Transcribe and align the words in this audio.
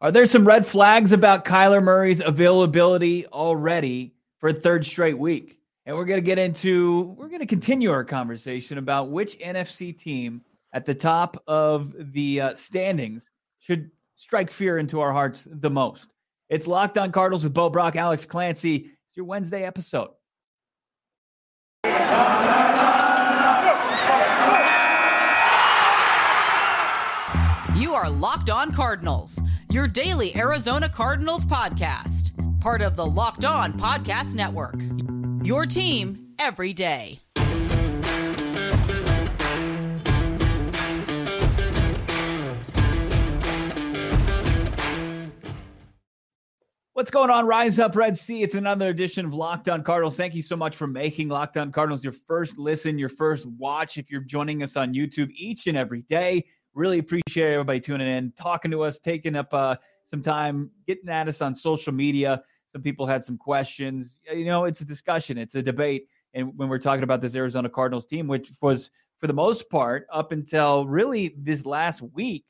Are 0.00 0.12
there 0.12 0.26
some 0.26 0.46
red 0.46 0.64
flags 0.64 1.10
about 1.10 1.44
Kyler 1.44 1.82
Murray's 1.82 2.20
availability 2.20 3.26
already 3.26 4.14
for 4.38 4.50
a 4.50 4.52
third 4.52 4.86
straight 4.86 5.18
week? 5.18 5.58
And 5.86 5.96
we're 5.96 6.04
going 6.04 6.20
to 6.20 6.24
get 6.24 6.38
into, 6.38 7.16
we're 7.18 7.28
going 7.28 7.40
to 7.40 7.46
continue 7.46 7.90
our 7.90 8.04
conversation 8.04 8.78
about 8.78 9.10
which 9.10 9.36
NFC 9.40 9.98
team 9.98 10.42
at 10.72 10.86
the 10.86 10.94
top 10.94 11.42
of 11.48 12.12
the 12.12 12.40
uh, 12.40 12.54
standings 12.54 13.32
should 13.58 13.90
strike 14.14 14.52
fear 14.52 14.78
into 14.78 15.00
our 15.00 15.12
hearts 15.12 15.48
the 15.50 15.70
most. 15.70 16.10
It's 16.48 16.68
Locked 16.68 16.96
On 16.96 17.10
Cardinals 17.10 17.42
with 17.42 17.54
Bo 17.54 17.68
Brock, 17.68 17.96
Alex 17.96 18.24
Clancy. 18.24 18.90
It's 19.06 19.16
your 19.16 19.26
Wednesday 19.26 19.64
episode. 19.64 20.10
Are 28.08 28.12
Locked 28.12 28.48
On 28.48 28.72
Cardinals 28.72 29.38
your 29.70 29.86
daily 29.86 30.34
Arizona 30.34 30.88
Cardinals 30.88 31.44
podcast, 31.44 32.30
part 32.58 32.80
of 32.80 32.96
the 32.96 33.04
Locked 33.04 33.44
On 33.44 33.74
Podcast 33.74 34.34
Network. 34.34 34.80
Your 35.46 35.66
team 35.66 36.28
every 36.38 36.72
day. 36.72 37.20
What's 46.94 47.10
going 47.10 47.30
on? 47.30 47.46
Rise 47.46 47.78
up, 47.78 47.94
Red 47.94 48.16
Sea. 48.16 48.42
It's 48.42 48.54
another 48.54 48.88
edition 48.88 49.26
of 49.26 49.34
Locked 49.34 49.68
On 49.68 49.82
Cardinals. 49.84 50.16
Thank 50.16 50.34
you 50.34 50.42
so 50.42 50.56
much 50.56 50.76
for 50.76 50.86
making 50.86 51.28
Locked 51.28 51.58
On 51.58 51.70
Cardinals 51.70 52.02
your 52.02 52.14
first 52.14 52.58
listen, 52.58 52.98
your 52.98 53.10
first 53.10 53.46
watch. 53.46 53.98
If 53.98 54.10
you're 54.10 54.22
joining 54.22 54.62
us 54.62 54.76
on 54.76 54.94
YouTube 54.94 55.30
each 55.34 55.66
and 55.66 55.76
every 55.76 56.02
day, 56.02 56.46
Really 56.78 57.00
appreciate 57.00 57.54
everybody 57.54 57.80
tuning 57.80 58.06
in, 58.06 58.30
talking 58.36 58.70
to 58.70 58.84
us, 58.84 59.00
taking 59.00 59.34
up 59.34 59.52
uh, 59.52 59.74
some 60.04 60.22
time, 60.22 60.70
getting 60.86 61.08
at 61.08 61.26
us 61.26 61.42
on 61.42 61.56
social 61.56 61.92
media. 61.92 62.40
Some 62.70 62.82
people 62.82 63.04
had 63.04 63.24
some 63.24 63.36
questions. 63.36 64.16
You 64.32 64.44
know, 64.44 64.64
it's 64.64 64.80
a 64.80 64.84
discussion, 64.84 65.38
it's 65.38 65.56
a 65.56 65.62
debate. 65.62 66.06
And 66.34 66.56
when 66.56 66.68
we're 66.68 66.78
talking 66.78 67.02
about 67.02 67.20
this 67.20 67.34
Arizona 67.34 67.68
Cardinals 67.68 68.06
team, 68.06 68.28
which 68.28 68.52
was 68.60 68.92
for 69.18 69.26
the 69.26 69.32
most 69.34 69.68
part 69.70 70.06
up 70.12 70.30
until 70.30 70.86
really 70.86 71.34
this 71.36 71.66
last 71.66 72.00
week, 72.00 72.44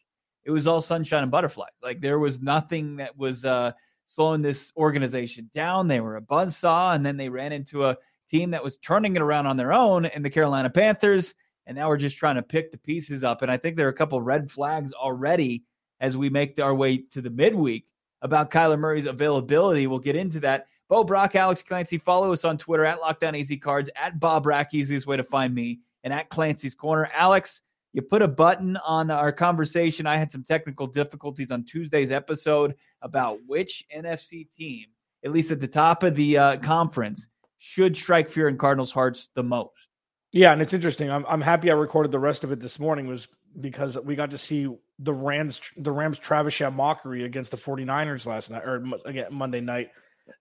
it 0.45 0.51
was 0.51 0.67
all 0.67 0.83
sunshine 0.83 1.23
and 1.23 1.33
butterflies. 1.33 1.79
Like 1.83 2.03
there 2.03 2.19
was 2.19 2.43
nothing 2.43 2.97
that 2.97 3.17
was 3.17 3.47
uh, 3.47 3.73
slowing 4.05 4.43
this 4.43 4.75
organization 4.77 5.49
down. 5.55 5.89
They 5.89 6.01
were 6.01 6.17
a 6.17 6.21
buzz 6.21 6.55
saw, 6.55 6.93
and 6.93 7.07
then 7.07 7.17
they 7.17 7.31
ran 7.31 7.53
into 7.53 7.87
a 7.87 7.97
team 8.29 8.51
that 8.51 8.63
was 8.63 8.77
turning 8.77 9.17
it 9.17 9.23
around 9.23 9.47
on 9.47 9.57
their 9.57 9.73
own 9.73 10.05
in 10.05 10.23
the 10.23 10.29
Carolina 10.29 10.69
Panthers 10.69 11.35
and 11.69 11.77
now 11.77 11.89
we're 11.89 11.99
just 11.99 12.17
trying 12.17 12.37
to 12.37 12.43
pick 12.43 12.73
the 12.73 12.79
pieces 12.79 13.23
up. 13.23 13.43
And 13.43 13.51
I 13.51 13.59
think 13.59 13.77
there 13.77 13.87
are 13.87 13.91
a 13.91 13.95
couple 13.95 14.21
red 14.23 14.51
flags 14.51 14.93
already 14.95 15.65
as 16.01 16.17
we 16.17 16.31
make 16.31 16.59
our 16.59 16.75
way 16.75 16.97
to 17.11 17.21
the 17.21 17.29
midweek 17.29 17.87
about 18.23 18.51
Kyler 18.51 18.79
Murray's 18.79 19.07
availability. 19.07 19.87
We'll 19.87 19.99
get 19.99 20.17
into 20.17 20.41
that. 20.41 20.67
Bo 20.89 21.05
Brock, 21.05 21.37
Alex 21.37 21.63
Clancy, 21.63 21.99
follow 21.99 22.33
us 22.33 22.47
on 22.47 22.57
Twitter 22.57 22.87
at 22.87 23.01
Lockdown 23.01 23.37
Easy 23.37 23.59
Cards, 23.59 23.91
at 23.95 24.19
Bob 24.19 24.47
Rack, 24.47 24.73
easiest 24.73 25.07
way 25.07 25.19
to 25.19 25.23
find 25.23 25.55
me, 25.55 25.81
and 26.05 26.15
at 26.15 26.31
Clancy's 26.31 26.75
Corner. 26.75 27.11
Alex, 27.13 27.61
you 27.93 28.01
put 28.01 28.23
a 28.23 28.29
button 28.29 28.79
on 28.79 29.11
our 29.11 29.31
conversation. 29.31 30.07
I 30.07 30.17
had 30.17 30.31
some 30.31 30.45
technical 30.45 30.87
difficulties 30.87 31.51
on 31.51 31.65
Tuesday's 31.65 32.11
episode 32.11 32.77
about 33.03 33.41
which 33.47 33.85
NFC 33.95 34.51
team, 34.51 34.87
at 35.23 35.33
least 35.33 35.51
at 35.51 35.61
the 35.61 35.69
top 35.69 36.03
of 36.03 36.15
the 36.15 36.39
uh, 36.39 36.57
conference, 36.57 37.29
should 37.59 37.95
strike 37.95 38.31
fear 38.31 38.49
in 38.49 38.57
Cardinals' 38.57 38.93
hearts 38.93 39.29
the 39.35 39.43
most. 39.43 39.88
Yeah, 40.33 40.53
and 40.53 40.61
it's 40.61 40.75
interesting. 40.75 41.11
I'm 41.11 41.25
I'm 41.27 41.41
happy 41.41 41.71
I 41.71 41.75
recorded 41.75 42.13
the 42.13 42.19
rest 42.19 42.45
of 42.45 42.53
it 42.53 42.61
this 42.61 42.79
morning 42.79 43.07
was 43.07 43.29
because 43.61 43.97
we 43.99 44.15
got 44.15 44.31
to 44.33 44.39
see 44.39 44.69
the 44.99 45.13
Rams 45.13 45.61
the 45.77 45.93
Rams 45.93 46.19
Travis 46.19 46.55
Shaw 46.55 46.71
mockery 46.71 47.25
against 47.25 47.51
the 47.51 47.57
49ers 47.57 48.27
last 48.27 48.51
night 48.51 48.63
or 48.65 48.85
again 49.07 49.29
Monday 49.31 49.61
night. 49.61 49.91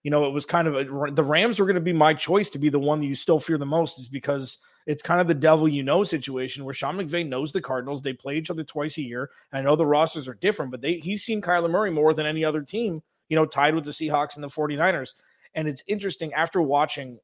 You 0.03 0.11
know, 0.11 0.25
it 0.25 0.31
was 0.31 0.45
kind 0.45 0.67
of 0.67 0.75
a, 0.75 1.11
the 1.11 1.23
Rams 1.23 1.59
were 1.59 1.65
going 1.65 1.75
to 1.75 1.81
be 1.81 1.93
my 1.93 2.13
choice 2.13 2.49
to 2.49 2.59
be 2.59 2.67
the 2.67 2.80
one 2.80 2.99
that 2.99 3.05
you 3.05 3.15
still 3.15 3.39
fear 3.39 3.58
the 3.58 3.65
most 3.65 3.99
is 3.99 4.09
because 4.09 4.58
it's 4.86 5.02
kind 5.02 5.21
of 5.21 5.27
the 5.27 5.33
devil 5.33 5.67
you 5.67 5.83
know 5.83 6.04
situation 6.04 6.65
where 6.65 6.73
Sean 6.73 6.98
McVay 6.98 7.25
knows 7.25 7.54
the 7.54 7.61
Cardinals. 7.61 8.02
They 8.02 8.11
play 8.11 8.36
each 8.36 8.49
other 8.49 8.65
twice 8.65 8.98
a 8.98 9.02
year. 9.02 9.30
I 9.54 9.61
know 9.61 9.77
the 9.77 9.86
rosters 9.86 10.27
are 10.27 10.33
different, 10.33 10.71
but 10.71 10.81
they 10.81 10.95
he's 10.95 11.23
seen 11.23 11.42
Kyler 11.42 11.69
Murray 11.69 11.92
more 11.92 12.14
than 12.14 12.25
any 12.25 12.43
other 12.43 12.61
team, 12.61 13.02
you 13.30 13.37
know, 13.37 13.45
tied 13.45 13.75
with 13.75 13.86
the 13.86 13.92
Seahawks 13.92 14.36
and 14.36 14.43
the 14.43 14.49
49ers. 14.49 15.14
And 15.55 15.69
it's 15.69 15.83
interesting 15.87 16.33
after 16.33 16.61
watching 16.61 17.19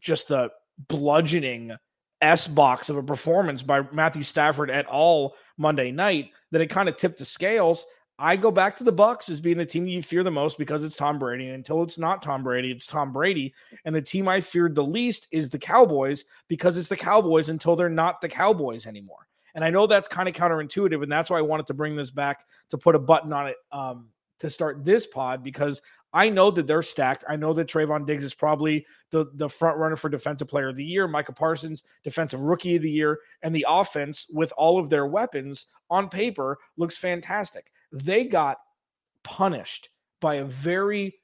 just 0.00 0.26
the 0.26 0.50
bludgeoning 0.88 1.76
S 2.20 2.46
box 2.46 2.88
of 2.88 2.96
a 2.96 3.02
performance 3.02 3.62
by 3.62 3.82
Matthew 3.92 4.22
Stafford 4.22 4.70
at 4.70 4.86
all 4.86 5.34
Monday 5.56 5.90
night 5.90 6.30
that 6.50 6.60
it 6.60 6.66
kind 6.66 6.88
of 6.88 6.96
tipped 6.96 7.18
the 7.18 7.24
scales. 7.24 7.84
I 8.18 8.36
go 8.36 8.50
back 8.50 8.76
to 8.76 8.84
the 8.84 8.92
Bucks 8.92 9.30
as 9.30 9.40
being 9.40 9.56
the 9.56 9.64
team 9.64 9.86
you 9.86 10.02
fear 10.02 10.22
the 10.22 10.30
most 10.30 10.58
because 10.58 10.84
it's 10.84 10.94
Tom 10.96 11.18
Brady. 11.18 11.46
And 11.46 11.54
until 11.54 11.82
it's 11.82 11.96
not 11.96 12.20
Tom 12.20 12.42
Brady, 12.42 12.70
it's 12.70 12.86
Tom 12.86 13.12
Brady. 13.12 13.54
And 13.86 13.94
the 13.94 14.02
team 14.02 14.28
I 14.28 14.40
feared 14.40 14.74
the 14.74 14.84
least 14.84 15.26
is 15.32 15.48
the 15.48 15.58
Cowboys 15.58 16.24
because 16.46 16.76
it's 16.76 16.88
the 16.88 16.96
Cowboys 16.96 17.48
until 17.48 17.76
they're 17.76 17.88
not 17.88 18.20
the 18.20 18.28
Cowboys 18.28 18.86
anymore. 18.86 19.26
And 19.54 19.64
I 19.64 19.70
know 19.70 19.86
that's 19.86 20.06
kind 20.06 20.28
of 20.28 20.34
counterintuitive, 20.34 21.02
and 21.02 21.10
that's 21.10 21.30
why 21.30 21.38
I 21.38 21.42
wanted 21.42 21.66
to 21.68 21.74
bring 21.74 21.96
this 21.96 22.10
back 22.10 22.44
to 22.70 22.78
put 22.78 22.94
a 22.94 23.00
button 23.00 23.32
on 23.32 23.48
it 23.48 23.56
um, 23.72 24.08
to 24.40 24.50
start 24.50 24.84
this 24.84 25.06
pod 25.06 25.42
because 25.42 25.80
I 26.12 26.28
know 26.28 26.50
that 26.50 26.66
they're 26.66 26.82
stacked. 26.82 27.24
I 27.28 27.36
know 27.36 27.52
that 27.52 27.68
Trevon 27.68 28.06
Diggs 28.06 28.24
is 28.24 28.34
probably 28.34 28.86
the, 29.10 29.26
the 29.34 29.48
front 29.48 29.78
runner 29.78 29.96
for 29.96 30.08
defensive 30.08 30.48
player 30.48 30.68
of 30.68 30.76
the 30.76 30.84
year, 30.84 31.06
Micah 31.06 31.32
Parsons, 31.32 31.82
defensive 32.02 32.40
rookie 32.40 32.76
of 32.76 32.82
the 32.82 32.90
year, 32.90 33.20
and 33.42 33.54
the 33.54 33.66
offense 33.68 34.26
with 34.32 34.52
all 34.56 34.78
of 34.78 34.90
their 34.90 35.06
weapons 35.06 35.66
on 35.88 36.08
paper 36.08 36.58
looks 36.76 36.98
fantastic. 36.98 37.70
They 37.92 38.24
got 38.24 38.58
punished 39.22 39.90
by 40.20 40.36
a 40.36 40.44
very 40.44 41.14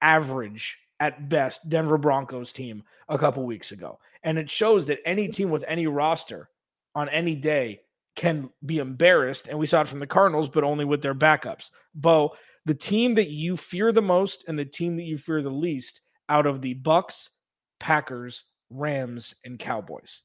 average 0.00 0.78
at 1.00 1.28
best 1.28 1.68
Denver 1.68 1.98
Broncos 1.98 2.52
team 2.52 2.84
a 3.08 3.18
couple 3.18 3.44
weeks 3.44 3.72
ago. 3.72 3.98
And 4.22 4.38
it 4.38 4.50
shows 4.50 4.86
that 4.86 5.00
any 5.04 5.28
team 5.28 5.50
with 5.50 5.64
any 5.66 5.86
roster 5.86 6.48
on 6.94 7.08
any 7.08 7.34
day 7.34 7.80
can 8.16 8.50
be 8.64 8.78
embarrassed. 8.78 9.48
And 9.48 9.58
we 9.58 9.66
saw 9.66 9.80
it 9.80 9.88
from 9.88 9.98
the 9.98 10.06
Cardinals, 10.06 10.48
but 10.48 10.64
only 10.64 10.84
with 10.84 11.02
their 11.02 11.14
backups. 11.14 11.70
Bo, 11.94 12.34
the 12.66 12.74
team 12.74 13.14
that 13.14 13.28
you 13.28 13.56
fear 13.56 13.92
the 13.92 14.02
most 14.02 14.44
and 14.48 14.58
the 14.58 14.64
team 14.64 14.96
that 14.96 15.02
you 15.02 15.18
fear 15.18 15.42
the 15.42 15.50
least 15.50 16.00
out 16.28 16.46
of 16.46 16.60
the 16.62 16.74
Bucks, 16.74 17.30
Packers, 17.78 18.44
Rams, 18.70 19.34
and 19.44 19.58
Cowboys. 19.58 20.22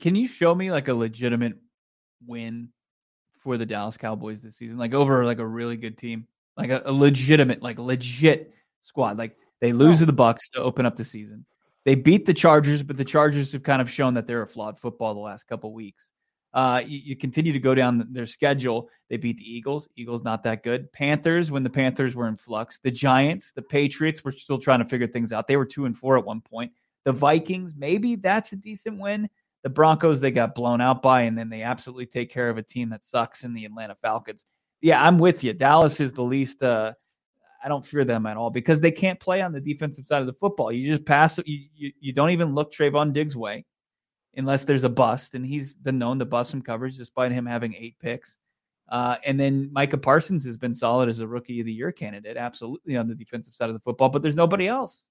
Can 0.00 0.14
you 0.14 0.26
show 0.26 0.54
me 0.54 0.70
like 0.70 0.88
a 0.88 0.94
legitimate 0.94 1.54
win 2.26 2.70
for 3.38 3.58
the 3.58 3.66
Dallas 3.66 3.96
Cowboys 3.96 4.40
this 4.40 4.56
season? 4.56 4.78
Like 4.78 4.94
over 4.94 5.24
like 5.24 5.38
a 5.38 5.46
really 5.46 5.76
good 5.76 5.98
team, 5.98 6.26
like 6.56 6.70
a, 6.70 6.82
a 6.84 6.92
legitimate, 6.92 7.62
like 7.62 7.78
legit 7.78 8.54
squad. 8.80 9.18
Like 9.18 9.36
they 9.60 9.72
lose 9.72 9.98
to 9.98 10.06
the 10.06 10.12
Bucks 10.12 10.48
to 10.50 10.60
open 10.60 10.86
up 10.86 10.96
the 10.96 11.04
season. 11.04 11.44
They 11.84 11.94
beat 11.96 12.26
the 12.26 12.34
Chargers, 12.34 12.82
but 12.82 12.96
the 12.96 13.04
Chargers 13.04 13.52
have 13.52 13.64
kind 13.64 13.82
of 13.82 13.90
shown 13.90 14.14
that 14.14 14.26
they're 14.26 14.42
a 14.42 14.46
flawed 14.46 14.78
football 14.78 15.14
the 15.14 15.20
last 15.20 15.44
couple 15.44 15.72
weeks. 15.72 16.12
Uh, 16.54 16.82
you, 16.86 16.98
you, 16.98 17.16
continue 17.16 17.52
to 17.52 17.58
go 17.58 17.74
down 17.74 18.06
their 18.10 18.26
schedule. 18.26 18.90
They 19.08 19.16
beat 19.16 19.38
the 19.38 19.50
Eagles. 19.50 19.88
Eagles 19.96 20.22
not 20.22 20.42
that 20.42 20.62
good. 20.62 20.92
Panthers 20.92 21.50
when 21.50 21.62
the 21.62 21.70
Panthers 21.70 22.14
were 22.14 22.28
in 22.28 22.36
flux. 22.36 22.78
The 22.78 22.90
Giants, 22.90 23.52
the 23.52 23.62
Patriots 23.62 24.22
were 24.22 24.32
still 24.32 24.58
trying 24.58 24.80
to 24.80 24.84
figure 24.84 25.06
things 25.06 25.32
out. 25.32 25.46
They 25.46 25.56
were 25.56 25.64
two 25.64 25.86
and 25.86 25.96
four 25.96 26.18
at 26.18 26.26
one 26.26 26.42
point. 26.42 26.72
The 27.04 27.12
Vikings, 27.12 27.74
maybe 27.74 28.16
that's 28.16 28.52
a 28.52 28.56
decent 28.56 29.00
win. 29.00 29.30
The 29.62 29.70
Broncos, 29.70 30.20
they 30.20 30.30
got 30.30 30.54
blown 30.54 30.80
out 30.80 31.02
by, 31.02 31.22
and 31.22 31.38
then 31.38 31.48
they 31.48 31.62
absolutely 31.62 32.06
take 32.06 32.30
care 32.30 32.50
of 32.50 32.58
a 32.58 32.62
team 32.62 32.90
that 32.90 33.04
sucks 33.04 33.44
in 33.44 33.54
the 33.54 33.64
Atlanta 33.64 33.96
Falcons. 34.02 34.44
Yeah, 34.82 35.02
I'm 35.02 35.18
with 35.18 35.42
you. 35.44 35.54
Dallas 35.54 36.00
is 36.00 36.12
the 36.12 36.22
least. 36.22 36.62
Uh, 36.62 36.92
I 37.64 37.68
don't 37.68 37.84
fear 37.84 38.04
them 38.04 38.26
at 38.26 38.36
all 38.36 38.50
because 38.50 38.80
they 38.80 38.90
can't 38.90 39.20
play 39.20 39.40
on 39.40 39.52
the 39.52 39.60
defensive 39.60 40.06
side 40.06 40.20
of 40.20 40.26
the 40.26 40.32
football. 40.34 40.70
You 40.72 40.86
just 40.86 41.06
pass. 41.06 41.38
You 41.46 41.66
you, 41.74 41.92
you 41.98 42.12
don't 42.12 42.30
even 42.30 42.54
look 42.54 42.72
Trevon 42.72 43.12
Diggs' 43.12 43.36
way 43.36 43.64
unless 44.36 44.64
there's 44.64 44.84
a 44.84 44.88
bust, 44.88 45.34
and 45.34 45.44
he's 45.44 45.74
been 45.74 45.98
known 45.98 46.18
to 46.18 46.24
bust 46.24 46.50
some 46.50 46.62
coverage 46.62 46.96
despite 46.96 47.32
him 47.32 47.46
having 47.46 47.74
eight 47.74 47.96
picks. 48.00 48.38
Uh, 48.88 49.16
and 49.24 49.38
then 49.38 49.70
Micah 49.72 49.98
Parsons 49.98 50.44
has 50.44 50.56
been 50.56 50.74
solid 50.74 51.08
as 51.08 51.20
a 51.20 51.26
rookie 51.26 51.60
of 51.60 51.66
the 51.66 51.72
year 51.72 51.92
candidate, 51.92 52.36
absolutely 52.36 52.96
on 52.96 53.08
the 53.08 53.14
defensive 53.14 53.54
side 53.54 53.70
of 53.70 53.74
the 53.74 53.80
football, 53.80 54.08
but 54.08 54.22
there's 54.22 54.36
nobody 54.36 54.68
else. 54.68 55.08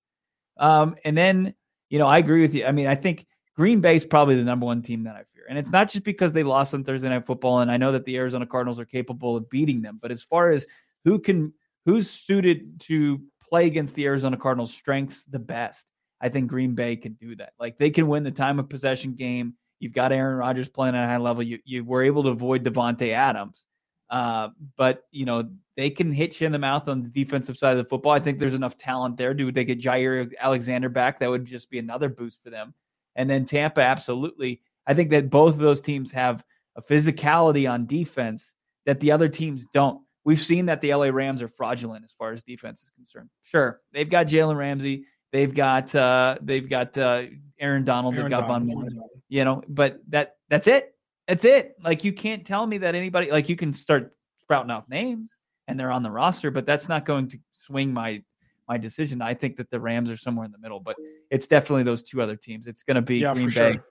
Um, 0.58 0.96
and 1.04 1.18
then, 1.18 1.56
you 1.90 1.98
know, 1.98 2.08
I 2.08 2.20
agree 2.20 2.42
with 2.42 2.54
you. 2.54 2.66
I 2.66 2.72
mean, 2.72 2.88
I 2.88 2.96
think 2.96 3.26
Green 3.56 3.82
Bay 3.82 3.96
is 3.96 4.06
probably 4.06 4.36
the 4.36 4.44
number 4.44 4.66
one 4.66 4.82
team 4.82 5.04
that 5.04 5.16
I 5.16 5.24
fear. 5.34 5.46
And 5.50 5.58
it's 5.58 5.72
not 5.72 5.90
just 5.90 6.04
because 6.04 6.32
they 6.32 6.44
lost 6.44 6.74
on 6.74 6.84
Thursday 6.84 7.10
Night 7.10 7.26
Football, 7.26 7.62
and 7.62 7.72
I 7.72 7.78
know 7.78 7.92
that 7.94 8.06
the 8.06 8.18
Arizona 8.18 8.46
Cardinals 8.46 8.80
are 8.80 8.86
capable 8.86 9.36
of 9.36 9.50
beating 9.50 9.82
them, 9.82 10.00
but 10.02 10.12
as 10.12 10.22
far 10.22 10.52
as 10.52 10.68
who 11.06 11.20
can, 11.20 11.54
who's 11.86 12.10
suited 12.10 12.80
to 12.82 13.22
play 13.42 13.66
against 13.66 13.96
the 13.96 14.06
Arizona 14.06 14.38
Cardinals' 14.38 14.74
strengths 14.74 15.26
the 15.26 15.40
best, 15.40 15.86
I 16.22 16.30
think 16.30 16.50
Green 16.50 16.76
Bay 16.76 16.96
can 16.96 17.14
do 17.14 17.36
that. 17.36 17.54
Like 17.60 17.78
they 17.78 17.90
can 17.90 18.08
win 18.08 18.24
the 18.24 18.32
time 18.32 18.60
of 18.60 18.70
possession 18.70 19.16
game. 19.16 19.56
You've 19.80 19.94
got 19.94 20.12
Aaron 20.12 20.38
Rodgers 20.38 20.70
playing 20.70 20.96
at 20.96 21.04
a 21.04 21.08
high 21.08 21.18
level. 21.18 21.42
You 21.42 21.60
you 21.66 21.84
were 21.84 22.04
able 22.04 22.24
to 22.24 22.30
avoid 22.30 22.64
Davante 22.64 23.14
Adams, 23.14 23.66
uh, 24.10 24.50
but 24.78 25.04
you 25.12 25.26
know 25.26 25.50
they 25.76 25.90
can 25.90 26.12
hit 26.12 26.40
you 26.40 26.46
in 26.46 26.52
the 26.52 26.60
mouth 26.60 26.88
on 26.88 27.02
the 27.02 27.10
defensive 27.10 27.58
side 27.58 27.72
of 27.72 27.78
the 27.78 27.90
football. 27.90 28.12
I 28.12 28.20
think 28.20 28.38
there's 28.38 28.54
enough 28.54 28.78
talent 28.78 29.18
there. 29.18 29.34
Do 29.34 29.52
they 29.52 29.66
get 29.66 29.80
Jaire 29.80 30.32
Alexander 30.40 30.90
back? 30.90 31.20
That 31.20 31.30
would 31.30 31.46
just 31.46 31.70
be 31.72 31.80
another 31.80 32.10
boost 32.10 32.44
for 32.44 32.52
them. 32.52 32.76
And 33.16 33.30
then 33.30 33.46
Tampa, 33.46 33.82
absolutely. 33.82 34.62
I 34.86 34.94
think 34.94 35.10
that 35.10 35.30
both 35.30 35.54
of 35.54 35.60
those 35.60 35.82
teams 35.82 36.12
have 36.12 36.44
a 36.76 36.82
physicality 36.82 37.70
on 37.70 37.86
defense 37.86 38.54
that 38.86 39.00
the 39.00 39.12
other 39.12 39.30
teams 39.30 39.68
don't. 39.74 40.02
we've 40.24 40.40
seen 40.40 40.68
that 40.68 40.82
the 40.82 40.94
LA 40.94 41.08
Rams 41.08 41.42
are 41.42 41.48
fraudulent 41.48 42.06
as 42.06 42.12
far 42.12 42.32
as 42.32 42.44
defense 42.44 42.84
is 42.84 42.92
concerned. 42.92 43.30
Sure, 43.42 43.82
they've 43.92 44.10
got 44.10 44.28
Jalen 44.28 44.58
Ramsey, 44.58 45.06
they've 45.32 45.54
got 45.54 45.94
uh, 45.96 46.38
they've 46.42 46.68
got 46.68 46.98
uh, 46.98 47.24
Aaron 47.60 47.84
Donald, 47.84 48.16
Aaron 48.16 48.30
they've 48.30 48.40
got 48.40 48.48
Von 48.48 48.66
Miller, 48.66 48.90
you 49.30 49.46
know, 49.46 49.64
but 49.68 50.00
that 50.10 50.36
that's 50.50 50.68
it. 50.68 50.96
That's 51.28 51.46
it. 51.46 51.76
Like 51.84 52.04
you 52.04 52.14
can't 52.14 52.46
tell 52.46 52.66
me 52.66 52.80
that 52.80 52.96
anybody 52.96 53.32
like 53.32 53.50
you 53.50 53.56
can 53.56 53.74
start 53.74 54.14
sprouting 54.40 54.72
off 54.72 54.90
names 54.90 55.32
and 55.68 55.80
they're 55.80 55.92
on 55.92 56.04
the 56.04 56.12
roster, 56.12 56.52
but 56.52 56.66
that's 56.66 56.90
not 56.90 57.06
going 57.06 57.28
to 57.30 57.40
swing 57.54 57.94
my 57.94 58.24
my 58.68 58.78
decision. 58.78 59.22
I 59.22 59.34
think 59.34 59.58
that 59.58 59.70
the 59.70 59.80
Rams 59.80 60.10
are 60.10 60.18
somewhere 60.18 60.46
in 60.46 60.52
the 60.52 60.58
middle, 60.58 60.80
but 60.80 60.96
it's 61.30 61.48
definitely 61.48 61.84
those 61.84 62.04
two 62.04 62.22
other 62.22 62.36
teams. 62.36 62.68
It's 62.68 62.84
going 62.84 62.96
to 62.96 63.02
be 63.02 63.20
yeah, 63.20 63.34
Green 63.34 63.50
Bay, 63.50 63.74
sure. 63.74 63.86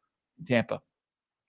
Tampa. 0.46 0.80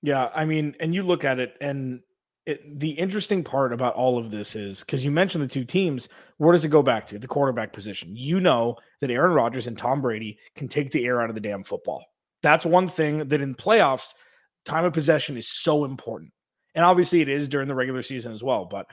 Yeah, 0.02 0.30
I 0.34 0.46
mean, 0.46 0.76
and 0.80 0.96
you 0.96 1.04
look 1.04 1.24
at 1.24 1.40
it, 1.40 1.56
and 1.62 2.02
it, 2.46 2.80
the 2.80 2.92
interesting 2.92 3.44
part 3.44 3.72
about 3.72 3.96
all 3.96 4.18
of 4.18 4.32
this 4.32 4.56
is 4.56 4.80
because 4.80 5.04
you 5.04 5.12
mentioned 5.12 5.44
the 5.44 5.48
two 5.48 5.66
teams. 5.66 6.10
Where 6.38 6.54
does 6.54 6.66
it 6.66 6.70
go 6.70 6.82
back 6.82 7.08
to? 7.08 7.20
The 7.20 7.28
quarterback 7.28 7.72
position. 7.72 8.16
You 8.16 8.40
know 8.40 8.78
that 9.00 9.12
Aaron 9.12 9.34
Rodgers 9.34 9.68
and 9.68 9.78
Tom 9.78 10.02
Brady 10.02 10.40
can 10.56 10.68
take 10.68 10.92
the 10.92 11.06
air 11.06 11.22
out 11.22 11.30
of 11.30 11.36
the 11.36 11.42
damn 11.42 11.64
football. 11.64 12.04
That's 12.42 12.66
one 12.66 12.88
thing 12.88 13.28
that 13.30 13.42
in 13.42 13.54
playoffs, 13.54 14.14
time 14.66 14.86
of 14.86 14.94
possession 14.94 15.38
is 15.38 15.48
so 15.48 15.86
important. 15.86 16.32
And 16.74 16.84
obviously, 16.84 17.22
it 17.22 17.30
is 17.30 17.48
during 17.48 17.68
the 17.68 17.76
regular 17.76 18.02
season 18.02 18.32
as 18.32 18.42
well. 18.42 18.66
But 18.66 18.88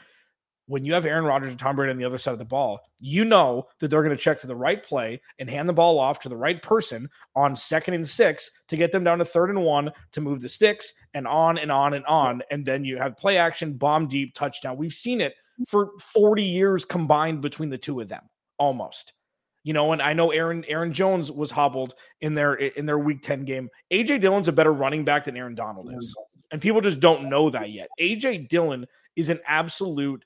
when 0.69 0.85
you 0.85 0.93
have 0.93 1.07
Aaron 1.07 1.25
Rodgers 1.25 1.51
and 1.51 1.59
Tom 1.59 1.77
Brady 1.77 1.91
on 1.91 1.97
the 1.97 2.05
other 2.05 2.19
side 2.19 2.33
of 2.33 2.39
the 2.39 2.45
ball, 2.45 2.81
you 3.01 3.25
know 3.25 3.67
that 3.81 3.89
they're 3.89 4.03
going 4.03 4.17
to 4.17 4.23
check 4.23 4.39
to 4.41 4.47
the 4.47 4.55
right 4.55 4.83
play 4.83 5.21
and 5.39 5.49
hand 5.49 5.67
the 5.69 5.73
ball 5.73 5.99
off 5.99 6.21
to 6.21 6.29
the 6.29 6.37
right 6.37 6.61
person 6.63 7.09
on 7.35 7.57
second 7.57 7.95
and 7.95 8.09
six 8.09 8.51
to 8.69 8.77
get 8.77 8.93
them 8.93 9.03
down 9.03 9.19
to 9.19 9.25
third 9.25 9.49
and 9.49 9.63
one 9.63 9.91
to 10.13 10.21
move 10.21 10.43
the 10.43 10.49
sticks 10.49 10.93
and 11.15 11.27
on 11.27 11.57
and 11.57 11.73
on 11.73 11.95
and 11.95 12.05
on. 12.05 12.43
And 12.51 12.67
then 12.67 12.85
you 12.85 12.99
have 12.99 13.17
play 13.17 13.39
action, 13.39 13.73
bomb 13.73 14.09
deep, 14.09 14.35
touchdown. 14.35 14.77
We've 14.77 14.93
seen 14.93 15.23
it 15.23 15.35
for 15.67 15.91
40 15.99 16.43
years 16.43 16.85
combined 16.85 17.41
between 17.41 17.71
the 17.71 17.79
two 17.79 18.01
of 18.01 18.09
them 18.09 18.23
almost. 18.59 19.15
You 19.65 19.73
know, 19.73 19.93
and 19.93 20.03
I 20.03 20.13
know 20.13 20.31
Aaron 20.31 20.65
Aaron 20.69 20.93
Jones 20.93 21.33
was 21.33 21.51
hobbled 21.51 21.95
in 22.21 22.35
their 22.35 22.55
in 22.55 22.87
their 22.87 22.99
week 22.99 23.23
10 23.23 23.45
game. 23.45 23.69
AJ 23.91 24.21
Dillon's 24.21 24.49
a 24.49 24.53
better 24.53 24.73
running 24.73 25.05
back 25.05 25.25
than 25.25 25.37
Aaron 25.37 25.55
Donald 25.55 25.93
is. 25.95 26.15
Mm-hmm. 26.15 26.39
And 26.53 26.63
people 26.63 26.81
just 26.81 27.01
don't 27.01 27.29
know 27.29 27.51
that 27.51 27.71
yet. 27.71 27.89
AJ 28.01 28.49
Dillon 28.49 28.87
is 29.17 29.31
an 29.31 29.41
absolute 29.47 30.25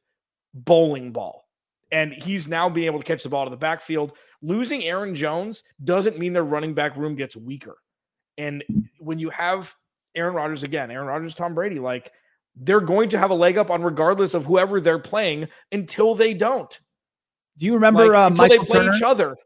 bowling 0.54 1.12
ball. 1.12 1.48
And 1.90 2.12
he's 2.12 2.48
now 2.48 2.68
being 2.68 2.86
able 2.86 2.98
to 2.98 3.04
catch 3.04 3.22
the 3.22 3.28
ball 3.28 3.44
to 3.44 3.50
the 3.50 3.56
backfield. 3.56 4.12
Losing 4.40 4.82
Aaron 4.84 5.14
Jones 5.14 5.62
doesn't 5.84 6.18
mean 6.18 6.32
their 6.32 6.44
running 6.44 6.74
back 6.74 6.96
room 6.96 7.14
gets 7.14 7.36
weaker. 7.36 7.76
And 8.38 8.64
when 8.98 9.18
you 9.18 9.30
have 9.30 9.74
Aaron 10.14 10.34
Rodgers 10.34 10.62
again, 10.62 10.90
Aaron 10.90 11.06
Rodgers, 11.06 11.34
Tom 11.34 11.54
Brady, 11.54 11.78
like 11.78 12.10
they're 12.56 12.80
going 12.80 13.10
to 13.10 13.18
have 13.18 13.30
a 13.30 13.34
leg 13.34 13.58
up 13.58 13.70
on 13.70 13.82
regardless 13.82 14.34
of 14.34 14.46
whoever 14.46 14.80
they're 14.80 14.98
playing 14.98 15.48
until 15.70 16.14
they 16.14 16.34
don't. 16.34 16.78
Do 17.58 17.66
you 17.66 17.74
remember 17.74 18.08
like, 18.08 18.16
uh, 18.16 18.26
until 18.26 18.48
Michael 18.48 18.64
they 18.64 18.70
play 18.70 18.80
Turner? 18.80 18.96
each 18.96 19.02
other? 19.02 19.30
Of 19.32 19.38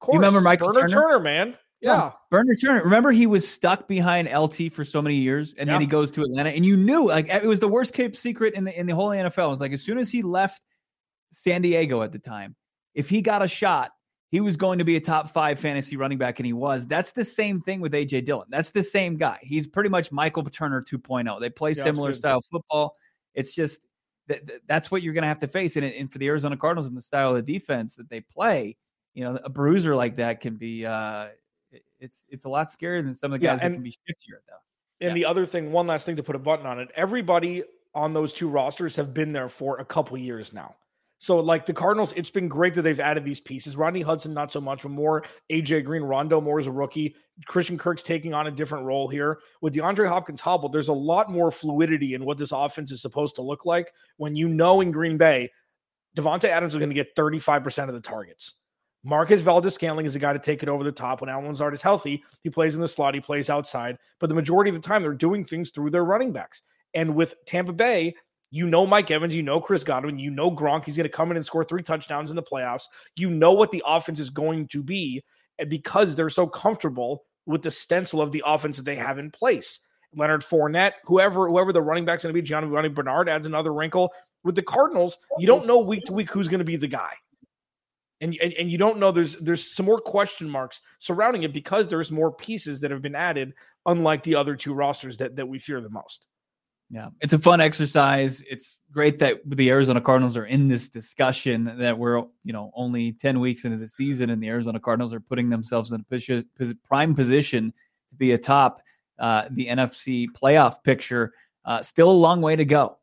course, 0.00 0.14
you 0.14 0.20
remember 0.20 0.40
Michael 0.40 0.72
Turner? 0.72 0.88
Turner? 0.88 1.02
Turner, 1.02 1.20
man. 1.20 1.56
Yeah. 1.80 1.94
yeah. 1.94 2.12
Burner 2.30 2.54
Turner. 2.54 2.82
Remember 2.84 3.10
he 3.10 3.26
was 3.26 3.48
stuck 3.48 3.88
behind 3.88 4.28
LT 4.32 4.72
for 4.72 4.84
so 4.84 5.00
many 5.00 5.16
years 5.16 5.54
and 5.54 5.66
yeah. 5.66 5.74
then 5.74 5.80
he 5.80 5.86
goes 5.86 6.10
to 6.12 6.22
Atlanta 6.22 6.50
and 6.50 6.64
you 6.64 6.76
knew 6.76 7.08
like 7.08 7.28
it 7.28 7.44
was 7.44 7.60
the 7.60 7.68
worst 7.68 7.94
kept 7.94 8.16
secret 8.16 8.54
in 8.54 8.64
the 8.64 8.78
in 8.78 8.86
the 8.86 8.94
whole 8.94 9.08
NFL. 9.08 9.46
It 9.46 9.48
was 9.48 9.60
like 9.60 9.72
as 9.72 9.82
soon 9.82 9.98
as 9.98 10.10
he 10.10 10.22
left 10.22 10.60
San 11.32 11.62
Diego 11.62 12.02
at 12.02 12.12
the 12.12 12.18
time, 12.18 12.54
if 12.94 13.08
he 13.08 13.22
got 13.22 13.42
a 13.42 13.48
shot, 13.48 13.92
he 14.30 14.40
was 14.40 14.56
going 14.56 14.78
to 14.78 14.84
be 14.84 14.96
a 14.96 15.00
top 15.00 15.28
5 15.28 15.58
fantasy 15.58 15.96
running 15.96 16.18
back 16.18 16.38
and 16.38 16.46
he 16.46 16.52
was. 16.52 16.86
That's 16.86 17.12
the 17.12 17.24
same 17.24 17.60
thing 17.60 17.80
with 17.80 17.92
AJ 17.92 18.26
Dillon. 18.26 18.46
That's 18.48 18.70
the 18.70 18.82
same 18.82 19.16
guy. 19.16 19.38
He's 19.42 19.66
pretty 19.66 19.88
much 19.88 20.12
Michael 20.12 20.44
Turner 20.44 20.82
2.0. 20.82 21.40
They 21.40 21.50
play 21.50 21.72
yeah, 21.72 21.82
similar 21.82 22.12
style 22.12 22.40
football. 22.42 22.94
It's 23.34 23.54
just 23.54 23.86
that 24.28 24.42
that's 24.68 24.90
what 24.90 25.02
you're 25.02 25.14
going 25.14 25.22
to 25.22 25.28
have 25.28 25.40
to 25.40 25.48
face 25.48 25.76
and, 25.76 25.84
and 25.84 26.12
for 26.12 26.18
the 26.18 26.28
Arizona 26.28 26.56
Cardinals 26.56 26.86
and 26.86 26.96
the 26.96 27.02
style 27.02 27.34
of 27.34 27.44
defense 27.44 27.96
that 27.96 28.08
they 28.08 28.20
play, 28.20 28.76
you 29.14 29.24
know, 29.24 29.38
a 29.42 29.48
bruiser 29.48 29.96
like 29.96 30.16
that 30.16 30.40
can 30.40 30.56
be 30.56 30.86
uh 30.86 31.28
it's 32.00 32.26
it's 32.28 32.44
a 32.44 32.48
lot 32.48 32.68
scarier 32.68 33.02
than 33.02 33.14
some 33.14 33.32
of 33.32 33.40
the 33.40 33.46
guys 33.46 33.60
yeah, 33.60 33.66
and, 33.66 33.74
that 33.74 33.76
can 33.76 33.82
be 33.82 33.90
shiftier 33.90 34.40
though. 34.48 35.06
And 35.06 35.10
yeah. 35.10 35.14
the 35.14 35.24
other 35.26 35.46
thing, 35.46 35.72
one 35.72 35.86
last 35.86 36.04
thing 36.04 36.16
to 36.16 36.22
put 36.22 36.36
a 36.36 36.38
button 36.40 36.66
on 36.66 36.78
it, 36.78 36.90
everybody 36.94 37.62
on 37.94 38.12
those 38.12 38.32
two 38.32 38.48
rosters 38.48 38.96
have 38.96 39.14
been 39.14 39.32
there 39.32 39.48
for 39.48 39.78
a 39.78 39.84
couple 39.84 40.16
years 40.18 40.52
now. 40.52 40.74
So, 41.18 41.38
like 41.38 41.66
the 41.66 41.74
Cardinals, 41.74 42.14
it's 42.16 42.30
been 42.30 42.48
great 42.48 42.74
that 42.74 42.82
they've 42.82 42.98
added 42.98 43.26
these 43.26 43.40
pieces. 43.40 43.76
Rodney 43.76 44.00
Hudson, 44.00 44.32
not 44.32 44.50
so 44.50 44.60
much, 44.60 44.82
but 44.82 44.90
more 44.90 45.24
AJ 45.50 45.84
Green, 45.84 46.02
Rondale 46.02 46.42
Moore 46.42 46.60
is 46.60 46.66
a 46.66 46.72
rookie. 46.72 47.14
Christian 47.46 47.76
Kirk's 47.76 48.02
taking 48.02 48.32
on 48.32 48.46
a 48.46 48.50
different 48.50 48.86
role 48.86 49.06
here. 49.06 49.38
With 49.60 49.74
DeAndre 49.74 50.08
Hopkins 50.08 50.40
hobbled, 50.40 50.72
there's 50.72 50.88
a 50.88 50.94
lot 50.94 51.30
more 51.30 51.50
fluidity 51.50 52.14
in 52.14 52.24
what 52.24 52.38
this 52.38 52.52
offense 52.52 52.90
is 52.90 53.02
supposed 53.02 53.36
to 53.36 53.42
look 53.42 53.66
like 53.66 53.92
when 54.16 54.34
you 54.34 54.48
know 54.48 54.80
in 54.80 54.92
Green 54.92 55.18
Bay, 55.18 55.50
Davante 56.16 56.44
Adams 56.44 56.74
is 56.74 56.78
going 56.78 56.88
to 56.88 56.94
get 56.94 57.14
35% 57.14 57.88
of 57.88 57.94
the 57.94 58.00
targets. 58.00 58.54
Marquez 59.02 59.40
Valdes-Scantling 59.40 60.04
is 60.04 60.12
the 60.12 60.18
guy 60.18 60.32
to 60.32 60.38
take 60.38 60.62
it 60.62 60.68
over 60.68 60.84
the 60.84 60.92
top 60.92 61.20
when 61.20 61.30
Allen 61.30 61.48
Lazard 61.48 61.72
is 61.72 61.80
healthy. 61.80 62.22
He 62.42 62.50
plays 62.50 62.74
in 62.74 62.82
the 62.82 62.88
slot, 62.88 63.14
he 63.14 63.20
plays 63.20 63.48
outside, 63.48 63.98
but 64.18 64.28
the 64.28 64.34
majority 64.34 64.68
of 64.68 64.74
the 64.74 64.86
time 64.86 65.00
they're 65.02 65.14
doing 65.14 65.42
things 65.42 65.70
through 65.70 65.90
their 65.90 66.04
running 66.04 66.32
backs. 66.32 66.62
And 66.92 67.14
with 67.14 67.34
Tampa 67.46 67.72
Bay, 67.72 68.14
you 68.50 68.66
know 68.66 68.86
Mike 68.86 69.10
Evans, 69.10 69.34
you 69.34 69.42
know 69.42 69.60
Chris 69.60 69.84
Godwin, 69.84 70.18
you 70.18 70.30
know 70.30 70.50
Gronk. 70.50 70.84
He's 70.84 70.96
going 70.96 71.08
to 71.08 71.16
come 71.16 71.30
in 71.30 71.36
and 71.36 71.46
score 71.46 71.64
three 71.64 71.82
touchdowns 71.82 72.30
in 72.30 72.36
the 72.36 72.42
playoffs. 72.42 72.84
You 73.16 73.30
know 73.30 73.52
what 73.52 73.70
the 73.70 73.82
offense 73.86 74.20
is 74.20 74.28
going 74.28 74.68
to 74.68 74.82
be, 74.82 75.24
and 75.58 75.70
because 75.70 76.14
they're 76.14 76.28
so 76.30 76.46
comfortable 76.46 77.24
with 77.46 77.62
the 77.62 77.70
stencil 77.70 78.20
of 78.20 78.32
the 78.32 78.42
offense 78.44 78.76
that 78.76 78.84
they 78.84 78.96
have 78.96 79.18
in 79.18 79.30
place. 79.30 79.80
Leonard 80.14 80.42
Fournette, 80.42 80.94
whoever 81.04 81.48
whoever 81.48 81.72
the 81.72 81.80
running 81.80 82.04
back's 82.04 82.24
going 82.24 82.34
to 82.34 82.40
be, 82.40 82.46
Giovani 82.46 82.88
Bernard 82.88 83.28
adds 83.28 83.46
another 83.46 83.72
wrinkle. 83.72 84.12
With 84.42 84.56
the 84.56 84.62
Cardinals, 84.62 85.16
you 85.38 85.46
don't 85.46 85.66
know 85.66 85.78
week 85.78 86.04
to 86.04 86.12
week 86.12 86.30
who's 86.30 86.48
going 86.48 86.58
to 86.58 86.64
be 86.64 86.76
the 86.76 86.88
guy 86.88 87.12
and, 88.20 88.36
and 88.42 88.52
and 88.54 88.70
you 88.70 88.78
don't 88.78 88.98
know 88.98 89.12
there's 89.12 89.36
there's 89.36 89.74
some 89.74 89.86
more 89.86 90.00
question 90.00 90.48
marks 90.48 90.80
surrounding 90.98 91.42
it 91.42 91.52
because 91.52 91.88
there's 91.88 92.12
more 92.12 92.32
pieces 92.32 92.80
that 92.80 92.90
have 92.90 93.02
been 93.02 93.14
added 93.14 93.54
unlike 93.86 94.22
the 94.22 94.36
other 94.36 94.56
two 94.56 94.74
rosters 94.74 95.16
that 95.18 95.36
that 95.36 95.48
we 95.48 95.58
fear 95.58 95.80
the 95.80 95.90
most. 95.90 96.26
Yeah. 96.92 97.10
It's 97.20 97.32
a 97.32 97.38
fun 97.38 97.60
exercise. 97.60 98.42
It's 98.50 98.78
great 98.90 99.20
that 99.20 99.40
the 99.46 99.70
arizona 99.70 100.00
cardinals 100.00 100.36
are 100.36 100.44
in 100.44 100.68
this 100.68 100.88
discussion 100.88 101.64
that 101.78 101.98
we're 101.98 102.18
you 102.44 102.52
know 102.52 102.70
only 102.74 103.12
10 103.12 103.40
weeks 103.40 103.64
into 103.64 103.76
the 103.76 103.88
season 103.88 104.30
and 104.30 104.42
the 104.42 104.48
arizona 104.48 104.80
cardinals 104.80 105.14
are 105.14 105.20
putting 105.20 105.48
themselves 105.48 105.92
in 105.92 106.04
a 106.10 106.74
prime 106.84 107.14
position 107.14 107.72
to 108.10 108.16
be 108.16 108.32
atop 108.32 108.82
uh, 109.18 109.44
the 109.50 109.66
nfc 109.66 110.26
playoff 110.32 110.82
picture. 110.82 111.32
Uh, 111.64 111.82
still 111.82 112.10
a 112.10 112.12
long 112.12 112.40
way 112.40 112.56
to 112.56 112.64
go 112.64 112.96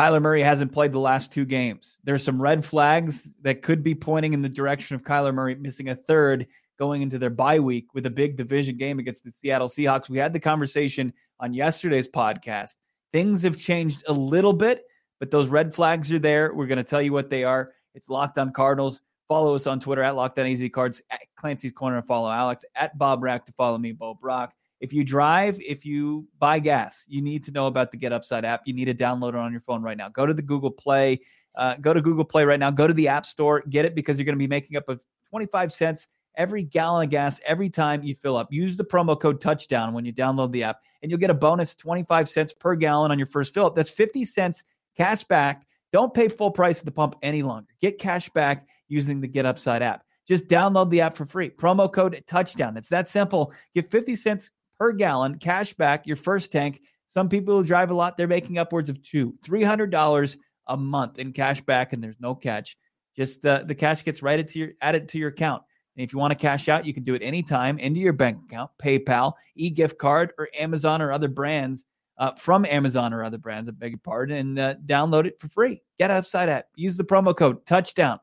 Kyler 0.00 0.22
Murray 0.22 0.42
hasn't 0.42 0.72
played 0.72 0.92
the 0.92 0.98
last 0.98 1.30
two 1.30 1.44
games. 1.44 1.98
There's 2.04 2.24
some 2.24 2.40
red 2.40 2.64
flags 2.64 3.36
that 3.42 3.60
could 3.60 3.82
be 3.82 3.94
pointing 3.94 4.32
in 4.32 4.40
the 4.40 4.48
direction 4.48 4.96
of 4.96 5.02
Kyler 5.02 5.34
Murray 5.34 5.54
missing 5.56 5.90
a 5.90 5.94
third 5.94 6.46
going 6.78 7.02
into 7.02 7.18
their 7.18 7.28
bye 7.28 7.60
week 7.60 7.92
with 7.92 8.06
a 8.06 8.10
big 8.10 8.34
division 8.34 8.78
game 8.78 8.98
against 8.98 9.24
the 9.24 9.30
Seattle 9.30 9.68
Seahawks. 9.68 10.08
We 10.08 10.16
had 10.16 10.32
the 10.32 10.40
conversation 10.40 11.12
on 11.38 11.52
yesterday's 11.52 12.08
podcast. 12.08 12.76
Things 13.12 13.42
have 13.42 13.58
changed 13.58 14.02
a 14.08 14.12
little 14.14 14.54
bit, 14.54 14.84
but 15.18 15.30
those 15.30 15.48
red 15.48 15.74
flags 15.74 16.10
are 16.14 16.18
there. 16.18 16.54
We're 16.54 16.66
going 16.66 16.78
to 16.78 16.82
tell 16.82 17.02
you 17.02 17.12
what 17.12 17.28
they 17.28 17.44
are. 17.44 17.72
It's 17.94 18.08
Locked 18.08 18.38
on 18.38 18.54
Cardinals. 18.54 19.02
Follow 19.28 19.54
us 19.54 19.66
on 19.66 19.80
Twitter 19.80 20.02
at 20.02 20.16
Locked 20.16 20.38
on 20.38 20.46
Easy 20.46 20.70
Cards, 20.70 21.02
at 21.10 21.20
Clancy's 21.36 21.72
Corner 21.72 22.00
to 22.00 22.06
follow 22.06 22.30
Alex, 22.30 22.64
at 22.74 22.96
Bob 22.96 23.22
Rack 23.22 23.44
to 23.44 23.52
follow 23.52 23.76
me, 23.76 23.92
Bo 23.92 24.14
Brock. 24.14 24.54
If 24.80 24.92
you 24.92 25.04
drive, 25.04 25.60
if 25.60 25.84
you 25.84 26.26
buy 26.38 26.58
gas, 26.58 27.04
you 27.08 27.20
need 27.20 27.44
to 27.44 27.52
know 27.52 27.66
about 27.66 27.90
the 27.90 27.98
Get 27.98 28.12
Upside 28.12 28.44
app. 28.44 28.62
You 28.64 28.72
need 28.72 28.86
to 28.86 28.94
download 28.94 29.30
it 29.30 29.36
on 29.36 29.52
your 29.52 29.60
phone 29.60 29.82
right 29.82 29.96
now. 29.96 30.08
Go 30.08 30.26
to 30.26 30.32
the 30.32 30.42
Google 30.42 30.70
Play. 30.70 31.20
Uh, 31.54 31.74
go 31.76 31.92
to 31.92 32.00
Google 32.00 32.24
Play 32.24 32.44
right 32.44 32.58
now. 32.58 32.70
Go 32.70 32.86
to 32.86 32.94
the 32.94 33.08
App 33.08 33.26
Store. 33.26 33.62
Get 33.68 33.84
it 33.84 33.94
because 33.94 34.18
you're 34.18 34.24
going 34.24 34.36
to 34.36 34.38
be 34.38 34.46
making 34.46 34.76
up 34.76 34.88
of 34.88 35.04
25 35.28 35.70
cents 35.72 36.08
every 36.36 36.62
gallon 36.62 37.04
of 37.04 37.10
gas 37.10 37.40
every 37.46 37.68
time 37.68 38.02
you 38.02 38.14
fill 38.14 38.36
up. 38.36 38.52
Use 38.52 38.76
the 38.76 38.84
promo 38.84 39.20
code 39.20 39.40
touchdown 39.40 39.92
when 39.92 40.04
you 40.04 40.12
download 40.12 40.52
the 40.52 40.62
app, 40.62 40.80
and 41.02 41.10
you'll 41.10 41.20
get 41.20 41.30
a 41.30 41.34
bonus 41.34 41.74
25 41.74 42.28
cents 42.28 42.52
per 42.52 42.74
gallon 42.74 43.10
on 43.10 43.18
your 43.18 43.26
first 43.26 43.52
fill 43.52 43.66
up. 43.66 43.74
That's 43.74 43.90
50 43.90 44.24
cents 44.24 44.64
cash 44.96 45.24
back. 45.24 45.66
Don't 45.92 46.14
pay 46.14 46.28
full 46.28 46.52
price 46.52 46.78
at 46.78 46.84
the 46.84 46.92
pump 46.92 47.16
any 47.22 47.42
longer. 47.42 47.68
Get 47.80 47.98
cash 47.98 48.30
back 48.30 48.66
using 48.88 49.20
the 49.20 49.28
Get 49.28 49.44
Upside 49.44 49.82
app. 49.82 50.04
Just 50.26 50.46
download 50.46 50.90
the 50.90 51.00
app 51.00 51.14
for 51.14 51.24
free. 51.24 51.50
Promo 51.50 51.92
code 51.92 52.22
touchdown. 52.26 52.76
It's 52.76 52.90
that 52.90 53.08
simple. 53.08 53.52
Get 53.74 53.86
50 53.86 54.14
cents 54.14 54.50
per 54.80 54.92
gallon 54.92 55.38
cash 55.38 55.74
back 55.74 56.06
your 56.06 56.16
first 56.16 56.50
tank. 56.50 56.80
Some 57.08 57.28
people 57.28 57.56
who 57.56 57.64
drive 57.64 57.90
a 57.90 57.94
lot, 57.94 58.16
they're 58.16 58.26
making 58.26 58.58
upwards 58.58 58.88
of 58.88 59.02
two, 59.02 59.34
three 59.44 59.62
hundred 59.62 59.90
dollars 59.90 60.38
a 60.66 60.76
month 60.76 61.18
in 61.18 61.32
cash 61.32 61.60
back, 61.60 61.92
and 61.92 62.02
there's 62.02 62.18
no 62.18 62.34
catch. 62.34 62.76
Just 63.14 63.44
uh, 63.44 63.62
the 63.64 63.74
cash 63.74 64.02
gets 64.04 64.22
right 64.22 64.46
to 64.46 64.58
your 64.58 64.70
added 64.80 65.08
to 65.10 65.18
your 65.18 65.28
account. 65.28 65.62
And 65.96 66.04
if 66.04 66.12
you 66.12 66.18
want 66.18 66.30
to 66.30 66.36
cash 66.36 66.68
out, 66.68 66.86
you 66.86 66.94
can 66.94 67.02
do 67.02 67.14
it 67.14 67.22
anytime 67.22 67.78
into 67.78 68.00
your 68.00 68.12
bank 68.12 68.38
account, 68.44 68.70
PayPal, 68.82 69.34
e-gift 69.56 69.98
card, 69.98 70.32
or 70.38 70.48
Amazon 70.58 71.02
or 71.02 71.12
other 71.12 71.28
brands 71.28 71.84
uh, 72.16 72.32
from 72.32 72.64
Amazon 72.64 73.12
or 73.12 73.24
other 73.24 73.38
brands. 73.38 73.68
I 73.68 73.72
beg 73.72 73.90
your 73.90 74.00
pardon, 74.02 74.36
and 74.36 74.58
uh, 74.58 74.74
download 74.86 75.26
it 75.26 75.38
for 75.38 75.48
free. 75.48 75.82
Get 75.98 76.10
Upside 76.10 76.48
app. 76.48 76.66
Use 76.76 76.96
the 76.96 77.04
promo 77.04 77.36
code 77.36 77.66
Touchdown. 77.66 78.20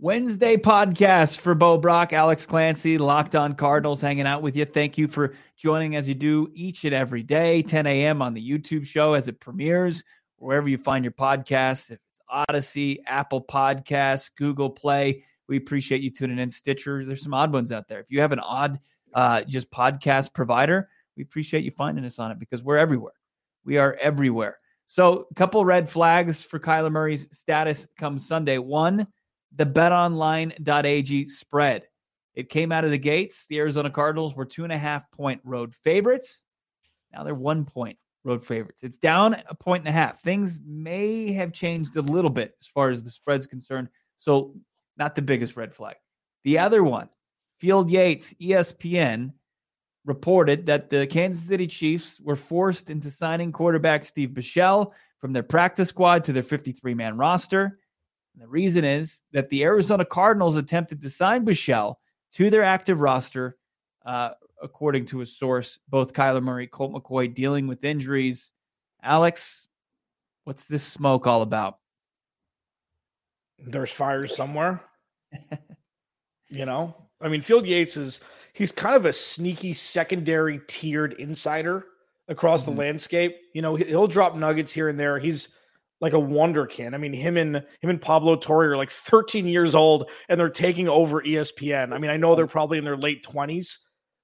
Wednesday 0.00 0.56
podcast 0.56 1.38
for 1.38 1.54
Bo 1.54 1.78
Brock, 1.78 2.12
Alex 2.12 2.46
Clancy, 2.46 2.98
Locked 2.98 3.36
On 3.36 3.54
Cardinals, 3.54 4.00
hanging 4.00 4.26
out 4.26 4.42
with 4.42 4.56
you. 4.56 4.64
Thank 4.64 4.98
you 4.98 5.06
for 5.06 5.34
joining 5.56 5.94
as 5.94 6.08
you 6.08 6.16
do 6.16 6.50
each 6.52 6.84
and 6.84 6.92
every 6.92 7.22
day, 7.22 7.62
10 7.62 7.86
a.m. 7.86 8.20
on 8.20 8.34
the 8.34 8.46
YouTube 8.46 8.84
show 8.84 9.14
as 9.14 9.28
it 9.28 9.38
premieres 9.38 10.02
wherever 10.36 10.68
you 10.68 10.78
find 10.78 11.04
your 11.04 11.12
podcast. 11.12 11.92
If 11.92 12.00
it's 12.10 12.20
Odyssey, 12.28 13.04
Apple 13.06 13.44
Podcasts, 13.44 14.32
Google 14.36 14.68
Play, 14.68 15.22
we 15.48 15.58
appreciate 15.58 16.02
you 16.02 16.10
tuning 16.10 16.40
in. 16.40 16.50
Stitcher, 16.50 17.04
there's 17.04 17.22
some 17.22 17.32
odd 17.32 17.52
ones 17.52 17.70
out 17.70 17.86
there. 17.86 18.00
If 18.00 18.10
you 18.10 18.20
have 18.20 18.32
an 18.32 18.40
odd 18.40 18.80
uh, 19.14 19.42
just 19.42 19.70
podcast 19.70 20.34
provider, 20.34 20.88
we 21.16 21.22
appreciate 21.22 21.62
you 21.62 21.70
finding 21.70 22.04
us 22.04 22.18
on 22.18 22.32
it 22.32 22.40
because 22.40 22.64
we're 22.64 22.78
everywhere. 22.78 23.14
We 23.64 23.78
are 23.78 23.96
everywhere. 24.00 24.58
So, 24.86 25.26
a 25.30 25.34
couple 25.34 25.64
red 25.64 25.88
flags 25.88 26.42
for 26.42 26.58
Kyler 26.58 26.90
Murray's 26.90 27.28
status 27.30 27.86
come 27.96 28.18
Sunday. 28.18 28.58
One, 28.58 29.06
the 29.56 29.66
betonline.ag 29.66 31.28
spread. 31.28 31.86
It 32.34 32.48
came 32.48 32.72
out 32.72 32.84
of 32.84 32.90
the 32.90 32.98
gates. 32.98 33.46
The 33.46 33.58
Arizona 33.58 33.90
Cardinals 33.90 34.34
were 34.34 34.44
two 34.44 34.64
and 34.64 34.72
a 34.72 34.78
half 34.78 35.10
point 35.10 35.40
road 35.44 35.74
favorites. 35.74 36.42
Now 37.12 37.22
they're 37.22 37.34
one 37.34 37.64
point 37.64 37.96
road 38.24 38.44
favorites. 38.44 38.82
It's 38.82 38.98
down 38.98 39.36
a 39.48 39.54
point 39.54 39.82
and 39.82 39.88
a 39.88 39.92
half. 39.92 40.20
Things 40.20 40.58
may 40.66 41.32
have 41.32 41.52
changed 41.52 41.96
a 41.96 42.02
little 42.02 42.30
bit 42.30 42.54
as 42.60 42.66
far 42.66 42.90
as 42.90 43.02
the 43.02 43.10
spread's 43.10 43.46
concerned. 43.46 43.88
So, 44.16 44.54
not 44.96 45.14
the 45.14 45.22
biggest 45.22 45.56
red 45.56 45.74
flag. 45.74 45.96
The 46.44 46.58
other 46.58 46.82
one, 46.82 47.08
Field 47.58 47.90
Yates, 47.90 48.34
ESPN, 48.34 49.32
reported 50.04 50.66
that 50.66 50.90
the 50.90 51.06
Kansas 51.06 51.42
City 51.42 51.66
Chiefs 51.66 52.20
were 52.20 52.36
forced 52.36 52.90
into 52.90 53.10
signing 53.10 53.52
quarterback 53.52 54.04
Shane 54.04 54.34
Buechele 54.34 54.92
from 55.20 55.32
their 55.32 55.42
practice 55.42 55.88
squad 55.88 56.24
to 56.24 56.32
their 56.32 56.42
53 56.42 56.94
man 56.94 57.16
roster. 57.16 57.78
And 58.34 58.42
the 58.42 58.48
reason 58.48 58.84
is 58.84 59.22
that 59.32 59.48
the 59.48 59.62
Arizona 59.62 60.04
Cardinals 60.04 60.56
attempted 60.56 61.00
to 61.02 61.10
sign 61.10 61.44
Buechele 61.44 61.96
to 62.32 62.50
their 62.50 62.64
active 62.64 63.00
roster, 63.00 63.56
uh, 64.04 64.30
according 64.62 65.06
to 65.06 65.20
a 65.20 65.26
source. 65.26 65.78
Both 65.88 66.12
Kyler 66.12 66.42
Murray, 66.42 66.66
Colt 66.66 66.92
McCoy 66.92 67.32
dealing 67.32 67.68
with 67.68 67.84
injuries. 67.84 68.52
Alex, 69.02 69.68
what's 70.44 70.64
this 70.64 70.82
smoke 70.82 71.26
all 71.26 71.42
about? 71.42 71.78
There's 73.58 73.90
fires 73.90 74.34
somewhere. 74.34 74.82
you 76.48 76.66
know, 76.66 76.94
I 77.20 77.28
mean, 77.28 77.40
Field 77.40 77.66
Yates 77.66 77.96
is 77.96 78.20
he's 78.52 78.72
kind 78.72 78.96
of 78.96 79.06
a 79.06 79.12
sneaky 79.12 79.72
secondary 79.72 80.60
tiered 80.66 81.14
insider 81.14 81.86
across 82.28 82.62
mm-hmm. 82.62 82.74
the 82.74 82.80
landscape. 82.80 83.36
You 83.52 83.62
know, 83.62 83.76
he'll 83.76 84.08
drop 84.08 84.34
nuggets 84.34 84.72
here 84.72 84.88
and 84.88 84.98
there. 84.98 85.18
He's 85.18 85.48
like 86.04 86.12
a 86.12 86.18
wonder 86.18 86.66
kid. 86.66 86.92
I 86.92 86.98
mean, 86.98 87.14
him 87.14 87.38
and 87.38 87.56
him 87.56 87.88
and 87.88 87.98
Pablo 88.00 88.36
Torre 88.36 88.72
are 88.72 88.76
like 88.76 88.90
13 88.90 89.46
years 89.46 89.74
old 89.74 90.10
and 90.28 90.38
they're 90.38 90.50
taking 90.50 90.86
over 90.86 91.22
ESPN. 91.22 91.94
I 91.94 91.98
mean, 91.98 92.10
I 92.10 92.18
know 92.18 92.34
they're 92.34 92.46
probably 92.46 92.76
in 92.76 92.84
their 92.84 92.98
late 92.98 93.24
20s, 93.24 93.78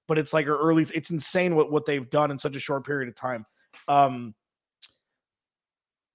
but 0.07 0.19
it's 0.19 0.31
like 0.31 0.45
early. 0.45 0.85
It's 0.93 1.09
insane 1.09 1.55
what 1.55 1.71
what 1.71 1.87
they've 1.87 2.07
done 2.07 2.29
in 2.29 2.37
such 2.37 2.55
a 2.55 2.59
short 2.59 2.85
period 2.85 3.09
of 3.09 3.15
time. 3.15 3.47
Um, 3.87 4.35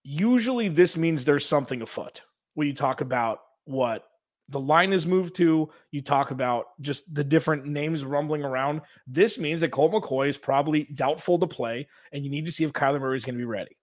usually, 0.04 0.68
this 0.68 0.96
means 0.96 1.25
there's 1.25 1.44
something 1.44 1.82
afoot 1.82 2.23
when 2.54 2.68
you 2.68 2.73
talk 2.73 3.00
about 3.00 3.40
what 3.64 4.04
the 4.49 4.61
line 4.61 4.92
is 4.92 5.04
moved 5.04 5.35
to. 5.38 5.68
You 5.90 6.00
talk 6.00 6.30
about 6.30 6.66
just 6.80 7.12
the 7.12 7.25
different 7.25 7.66
names 7.66 8.04
rumbling 8.04 8.44
around. 8.44 8.82
This 9.08 9.37
means 9.37 9.62
that 9.62 9.73
Colt 9.73 9.90
McCoy 9.90 10.28
is 10.28 10.38
probably 10.38 10.85
doubtful 10.94 11.40
to 11.40 11.49
play, 11.49 11.88
and 12.12 12.23
you 12.23 12.30
need 12.30 12.46
to 12.46 12.52
see 12.52 12.62
if 12.62 12.73
Kyler 12.73 13.00
Murray 13.00 13.16
is 13.16 13.25
going 13.25 13.35
to 13.35 13.40
be 13.40 13.44
ready. 13.44 13.75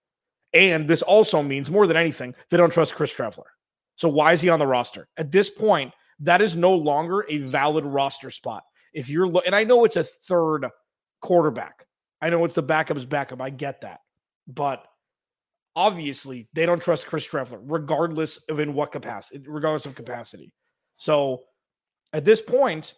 And 0.54 0.88
this 0.88 1.02
also 1.02 1.42
means 1.42 1.72
more 1.72 1.88
than 1.88 1.98
anything, 1.98 2.36
they 2.50 2.58
don't 2.58 2.72
trust 2.72 2.96
Chris 2.96 3.12
Streveler. 3.12 3.44
So 3.96 4.08
why 4.10 4.34
is 4.34 4.42
he 4.42 4.50
on 4.50 4.60
the 4.60 4.68
roster? 4.68 5.08
At 5.18 5.32
this 5.32 5.50
point, 5.50 5.94
that 6.20 6.42
is 6.42 6.56
no 6.56 6.74
longer 6.74 7.26
a 7.30 7.38
valid 7.38 7.86
roster 7.86 8.32
spot. 8.32 8.64
If 8.94 9.10
you're 9.10 9.28
lo- 9.28 9.42
and 9.46 9.56
I 9.56 9.64
know 9.64 9.86
it's 9.86 9.98
a 9.98 10.04
third 10.04 10.68
quarterback. 11.22 11.86
I 12.22 12.30
know 12.30 12.46
it's 12.46 12.56
the 12.56 12.64
backup's 12.64 13.06
backup. 13.06 13.42
I 13.42 13.50
get 13.50 13.82
that. 13.82 14.00
But 14.48 14.86
obviously 15.76 16.48
they 16.54 16.66
don't 16.66 16.82
trust 16.82 17.08
Chris 17.08 17.28
Streveler, 17.28 17.60
regardless 17.64 18.38
of 18.50 18.60
in 18.60 18.74
what 18.74 18.92
capacity, 18.92 19.44
regardless 19.48 19.86
of 19.86 19.96
capacity. 19.96 20.54
So 20.98 21.44
at 22.14 22.26
this 22.26 22.42
point, 22.42 22.94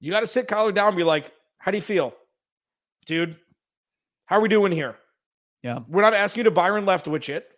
you 0.00 0.10
got 0.10 0.20
to 0.20 0.26
sit 0.26 0.48
Kyler 0.48 0.74
down 0.74 0.88
and 0.88 0.96
be 0.96 1.04
like, 1.04 1.30
how 1.58 1.70
do 1.70 1.76
you 1.76 1.82
feel? 1.82 2.14
Dude, 3.06 3.36
how 4.26 4.36
are 4.36 4.40
we 4.40 4.48
doing 4.48 4.72
here? 4.72 4.96
Yeah. 5.62 5.80
We're 5.88 6.02
not 6.02 6.14
asking 6.14 6.40
you 6.40 6.44
to 6.44 6.50
Byron 6.50 6.84
Leftwich 6.86 7.28
it. 7.28 7.48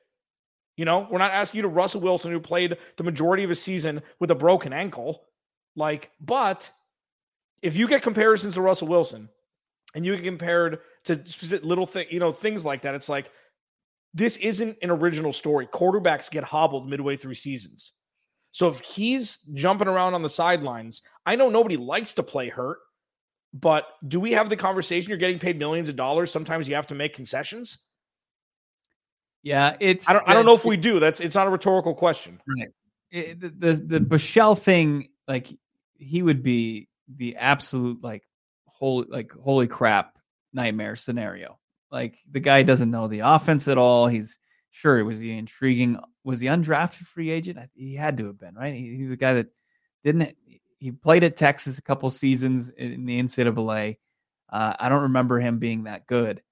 You 0.77 0.85
know, 0.85 1.07
we're 1.11 1.19
not 1.19 1.33
asking 1.33 1.59
you 1.59 1.63
to 1.63 1.69
Russell 1.69 2.01
Wilson, 2.01 2.33
who 2.33 2.41
played 2.41 2.77
the 2.97 3.05
majority 3.05 3.45
of 3.45 3.51
his 3.51 3.63
season 3.63 4.03
with 4.19 4.31
a 4.31 4.35
broken 4.35 4.73
ankle. 4.73 5.25
Like, 5.77 6.11
but 6.21 6.71
if 7.61 7.77
you 7.77 7.87
get 7.87 8.03
comparisons 8.03 8.55
to 8.55 8.63
Russell 8.63 8.89
Wilson 8.89 9.29
and 9.95 10.05
you 10.05 10.17
get 10.17 10.25
compared 10.25 10.81
to 11.05 11.23
little 11.63 11.87
thing, 11.87 12.07
you 12.11 12.19
know, 12.19 12.33
things 12.33 12.65
like 12.65 12.83
that, 12.83 12.95
it's 12.95 13.09
like 13.09 13.31
this 14.15 14.37
isn't 14.39 14.79
an 14.83 14.91
original 14.91 15.33
story. 15.33 15.67
Quarterbacks 15.67 16.31
get 16.31 16.45
hobbled 16.45 16.89
midway 16.89 17.17
through 17.17 17.35
seasons. 17.35 17.93
So 18.51 18.69
if 18.69 18.81
he's 18.81 19.39
jumping 19.55 19.89
around 19.89 20.15
on 20.15 20.23
the 20.23 20.29
sidelines, 20.29 21.03
I 21.25 21.37
know 21.37 21.49
nobody 21.49 21.77
likes 21.77 22.13
to 22.15 22.23
play 22.23 22.49
hurt, 22.51 22.79
but 23.55 23.87
do 24.07 24.21
we 24.21 24.33
have 24.33 24.51
the 24.51 24.57
conversation? 24.57 25.09
You're 25.09 25.19
getting 25.19 25.39
paid 25.39 25.59
millions 25.59 25.89
of 25.89 25.97
dollars. 25.97 26.31
Sometimes 26.31 26.69
you 26.69 26.75
have 26.75 26.87
to 26.89 26.95
make 26.95 27.15
concessions. 27.15 27.79
Yeah, 29.43 29.77
it's. 29.81 30.09
I 30.09 30.13
don't. 30.13 30.29
I 30.29 30.35
don't 30.35 30.47
know 30.47 30.55
if 30.55 30.65
we 30.65 30.77
do. 30.77 31.01
That's. 31.01 31.21
It's 31.21 31.35
not 31.35 31.47
a 31.47 31.51
rhetorical 31.51 31.95
question. 31.95 32.41
Right. 32.47 32.69
It, 33.11 33.41
the 33.41 33.49
the 33.49 33.99
the 33.99 34.01
Buechele 34.01 34.59
thing, 34.59 35.09
like 35.27 35.49
he 35.97 36.23
would 36.23 36.43
be 36.43 36.89
the 37.09 37.37
absolute 37.37 38.03
like 38.03 38.23
holy 38.67 39.07
like 39.09 39.33
holy 39.33 39.67
crap 39.67 40.19
nightmare 40.53 40.97
scenario. 40.97 41.59
Like 41.91 42.19
the 42.31 42.41
guy 42.41 42.63
doesn't 42.63 42.91
know 42.91 43.09
the 43.09 43.21
offense 43.21 43.69
at 43.69 43.79
all. 43.79 44.07
He's 44.07 44.39
sure 44.71 44.99
it 44.99 45.05
was 45.05 45.19
he 45.19 45.37
intriguing? 45.37 45.99
Was 46.25 46.41
he 46.41 46.47
undrafted 46.47 47.07
free 47.07 47.31
agent? 47.31 47.59
He 47.75 47.95
had 47.95 48.17
to 48.19 48.27
have 48.27 48.39
been 48.39 48.55
right. 48.55 48.75
He, 48.75 48.97
he 48.97 49.03
was 49.05 49.13
a 49.13 49.17
guy 49.17 49.35
that 49.35 49.49
didn't. 50.03 50.37
He 50.79 50.91
played 50.91 51.23
at 51.23 51.37
Texas 51.37 51.79
a 51.79 51.83
couple 51.83 52.11
seasons 52.11 52.71
in 52.71 53.05
the 53.05 53.23
NCAA. 53.23 53.99
Uh, 54.49 54.75
I 54.79 54.89
don't 54.89 55.03
remember 55.03 55.39
him 55.39 55.59
being 55.59 55.85
that 55.85 56.07
good. 56.07 56.43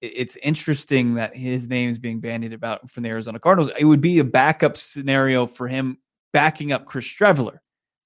It's 0.00 0.36
interesting 0.36 1.14
that 1.14 1.36
his 1.36 1.68
name 1.68 1.90
is 1.90 1.98
being 1.98 2.20
bandied 2.20 2.52
about 2.52 2.90
from 2.90 3.02
the 3.02 3.10
Arizona 3.10 3.38
Cardinals. 3.38 3.72
It 3.78 3.84
would 3.84 4.00
be 4.00 4.18
a 4.18 4.24
backup 4.24 4.76
scenario 4.76 5.46
for 5.46 5.68
him 5.68 5.98
backing 6.32 6.72
up 6.72 6.86
Chris 6.86 7.04
Streveler. 7.04 7.58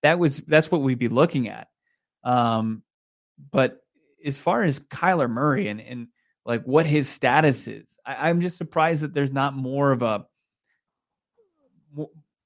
That 0.02 0.18
was 0.18 0.38
that's 0.38 0.70
what 0.70 0.82
we'd 0.82 0.98
be 0.98 1.08
looking 1.08 1.48
at. 1.48 1.68
Um, 2.24 2.82
but 3.52 3.80
as 4.24 4.38
far 4.38 4.62
as 4.62 4.80
Kyler 4.80 5.30
Murray 5.30 5.68
and 5.68 5.80
and 5.80 6.08
like 6.44 6.64
what 6.64 6.86
his 6.86 7.08
status 7.08 7.68
is. 7.68 7.98
I, 8.04 8.30
am 8.30 8.40
just 8.40 8.56
surprised 8.56 9.02
that 9.02 9.14
there's 9.14 9.32
not 9.32 9.54
more 9.54 9.92
of 9.92 10.02
a 10.02 10.26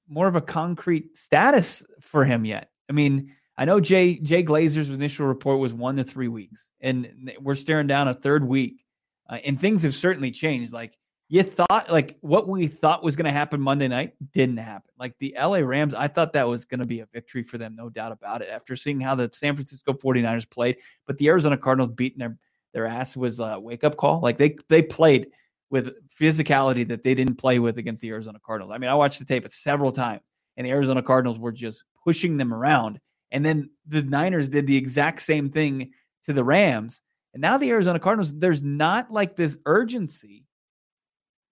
more 0.07 0.27
of 0.27 0.35
a 0.35 0.41
concrete 0.41 1.17
status 1.17 1.83
for 1.99 2.23
him 2.23 2.45
yet. 2.45 2.69
I 2.89 2.93
mean, 2.93 3.35
I 3.57 3.65
know 3.65 3.79
Jay 3.79 4.19
Jay 4.19 4.43
Glazer's 4.43 4.89
initial 4.89 5.27
report 5.27 5.59
was 5.59 5.73
one 5.73 5.97
to 5.97 6.03
three 6.03 6.29
weeks, 6.29 6.71
and 6.79 7.33
we're 7.41 7.55
staring 7.55 7.87
down 7.87 8.07
a 8.07 8.13
third 8.13 8.43
week, 8.43 8.85
uh, 9.29 9.37
and 9.45 9.59
things 9.59 9.83
have 9.83 9.95
certainly 9.95 10.31
changed. 10.31 10.73
Like 10.73 10.97
you 11.29 11.43
thought, 11.43 11.89
like 11.89 12.17
what 12.21 12.47
we 12.47 12.67
thought 12.67 13.03
was 13.03 13.15
going 13.15 13.25
to 13.25 13.31
happen 13.31 13.61
Monday 13.61 13.87
night 13.87 14.13
didn't 14.33 14.57
happen. 14.57 14.89
Like 14.97 15.15
the 15.19 15.35
LA 15.39 15.59
Rams, 15.59 15.93
I 15.93 16.07
thought 16.07 16.33
that 16.33 16.47
was 16.47 16.65
going 16.65 16.79
to 16.79 16.87
be 16.87 17.01
a 17.01 17.07
victory 17.13 17.43
for 17.43 17.57
them, 17.57 17.75
no 17.75 17.89
doubt 17.89 18.11
about 18.11 18.41
it. 18.41 18.49
After 18.49 18.75
seeing 18.75 18.99
how 18.99 19.15
the 19.15 19.29
San 19.33 19.55
Francisco 19.55 19.93
49ers 19.93 20.49
played, 20.49 20.77
but 21.05 21.17
the 21.17 21.27
Arizona 21.27 21.57
Cardinals 21.57 21.91
beating 21.91 22.19
their 22.19 22.37
their 22.73 22.85
ass 22.85 23.17
was 23.17 23.39
a 23.39 23.59
wake 23.59 23.83
up 23.83 23.97
call. 23.97 24.19
Like 24.19 24.37
they 24.37 24.57
they 24.67 24.81
played 24.81 25.27
with 25.69 25.93
physicality 26.09 26.87
that 26.87 27.03
they 27.03 27.13
didn't 27.13 27.35
play 27.35 27.59
with 27.59 27.77
against 27.77 28.01
the 28.01 28.09
Arizona 28.09 28.39
Cardinals. 28.43 28.73
I 28.73 28.79
mean, 28.79 28.89
I 28.89 28.95
watched 28.95 29.19
the 29.19 29.25
tape 29.25 29.47
several 29.49 29.91
times, 29.91 30.21
and 30.57 30.65
the 30.65 30.71
Arizona 30.71 31.03
Cardinals 31.03 31.39
were 31.39 31.51
just 31.51 31.85
pushing 32.03 32.37
them 32.37 32.53
around. 32.53 32.99
And 33.31 33.45
then 33.45 33.69
the 33.87 34.01
Niners 34.01 34.49
did 34.49 34.65
the 34.65 34.77
exact 34.77 35.21
same 35.21 35.51
thing 35.51 35.91
to 36.23 36.33
the 36.33 36.43
Rams. 36.43 37.01
And 37.39 37.43
now 37.43 37.57
the 37.57 37.69
Arizona 37.69 37.99
Cardinals, 38.01 38.37
there's 38.37 38.61
not 38.61 39.13
like 39.13 39.37
this 39.37 39.57
urgency 39.65 40.45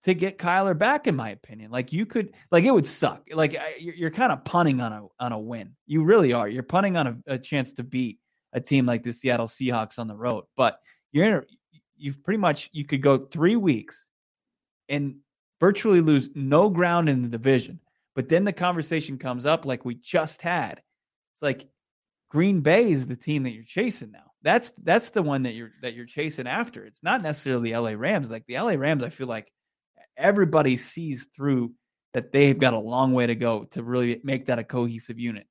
to 0.03 0.13
get 0.13 0.37
Kyler 0.37 0.77
back, 0.77 1.07
in 1.07 1.15
my 1.15 1.29
opinion. 1.29 1.71
Like 1.71 1.93
you 1.93 2.05
could, 2.05 2.33
like 2.51 2.65
it 2.65 2.71
would 2.71 2.85
suck. 2.85 3.29
Like 3.33 3.57
you're, 3.79 3.95
you're 3.95 4.11
kind 4.11 4.33
of 4.33 4.43
punting 4.43 4.81
on 4.81 4.91
a 4.91 5.07
on 5.17 5.31
a 5.31 5.39
win. 5.39 5.77
You 5.85 6.03
really 6.03 6.33
are. 6.33 6.49
You're 6.49 6.63
punting 6.63 6.97
on 6.97 7.07
a, 7.07 7.35
a 7.35 7.39
chance 7.39 7.71
to 7.73 7.83
beat 7.83 8.19
a 8.51 8.59
team 8.59 8.85
like 8.85 9.03
the 9.03 9.13
Seattle 9.13 9.47
Seahawks 9.47 9.97
on 9.97 10.09
the 10.09 10.15
road. 10.17 10.43
But 10.57 10.77
you're 11.13 11.45
you've 11.95 12.21
pretty 12.21 12.39
much 12.39 12.69
you 12.73 12.83
could 12.83 13.01
go 13.01 13.15
three 13.15 13.55
weeks 13.55 14.09
and 14.89 15.19
virtually 15.61 16.01
lose 16.01 16.29
no 16.35 16.69
ground 16.69 17.07
in 17.07 17.21
the 17.21 17.29
division. 17.29 17.79
But 18.13 18.27
then 18.27 18.43
the 18.43 18.51
conversation 18.51 19.17
comes 19.17 19.45
up 19.45 19.65
like 19.65 19.85
we 19.85 19.95
just 19.95 20.41
had. 20.41 20.81
It's 21.33 21.41
like 21.41 21.69
Green 22.29 22.59
Bay 22.59 22.91
is 22.91 23.07
the 23.07 23.15
team 23.15 23.43
that 23.43 23.53
you're 23.53 23.63
chasing 23.63 24.11
now. 24.11 24.26
That's 24.47 24.71
that's 24.81 25.09
the 25.09 25.21
one 25.21 25.43
that 25.43 25.55
you're 25.55 25.71
that 25.81 25.93
you're 25.93 26.05
chasing 26.05 26.47
after. 26.47 26.85
It's 26.85 27.03
not 27.03 27.21
necessarily 27.21 27.73
the 27.73 27.77
LA 27.77 27.95
Rams. 27.97 28.29
Like 28.29 28.45
the 28.47 28.57
LA 28.57 28.75
Rams, 28.75 29.03
I 29.03 29.09
feel 29.09 29.27
like 29.27 29.51
everybody 30.15 30.77
sees 30.77 31.27
through 31.35 31.73
that 32.13 32.31
they've 32.31 32.57
got 32.57 32.73
a 32.73 32.79
long 32.79 33.11
way 33.11 33.27
to 33.27 33.35
go 33.35 33.65
to 33.71 33.83
really 33.83 34.21
make 34.23 34.45
that 34.45 34.57
a 34.57 34.63
cohesive 34.63 35.19
unit. 35.19 35.47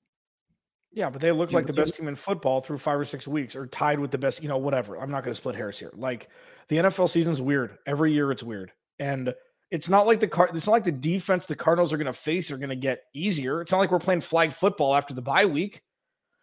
Yeah, 0.92 1.10
but 1.10 1.20
they 1.20 1.30
look 1.30 1.52
like 1.52 1.66
the 1.66 1.74
best 1.74 1.94
team 1.94 2.08
in 2.08 2.14
football 2.16 2.62
through 2.62 2.78
five 2.78 2.98
or 2.98 3.04
six 3.04 3.28
weeks, 3.28 3.54
or 3.54 3.66
tied 3.66 4.00
with 4.00 4.12
the 4.12 4.16
best. 4.16 4.42
You 4.42 4.48
know, 4.48 4.56
whatever. 4.56 4.98
I'm 4.98 5.10
not 5.10 5.24
going 5.24 5.34
to 5.34 5.38
split 5.38 5.56
hairs 5.56 5.78
here. 5.78 5.92
Like 5.94 6.30
the 6.68 6.76
NFL 6.76 7.10
season's 7.10 7.42
weird. 7.42 7.76
Every 7.84 8.14
year 8.14 8.32
it's 8.32 8.42
weird, 8.42 8.72
and 8.98 9.34
It's 9.70 9.90
not 9.90 10.06
like 10.06 10.20
the 10.20 10.28
car. 10.28 10.48
It's 10.54 10.66
not 10.66 10.72
like 10.72 10.84
the 10.84 10.92
defense 10.92 11.44
the 11.44 11.54
Cardinals 11.54 11.92
are 11.92 11.98
going 11.98 12.06
to 12.06 12.14
face 12.14 12.50
are 12.50 12.56
going 12.56 12.70
to 12.70 12.76
get 12.76 13.02
easier. 13.12 13.60
It's 13.60 13.72
not 13.72 13.78
like 13.78 13.90
we're 13.90 13.98
playing 13.98 14.22
flag 14.22 14.54
football 14.54 14.94
after 14.94 15.12
the 15.12 15.20
bye 15.20 15.44
week. 15.44 15.82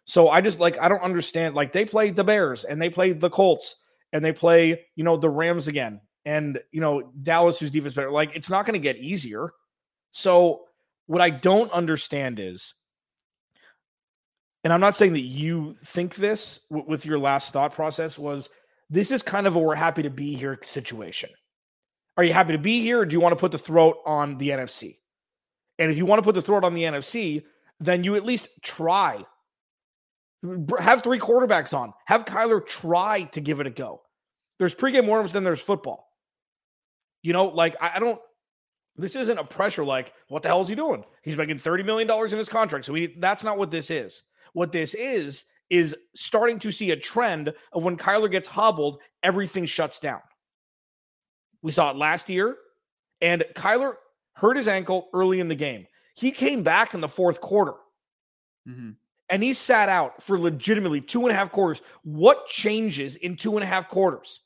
So 0.04 0.28
I 0.28 0.40
just 0.40 0.60
like 0.60 0.78
I 0.78 0.88
don't 0.88 1.02
understand. 1.02 1.54
Like 1.54 1.72
they 1.72 1.84
played 1.84 2.16
the 2.16 2.24
Bears 2.24 2.64
and 2.64 2.80
they 2.80 2.90
played 2.90 3.20
the 3.20 3.30
Colts 3.30 3.76
and 4.12 4.24
they 4.24 4.32
play 4.32 4.86
you 4.96 5.04
know 5.04 5.16
the 5.16 5.30
Rams 5.30 5.68
again 5.68 6.00
and 6.24 6.58
you 6.72 6.80
know 6.80 7.10
Dallas 7.22 7.58
whose 7.58 7.70
defense 7.70 7.94
better. 7.94 8.10
Like 8.10 8.36
it's 8.36 8.50
not 8.50 8.66
going 8.66 8.74
to 8.74 8.78
get 8.78 8.96
easier. 8.96 9.52
So 10.12 10.64
what 11.06 11.20
I 11.20 11.30
don't 11.30 11.72
understand 11.72 12.38
is, 12.38 12.74
and 14.62 14.72
I'm 14.72 14.80
not 14.80 14.96
saying 14.96 15.14
that 15.14 15.20
you 15.20 15.76
think 15.84 16.14
this 16.14 16.60
w- 16.70 16.88
with 16.88 17.06
your 17.06 17.18
last 17.18 17.52
thought 17.52 17.74
process 17.74 18.18
was 18.18 18.48
this 18.90 19.10
is 19.10 19.22
kind 19.22 19.46
of 19.46 19.56
a 19.56 19.58
we're 19.58 19.74
happy 19.74 20.02
to 20.02 20.10
be 20.10 20.34
here 20.34 20.58
situation. 20.62 21.30
Are 22.16 22.24
you 22.24 22.32
happy 22.32 22.52
to 22.52 22.58
be 22.58 22.80
here 22.80 23.00
or 23.00 23.06
do 23.06 23.14
you 23.14 23.20
want 23.20 23.32
to 23.32 23.40
put 23.40 23.52
the 23.52 23.58
throat 23.58 23.96
on 24.06 24.38
the 24.38 24.50
NFC? 24.50 24.98
And 25.78 25.90
if 25.90 25.98
you 25.98 26.06
want 26.06 26.20
to 26.20 26.22
put 26.22 26.34
the 26.34 26.42
throat 26.42 26.64
on 26.64 26.74
the 26.74 26.84
NFC, 26.84 27.42
then 27.80 28.04
you 28.04 28.14
at 28.14 28.24
least 28.24 28.48
try. 28.62 29.24
Have 30.78 31.02
three 31.02 31.18
quarterbacks 31.18 31.76
on. 31.76 31.92
Have 32.06 32.24
Kyler 32.24 32.64
try 32.64 33.22
to 33.32 33.40
give 33.40 33.60
it 33.60 33.66
a 33.66 33.70
go. 33.70 34.02
There's 34.58 34.74
pregame 34.74 35.06
warmups, 35.06 35.32
then 35.32 35.44
there's 35.44 35.60
football. 35.60 36.08
You 37.22 37.32
know, 37.32 37.46
like 37.46 37.76
I, 37.80 37.92
I 37.96 37.98
don't. 37.98 38.20
This 38.96 39.16
isn't 39.16 39.38
a 39.38 39.44
pressure. 39.44 39.84
Like, 39.84 40.12
what 40.28 40.42
the 40.42 40.48
hell 40.48 40.60
is 40.60 40.68
he 40.68 40.74
doing? 40.74 41.04
He's 41.22 41.36
making 41.36 41.58
thirty 41.58 41.82
million 41.82 42.06
dollars 42.06 42.32
in 42.32 42.38
his 42.38 42.48
contract. 42.48 42.84
So 42.84 42.92
we, 42.92 43.16
that's 43.18 43.42
not 43.42 43.58
what 43.58 43.70
this 43.70 43.90
is. 43.90 44.22
What 44.52 44.70
this 44.70 44.94
is 44.94 45.46
is 45.70 45.96
starting 46.14 46.58
to 46.60 46.70
see 46.70 46.90
a 46.90 46.96
trend 46.96 47.52
of 47.72 47.82
when 47.82 47.96
Kyler 47.96 48.30
gets 48.30 48.46
hobbled, 48.46 48.98
everything 49.22 49.64
shuts 49.64 49.98
down. 49.98 50.20
We 51.62 51.72
saw 51.72 51.90
it 51.90 51.96
last 51.96 52.28
year, 52.28 52.56
and 53.22 53.42
Kyler 53.54 53.94
hurt 54.34 54.56
his 54.56 54.68
ankle 54.68 55.08
early 55.14 55.40
in 55.40 55.48
the 55.48 55.54
game. 55.54 55.86
He 56.14 56.30
came 56.30 56.62
back 56.62 56.92
in 56.92 57.00
the 57.00 57.08
fourth 57.08 57.40
quarter. 57.40 57.72
Mm-hmm. 58.68 58.90
And 59.30 59.42
he 59.42 59.52
sat 59.52 59.88
out 59.88 60.22
for 60.22 60.38
legitimately 60.38 61.00
two 61.00 61.22
and 61.22 61.30
a 61.30 61.34
half 61.34 61.50
quarters. 61.50 61.80
What 62.02 62.46
changes 62.46 63.16
in 63.16 63.36
two 63.36 63.56
and 63.56 63.64
a 63.64 63.66
half 63.66 63.88
quarters? 63.88 64.40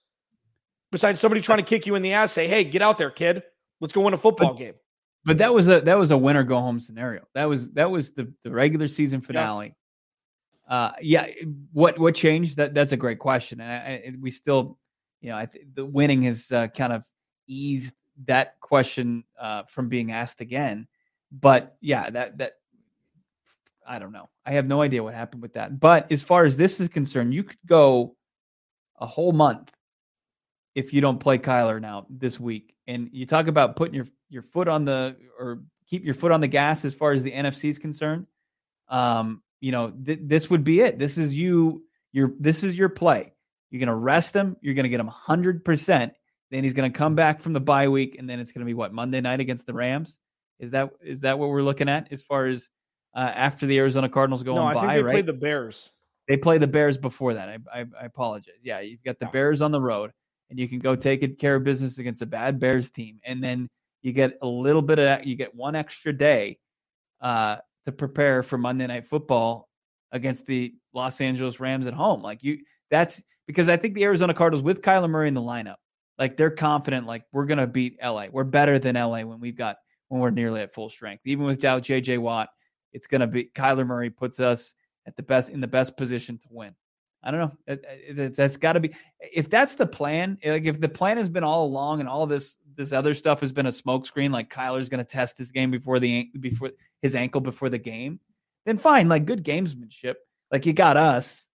Besides 0.92 1.20
somebody 1.20 1.40
trying 1.40 1.58
to 1.58 1.64
kick 1.64 1.86
you 1.86 1.96
in 1.96 2.02
the 2.02 2.12
ass, 2.12 2.32
say, 2.32 2.46
hey, 2.46 2.64
get 2.64 2.80
out 2.80 2.96
there, 2.96 3.10
kid. 3.10 3.42
Let's 3.80 3.92
go 3.92 4.02
win 4.02 4.14
a 4.14 4.18
football 4.18 4.52
but, 4.52 4.58
game. 4.58 4.74
But 5.24 5.38
that 5.38 5.52
was 5.52 5.68
a 5.68 5.80
that 5.82 5.98
was 5.98 6.10
a 6.10 6.16
winner 6.16 6.44
go 6.44 6.58
home 6.60 6.80
scenario. 6.80 7.26
That 7.34 7.46
was 7.46 7.70
that 7.72 7.90
was 7.90 8.12
the, 8.12 8.32
the 8.44 8.50
regular 8.50 8.88
season 8.88 9.20
finale. 9.20 9.74
Yeah. 10.68 10.74
Uh, 10.74 10.92
yeah. 11.02 11.26
What 11.72 11.98
what 11.98 12.14
changed? 12.14 12.56
That 12.56 12.72
that's 12.72 12.92
a 12.92 12.96
great 12.96 13.18
question, 13.18 13.60
and 13.60 13.70
I, 13.70 14.08
I, 14.08 14.14
we 14.18 14.30
still 14.30 14.78
you 15.20 15.30
know, 15.30 15.38
I 15.38 15.46
th- 15.46 15.64
the 15.74 15.84
winning 15.84 16.22
has 16.22 16.50
uh, 16.52 16.68
kind 16.68 16.92
of 16.92 17.04
eased 17.46 17.94
that 18.26 18.60
question 18.60 19.24
uh, 19.40 19.64
from 19.64 19.88
being 19.88 20.12
asked 20.12 20.40
again. 20.40 20.86
But 21.32 21.76
yeah, 21.80 22.10
that 22.10 22.38
that 22.38 22.52
I 23.88 23.98
don't 23.98 24.12
know. 24.12 24.28
I 24.44 24.52
have 24.52 24.66
no 24.66 24.82
idea 24.82 25.02
what 25.02 25.14
happened 25.14 25.42
with 25.42 25.54
that. 25.54 25.80
But 25.80 26.12
as 26.12 26.22
far 26.22 26.44
as 26.44 26.56
this 26.56 26.80
is 26.80 26.88
concerned, 26.88 27.32
you 27.32 27.42
could 27.42 27.58
go 27.66 28.16
a 29.00 29.06
whole 29.06 29.32
month 29.32 29.72
if 30.74 30.92
you 30.92 31.00
don't 31.00 31.18
play 31.18 31.38
Kyler 31.38 31.80
now 31.80 32.06
this 32.10 32.38
week. 32.38 32.74
And 32.86 33.08
you 33.12 33.26
talk 33.26 33.46
about 33.46 33.76
putting 33.76 33.94
your 33.94 34.06
your 34.28 34.42
foot 34.42 34.68
on 34.68 34.84
the 34.84 35.16
or 35.38 35.62
keep 35.88 36.04
your 36.04 36.14
foot 36.14 36.32
on 36.32 36.40
the 36.40 36.48
gas 36.48 36.84
as 36.84 36.94
far 36.94 37.12
as 37.12 37.22
the 37.22 37.32
NFC 37.32 37.70
is 37.70 37.78
concerned. 37.78 38.26
Um, 38.88 39.42
you 39.60 39.72
know, 39.72 39.90
th- 39.90 40.20
this 40.22 40.50
would 40.50 40.64
be 40.64 40.80
it. 40.80 40.98
This 40.98 41.18
is 41.18 41.34
you. 41.34 41.84
Your 42.12 42.32
this 42.38 42.62
is 42.62 42.78
your 42.78 42.88
play. 42.88 43.32
You're 43.70 43.80
going 43.80 43.88
to 43.88 43.94
rest 43.94 44.34
him. 44.34 44.56
You're 44.60 44.74
going 44.74 44.84
to 44.84 44.90
get 44.90 45.00
him 45.00 45.10
100%. 45.10 46.12
Then 46.50 46.64
he's 46.64 46.72
going 46.72 46.90
to 46.90 46.96
come 46.96 47.14
back 47.14 47.40
from 47.40 47.52
the 47.52 47.60
bye 47.60 47.88
week, 47.88 48.16
and 48.18 48.28
then 48.28 48.40
it's 48.40 48.52
going 48.52 48.60
to 48.60 48.66
be 48.66 48.72
what 48.72 48.94
Monday 48.94 49.20
night 49.20 49.40
against 49.40 49.66
the 49.66 49.74
Rams. 49.74 50.18
Is 50.58 50.70
that 50.70 50.90
is 51.02 51.20
that 51.22 51.38
what 51.38 51.50
we're 51.50 51.62
looking 51.62 51.88
at 51.88 52.12
as 52.12 52.22
far 52.22 52.46
as 52.46 52.68
uh, 53.14 53.32
after 53.34 53.66
the 53.66 53.78
Arizona 53.78 54.08
Cardinals 54.08 54.42
go 54.42 54.54
no, 54.54 54.62
on 54.62 54.76
I 54.76 54.80
think 54.80 54.92
they 54.92 55.02
right? 55.02 55.12
played 55.12 55.26
the 55.26 55.32
Bears. 55.32 55.90
They 56.28 56.36
play 56.36 56.58
the 56.58 56.66
Bears 56.66 56.98
before 56.98 57.34
that. 57.34 57.48
I, 57.48 57.58
I, 57.72 57.84
I 58.00 58.04
apologize. 58.04 58.54
Yeah, 58.62 58.80
you've 58.80 59.02
got 59.02 59.18
the 59.18 59.26
yeah. 59.26 59.30
Bears 59.30 59.62
on 59.62 59.70
the 59.70 59.80
road, 59.80 60.12
and 60.50 60.58
you 60.58 60.68
can 60.68 60.78
go 60.78 60.94
take 60.94 61.38
care 61.38 61.56
of 61.56 61.62
business 61.62 61.98
against 61.98 62.22
a 62.22 62.26
bad 62.26 62.58
Bears 62.58 62.90
team, 62.90 63.18
and 63.24 63.42
then 63.42 63.68
you 64.02 64.12
get 64.12 64.38
a 64.42 64.46
little 64.46 64.82
bit 64.82 64.98
of 64.98 65.24
you 65.24 65.34
get 65.36 65.54
one 65.54 65.74
extra 65.74 66.12
day 66.12 66.58
uh, 67.20 67.56
to 67.84 67.92
prepare 67.92 68.42
for 68.42 68.58
Monday 68.58 68.86
Night 68.86 69.06
Football 69.06 69.68
against 70.12 70.46
the 70.46 70.74
Los 70.92 71.20
Angeles 71.20 71.60
Rams 71.60 71.86
at 71.86 71.94
home. 71.94 72.22
Like 72.22 72.42
you, 72.42 72.58
that's 72.90 73.22
because 73.46 73.68
I 73.68 73.76
think 73.76 73.94
the 73.94 74.04
Arizona 74.04 74.34
Cardinals 74.34 74.62
with 74.62 74.82
Kyler 74.82 75.10
Murray 75.10 75.28
in 75.28 75.34
the 75.34 75.40
lineup, 75.40 75.76
like 76.18 76.36
they're 76.36 76.50
confident, 76.50 77.06
like 77.06 77.24
we're 77.32 77.46
gonna 77.46 77.66
beat 77.66 77.98
LA. 78.02 78.26
We're 78.30 78.44
better 78.44 78.78
than 78.78 78.94
LA 78.96 79.22
when 79.22 79.40
we've 79.40 79.56
got 79.56 79.78
when 80.08 80.20
we're 80.20 80.30
nearly 80.30 80.60
at 80.60 80.72
full 80.72 80.90
strength. 80.90 81.22
Even 81.24 81.46
without 81.46 81.82
JJ 81.82 82.18
Watt, 82.18 82.48
it's 82.92 83.06
gonna 83.06 83.26
be 83.26 83.44
Kyler 83.44 83.86
Murray 83.86 84.10
puts 84.10 84.40
us 84.40 84.74
at 85.06 85.16
the 85.16 85.22
best 85.22 85.50
in 85.50 85.60
the 85.60 85.68
best 85.68 85.96
position 85.96 86.38
to 86.38 86.46
win. 86.50 86.74
I 87.22 87.30
don't 87.30 87.40
know. 87.40 87.56
Uh, 87.68 87.72
uh, 87.72 88.12
that, 88.14 88.36
has 88.36 88.56
got 88.56 88.74
to 88.74 88.80
be 88.80 88.94
if 89.20 89.50
that's 89.50 89.74
the 89.74 89.86
plan. 89.86 90.38
Eh, 90.42 90.52
like 90.52 90.64
if 90.64 90.80
the 90.80 90.88
plan 90.88 91.16
has 91.16 91.28
been 91.28 91.44
all 91.44 91.66
along 91.66 92.00
and 92.00 92.08
all 92.08 92.26
this 92.26 92.58
this 92.76 92.92
other 92.92 93.12
stuff 93.12 93.40
has 93.40 93.52
been 93.52 93.66
a 93.66 93.70
smokescreen, 93.70 94.30
like 94.30 94.50
Kyler's 94.50 94.88
going 94.88 95.04
to 95.04 95.04
test 95.04 95.36
his 95.36 95.50
game 95.50 95.70
before 95.70 95.98
the 95.98 96.30
before 96.38 96.70
his 97.02 97.16
ankle 97.16 97.40
before 97.40 97.70
the 97.70 97.78
game, 97.78 98.20
then 98.66 98.78
fine. 98.78 99.08
Like 99.08 99.24
good 99.24 99.42
gamesmanship. 99.42 100.14
Like 100.52 100.64
you 100.64 100.72
got 100.72 100.96
us 100.96 101.48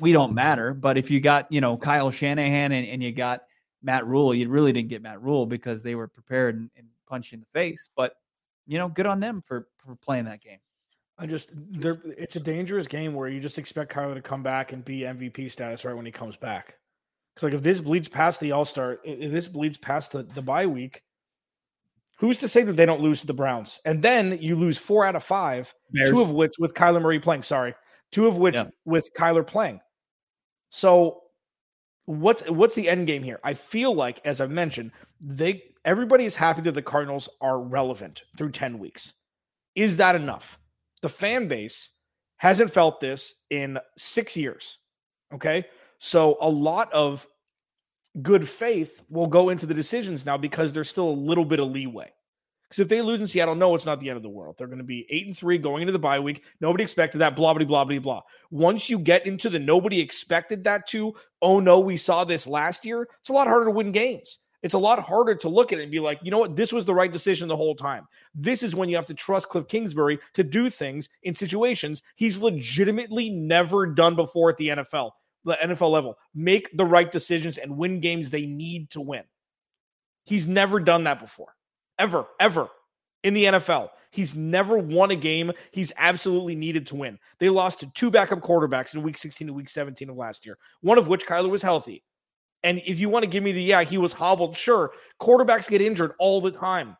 we 0.00 0.12
don't 0.12 0.34
matter. 0.34 0.74
But 0.74 0.98
if 0.98 1.10
you 1.10 1.20
got, 1.20 1.50
you 1.50 1.60
know, 1.60 1.76
Kyle 1.76 2.10
Shanahan 2.10 2.72
and, 2.72 2.86
and 2.86 3.02
you 3.02 3.12
got 3.12 3.42
Matt 3.82 4.06
Rhule, 4.06 4.34
you 4.34 4.48
really 4.48 4.72
didn't 4.72 4.88
get 4.88 5.02
Matt 5.02 5.22
Rhule 5.22 5.46
because 5.46 5.82
they 5.82 5.94
were 5.94 6.08
prepared 6.08 6.56
and, 6.56 6.70
and 6.76 6.86
punched 7.06 7.32
in 7.32 7.40
the 7.40 7.46
face. 7.52 7.88
But, 7.96 8.14
you 8.68 8.78
know, 8.78 8.88
good 8.88 9.06
on 9.06 9.18
them 9.18 9.42
for, 9.44 9.66
for 9.78 9.96
playing 9.96 10.26
that 10.26 10.40
game. 10.40 10.58
I 11.18 11.26
just 11.26 11.50
there 11.52 11.96
it's 12.04 12.36
a 12.36 12.40
dangerous 12.40 12.86
game 12.86 13.12
where 13.12 13.28
you 13.28 13.40
just 13.40 13.58
expect 13.58 13.92
Kyler 13.92 14.14
to 14.14 14.22
come 14.22 14.44
back 14.44 14.72
and 14.72 14.84
be 14.84 15.00
MVP 15.00 15.50
status 15.50 15.84
right 15.84 15.96
when 15.96 16.06
he 16.06 16.12
comes 16.12 16.36
back. 16.36 16.76
Because 17.34 17.48
like 17.48 17.54
if 17.54 17.62
this 17.62 17.80
bleeds 17.80 18.08
past 18.08 18.38
the 18.38 18.52
All 18.52 18.64
Star, 18.64 18.98
if 19.02 19.32
this 19.32 19.48
bleeds 19.48 19.78
past 19.78 20.12
the, 20.12 20.22
the 20.22 20.42
bye 20.42 20.66
week, 20.66 21.02
who's 22.18 22.38
to 22.38 22.46
say 22.46 22.62
that 22.62 22.74
they 22.74 22.86
don't 22.86 23.00
lose 23.00 23.22
to 23.22 23.26
the 23.26 23.34
Browns? 23.34 23.80
And 23.84 24.00
then 24.00 24.38
you 24.40 24.54
lose 24.54 24.78
four 24.78 25.04
out 25.04 25.16
of 25.16 25.24
five, 25.24 25.74
Bears. 25.90 26.10
two 26.10 26.20
of 26.20 26.30
which 26.30 26.52
with 26.60 26.74
Kyler 26.74 27.02
Murray 27.02 27.18
playing. 27.18 27.42
Sorry, 27.42 27.74
two 28.12 28.28
of 28.28 28.36
which 28.36 28.54
yeah. 28.54 28.66
with 28.84 29.08
Kyler 29.16 29.44
playing. 29.44 29.80
So 30.70 31.22
what's 32.04 32.48
what's 32.48 32.76
the 32.76 32.88
end 32.88 33.08
game 33.08 33.24
here? 33.24 33.40
I 33.42 33.54
feel 33.54 33.92
like, 33.92 34.20
as 34.24 34.40
I've 34.40 34.52
mentioned, 34.52 34.92
they 35.20 35.64
everybody 35.88 36.26
is 36.26 36.36
happy 36.36 36.60
that 36.60 36.74
the 36.74 36.82
Cardinals 36.82 37.30
are 37.40 37.58
relevant 37.58 38.22
through 38.36 38.50
10 38.50 38.78
weeks. 38.78 39.14
Is 39.74 39.96
that 39.96 40.14
enough? 40.14 40.58
The 41.00 41.08
fan 41.08 41.48
base 41.48 41.92
hasn't 42.36 42.70
felt 42.70 43.00
this 43.00 43.34
in 43.48 43.78
six 43.96 44.36
years. 44.36 44.78
Okay. 45.32 45.64
So 45.98 46.36
a 46.42 46.48
lot 46.48 46.92
of 46.92 47.26
good 48.20 48.46
faith 48.46 49.02
will 49.08 49.28
go 49.28 49.48
into 49.48 49.64
the 49.64 49.72
decisions 49.72 50.26
now 50.26 50.36
because 50.36 50.74
there's 50.74 50.90
still 50.90 51.08
a 51.08 51.10
little 51.10 51.46
bit 51.46 51.58
of 51.58 51.70
leeway. 51.70 52.12
Because 52.68 52.80
if 52.80 52.88
they 52.88 53.00
lose 53.00 53.20
in 53.20 53.26
Seattle, 53.26 53.54
no, 53.54 53.74
it's 53.74 53.86
not 53.86 53.98
the 53.98 54.10
end 54.10 54.18
of 54.18 54.22
the 54.22 54.28
world. 54.28 54.56
They're 54.58 54.66
going 54.66 54.76
to 54.76 54.84
be 54.84 55.06
eight 55.08 55.26
and 55.26 55.34
three 55.34 55.56
going 55.56 55.80
into 55.80 55.92
the 55.92 55.98
bye 55.98 56.20
week. 56.20 56.44
Nobody 56.60 56.84
expected 56.84 57.18
that. 57.18 57.34
Blah 57.34 57.54
blah 57.54 57.64
blah 57.64 57.84
blah 57.84 57.98
blah. 57.98 58.20
Once 58.50 58.90
you 58.90 58.98
get 58.98 59.26
into 59.26 59.48
the 59.48 59.58
nobody 59.58 60.00
expected 60.00 60.64
that 60.64 60.86
to, 60.88 61.14
oh 61.40 61.60
no, 61.60 61.80
we 61.80 61.96
saw 61.96 62.24
this 62.24 62.46
last 62.46 62.84
year. 62.84 63.08
It's 63.20 63.30
a 63.30 63.32
lot 63.32 63.46
harder 63.46 63.64
to 63.64 63.70
win 63.70 63.90
games. 63.90 64.38
It's 64.62 64.74
a 64.74 64.78
lot 64.78 64.98
harder 64.98 65.34
to 65.36 65.48
look 65.48 65.72
at 65.72 65.78
it 65.78 65.82
and 65.82 65.92
be 65.92 66.00
like, 66.00 66.18
you 66.22 66.30
know 66.30 66.38
what, 66.38 66.56
this 66.56 66.72
was 66.72 66.84
the 66.84 66.94
right 66.94 67.12
decision 67.12 67.48
the 67.48 67.56
whole 67.56 67.76
time. 67.76 68.06
This 68.34 68.62
is 68.62 68.74
when 68.74 68.88
you 68.88 68.96
have 68.96 69.06
to 69.06 69.14
trust 69.14 69.48
Cliff 69.48 69.68
Kingsbury 69.68 70.18
to 70.34 70.42
do 70.42 70.68
things 70.68 71.08
in 71.22 71.34
situations 71.34 72.02
he's 72.16 72.38
legitimately 72.38 73.30
never 73.30 73.86
done 73.86 74.16
before 74.16 74.50
at 74.50 74.56
the 74.56 74.68
NFL, 74.68 75.12
the 75.44 75.56
NFL 75.62 75.92
level. 75.92 76.18
Make 76.34 76.76
the 76.76 76.84
right 76.84 77.10
decisions 77.10 77.58
and 77.58 77.76
win 77.76 78.00
games 78.00 78.30
they 78.30 78.46
need 78.46 78.90
to 78.90 79.00
win. 79.00 79.22
He's 80.24 80.46
never 80.46 80.80
done 80.80 81.04
that 81.04 81.20
before 81.20 81.54
ever, 81.98 82.26
ever 82.40 82.68
in 83.24 83.34
the 83.34 83.44
NFL. 83.44 83.90
He's 84.10 84.34
never 84.34 84.78
won 84.78 85.10
a 85.10 85.16
game 85.16 85.52
he's 85.70 85.92
absolutely 85.96 86.54
needed 86.54 86.86
to 86.88 86.96
win. 86.96 87.18
They 87.40 87.50
lost 87.50 87.80
to 87.80 87.86
two 87.94 88.10
backup 88.10 88.40
quarterbacks 88.40 88.94
in 88.94 89.02
week 89.02 89.18
16 89.18 89.48
and 89.48 89.56
week 89.56 89.68
17 89.68 90.08
of 90.08 90.16
last 90.16 90.46
year, 90.46 90.56
one 90.80 90.98
of 90.98 91.08
which 91.08 91.26
Kyler 91.26 91.50
was 91.50 91.62
healthy. 91.62 92.02
And 92.62 92.80
if 92.84 92.98
you 92.98 93.08
want 93.08 93.24
to 93.24 93.30
give 93.30 93.42
me 93.42 93.52
the, 93.52 93.62
yeah, 93.62 93.84
he 93.84 93.98
was 93.98 94.12
hobbled, 94.12 94.56
sure. 94.56 94.90
Quarterbacks 95.20 95.68
get 95.68 95.80
injured 95.80 96.12
all 96.18 96.40
the 96.40 96.50
time. 96.50 96.96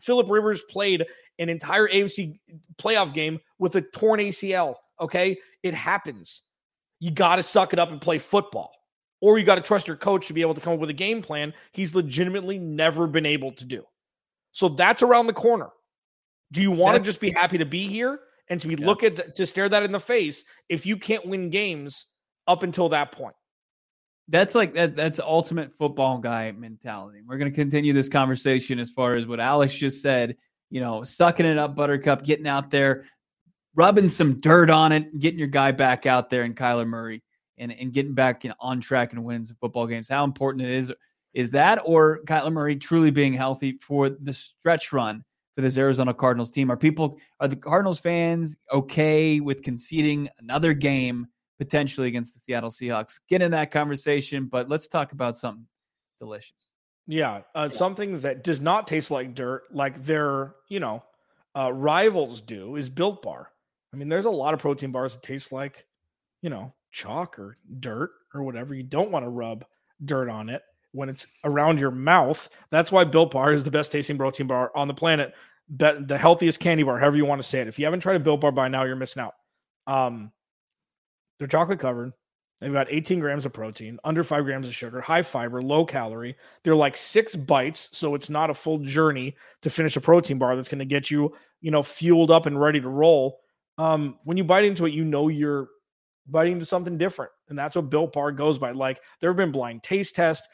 Philip 0.00 0.30
Rivers 0.30 0.62
played 0.68 1.04
an 1.38 1.48
entire 1.48 1.88
AFC 1.88 2.38
playoff 2.80 3.12
game 3.12 3.40
with 3.58 3.76
a 3.76 3.82
torn 3.82 4.20
ACL. 4.20 4.76
Okay. 5.00 5.38
It 5.62 5.74
happens. 5.74 6.42
You 6.98 7.10
got 7.10 7.36
to 7.36 7.42
suck 7.42 7.72
it 7.72 7.78
up 7.78 7.90
and 7.90 8.00
play 8.00 8.18
football. 8.18 8.72
Or 9.20 9.38
you 9.38 9.44
got 9.44 9.56
to 9.56 9.62
trust 9.62 9.86
your 9.86 9.96
coach 9.96 10.26
to 10.26 10.34
be 10.34 10.42
able 10.42 10.54
to 10.54 10.60
come 10.60 10.74
up 10.74 10.78
with 10.78 10.90
a 10.90 10.94
game 10.94 11.22
plan 11.22 11.54
he's 11.72 11.94
legitimately 11.94 12.58
never 12.58 13.06
been 13.06 13.26
able 13.26 13.52
to 13.52 13.64
do. 13.64 13.84
So 14.52 14.68
that's 14.68 15.02
around 15.02 15.26
the 15.26 15.32
corner. 15.32 15.70
Do 16.52 16.62
you 16.62 16.70
want 16.70 16.96
to 16.96 17.02
just 17.02 17.20
be 17.20 17.30
happy 17.30 17.58
to 17.58 17.66
be 17.66 17.86
here 17.88 18.20
and 18.48 18.60
to 18.60 18.68
be 18.68 18.76
yeah. 18.78 18.86
look 18.86 19.02
at 19.02 19.16
the, 19.16 19.22
to 19.32 19.46
stare 19.46 19.68
that 19.68 19.82
in 19.82 19.92
the 19.92 20.00
face 20.00 20.44
if 20.68 20.86
you 20.86 20.96
can't 20.96 21.26
win 21.26 21.50
games 21.50 22.06
up 22.46 22.62
until 22.62 22.90
that 22.90 23.12
point? 23.12 23.34
That's 24.28 24.54
like 24.54 24.74
that. 24.74 24.96
That's 24.96 25.20
ultimate 25.20 25.72
football 25.72 26.18
guy 26.18 26.52
mentality. 26.52 27.20
We're 27.24 27.38
going 27.38 27.50
to 27.50 27.54
continue 27.54 27.92
this 27.92 28.08
conversation 28.08 28.78
as 28.78 28.90
far 28.90 29.14
as 29.14 29.26
what 29.26 29.40
Alex 29.40 29.74
just 29.74 30.02
said. 30.02 30.36
You 30.70 30.80
know, 30.80 31.04
sucking 31.04 31.46
it 31.46 31.58
up, 31.58 31.76
Buttercup, 31.76 32.24
getting 32.24 32.48
out 32.48 32.70
there, 32.70 33.04
rubbing 33.76 34.08
some 34.08 34.40
dirt 34.40 34.68
on 34.68 34.90
it, 34.90 35.16
getting 35.16 35.38
your 35.38 35.48
guy 35.48 35.70
back 35.70 36.06
out 36.06 36.28
there, 36.28 36.42
and 36.42 36.56
Kyler 36.56 36.86
Murray, 36.86 37.22
and 37.56 37.72
and 37.72 37.92
getting 37.92 38.14
back 38.14 38.42
you 38.42 38.50
know, 38.50 38.56
on 38.58 38.80
track 38.80 39.12
and 39.12 39.46
some 39.46 39.56
football 39.60 39.86
games. 39.86 40.08
How 40.08 40.24
important 40.24 40.64
it 40.64 40.70
is 40.70 40.92
is 41.34 41.50
that, 41.50 41.80
or 41.84 42.20
Kyler 42.24 42.52
Murray 42.52 42.76
truly 42.76 43.10
being 43.10 43.34
healthy 43.34 43.78
for 43.80 44.08
the 44.08 44.32
stretch 44.32 44.92
run 44.92 45.22
for 45.54 45.60
this 45.60 45.78
Arizona 45.78 46.14
Cardinals 46.14 46.50
team? 46.50 46.70
Are 46.72 46.76
people 46.76 47.20
are 47.38 47.46
the 47.46 47.54
Cardinals 47.54 48.00
fans 48.00 48.56
okay 48.72 49.38
with 49.38 49.62
conceding 49.62 50.28
another 50.38 50.72
game? 50.72 51.28
Potentially 51.58 52.08
against 52.08 52.34
the 52.34 52.40
Seattle 52.40 52.70
Seahawks. 52.70 53.20
Get 53.28 53.42
in 53.42 53.50
that 53.52 53.70
conversation, 53.70 54.46
but 54.46 54.68
let's 54.68 54.88
talk 54.88 55.12
about 55.12 55.36
something 55.36 55.66
delicious. 56.20 56.66
Yeah, 57.06 57.42
uh, 57.54 57.70
something 57.70 58.20
that 58.20 58.42
does 58.42 58.60
not 58.60 58.88
taste 58.88 59.10
like 59.10 59.34
dirt, 59.34 59.64
like 59.72 60.04
their 60.04 60.54
you 60.68 60.80
know 60.80 61.04
uh, 61.56 61.72
rivals 61.72 62.40
do, 62.40 62.76
is 62.76 62.90
Built 62.90 63.22
Bar. 63.22 63.50
I 63.92 63.96
mean, 63.96 64.08
there's 64.08 64.24
a 64.24 64.30
lot 64.30 64.54
of 64.54 64.60
protein 64.60 64.90
bars 64.90 65.14
that 65.14 65.22
taste 65.22 65.52
like 65.52 65.86
you 66.42 66.50
know 66.50 66.74
chalk 66.90 67.38
or 67.38 67.56
dirt 67.78 68.10
or 68.34 68.42
whatever. 68.42 68.74
You 68.74 68.82
don't 68.82 69.10
want 69.10 69.24
to 69.24 69.28
rub 69.30 69.64
dirt 70.04 70.28
on 70.28 70.48
it 70.48 70.62
when 70.92 71.08
it's 71.08 71.26
around 71.44 71.78
your 71.78 71.90
mouth. 71.90 72.48
That's 72.70 72.90
why 72.90 73.04
Built 73.04 73.30
Bar 73.30 73.52
is 73.52 73.62
the 73.62 73.70
best 73.70 73.92
tasting 73.92 74.18
protein 74.18 74.46
bar 74.46 74.72
on 74.74 74.88
the 74.88 74.94
planet. 74.94 75.34
The, 75.68 76.04
the 76.06 76.16
healthiest 76.16 76.60
candy 76.60 76.84
bar, 76.84 76.98
however 76.98 77.16
you 77.16 77.24
want 77.24 77.42
to 77.42 77.46
say 77.46 77.60
it. 77.60 77.68
If 77.68 77.78
you 77.78 77.84
haven't 77.84 78.00
tried 78.00 78.16
a 78.16 78.20
Built 78.20 78.40
Bar 78.40 78.52
by 78.52 78.68
now, 78.68 78.84
you're 78.84 78.96
missing 78.96 79.22
out. 79.22 79.34
Um, 79.86 80.32
they're 81.38 81.48
chocolate 81.48 81.80
covered. 81.80 82.12
They've 82.60 82.72
got 82.72 82.90
18 82.90 83.20
grams 83.20 83.44
of 83.44 83.52
protein, 83.52 83.98
under 84.02 84.24
five 84.24 84.44
grams 84.44 84.66
of 84.66 84.74
sugar, 84.74 85.02
high 85.02 85.22
fiber, 85.22 85.60
low 85.60 85.84
calorie. 85.84 86.36
They're 86.64 86.74
like 86.74 86.96
six 86.96 87.36
bites, 87.36 87.90
so 87.92 88.14
it's 88.14 88.30
not 88.30 88.48
a 88.48 88.54
full 88.54 88.78
journey 88.78 89.36
to 89.60 89.68
finish 89.68 89.96
a 89.96 90.00
protein 90.00 90.38
bar 90.38 90.56
that's 90.56 90.70
going 90.70 90.78
to 90.78 90.86
get 90.86 91.10
you, 91.10 91.34
you 91.60 91.70
know, 91.70 91.82
fueled 91.82 92.30
up 92.30 92.46
and 92.46 92.58
ready 92.58 92.80
to 92.80 92.88
roll. 92.88 93.40
Um, 93.76 94.18
when 94.24 94.38
you 94.38 94.44
bite 94.44 94.64
into 94.64 94.86
it, 94.86 94.94
you 94.94 95.04
know 95.04 95.28
you're 95.28 95.68
biting 96.26 96.54
into 96.54 96.64
something 96.64 96.96
different, 96.96 97.30
and 97.48 97.58
that's 97.58 97.76
what 97.76 97.90
Built 97.90 98.14
Bar 98.14 98.32
goes 98.32 98.56
by. 98.56 98.72
Like 98.72 99.02
there 99.20 99.28
have 99.28 99.36
been 99.36 99.52
blind 99.52 99.82
taste 99.82 100.14
tests. 100.14 100.46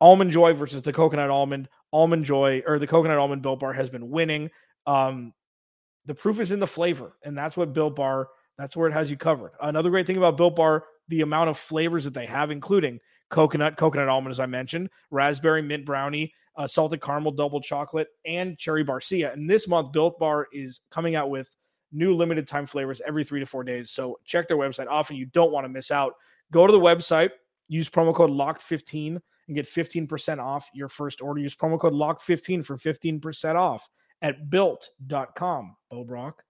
Almond 0.00 0.32
Joy 0.32 0.54
versus 0.54 0.82
the 0.82 0.92
coconut 0.92 1.30
almond. 1.30 1.68
Almond 1.92 2.24
Joy 2.24 2.62
or 2.66 2.80
the 2.80 2.86
coconut 2.86 3.18
almond 3.18 3.42
Built 3.42 3.60
Bar 3.60 3.72
has 3.72 3.90
been 3.90 4.10
winning. 4.10 4.50
Um, 4.86 5.32
the 6.04 6.14
proof 6.14 6.40
is 6.40 6.50
in 6.50 6.58
the 6.58 6.66
flavor, 6.66 7.16
and 7.22 7.38
that's 7.38 7.56
what 7.56 7.72
Built 7.72 7.94
Bar 7.94 8.28
that's 8.58 8.76
where 8.76 8.88
it 8.88 8.92
has 8.92 9.10
you 9.10 9.16
covered. 9.16 9.52
Another 9.60 9.90
great 9.90 10.06
thing 10.06 10.16
about 10.16 10.36
Built 10.36 10.56
Bar, 10.56 10.84
the 11.08 11.22
amount 11.22 11.50
of 11.50 11.58
flavors 11.58 12.04
that 12.04 12.14
they 12.14 12.26
have, 12.26 12.50
including 12.50 13.00
coconut, 13.30 13.76
coconut 13.76 14.08
almond, 14.08 14.30
as 14.30 14.40
I 14.40 14.46
mentioned, 14.46 14.90
raspberry, 15.10 15.62
mint 15.62 15.84
brownie, 15.84 16.32
uh, 16.56 16.66
salted 16.66 17.02
caramel, 17.02 17.32
double 17.32 17.60
chocolate, 17.60 18.08
and 18.24 18.56
cherry 18.56 18.84
barcia. 18.84 19.32
And 19.32 19.50
this 19.50 19.66
month, 19.66 19.92
Built 19.92 20.18
Bar 20.18 20.46
is 20.52 20.80
coming 20.90 21.16
out 21.16 21.30
with 21.30 21.48
new 21.92 22.14
limited 22.14 22.46
time 22.46 22.66
flavors 22.66 23.00
every 23.06 23.24
three 23.24 23.40
to 23.40 23.46
four 23.46 23.64
days. 23.64 23.90
So 23.90 24.18
check 24.24 24.48
their 24.48 24.56
website. 24.56 24.88
Often 24.88 25.16
you 25.16 25.26
don't 25.26 25.52
want 25.52 25.64
to 25.64 25.68
miss 25.68 25.90
out. 25.90 26.14
Go 26.52 26.66
to 26.66 26.72
the 26.72 26.78
website, 26.78 27.30
use 27.68 27.88
promo 27.88 28.14
code 28.14 28.30
LOCKED15 28.30 29.18
and 29.46 29.56
get 29.56 29.66
15% 29.66 30.38
off 30.38 30.68
your 30.74 30.88
first 30.88 31.20
order. 31.20 31.40
Use 31.40 31.54
promo 31.54 31.78
code 31.78 31.92
LOCKED15 31.92 32.64
for 32.64 32.76
15% 32.76 33.54
off 33.56 33.88
at 34.22 34.50
built.com. 34.50 35.76
Bo 35.90 36.04
Brock. 36.04 36.42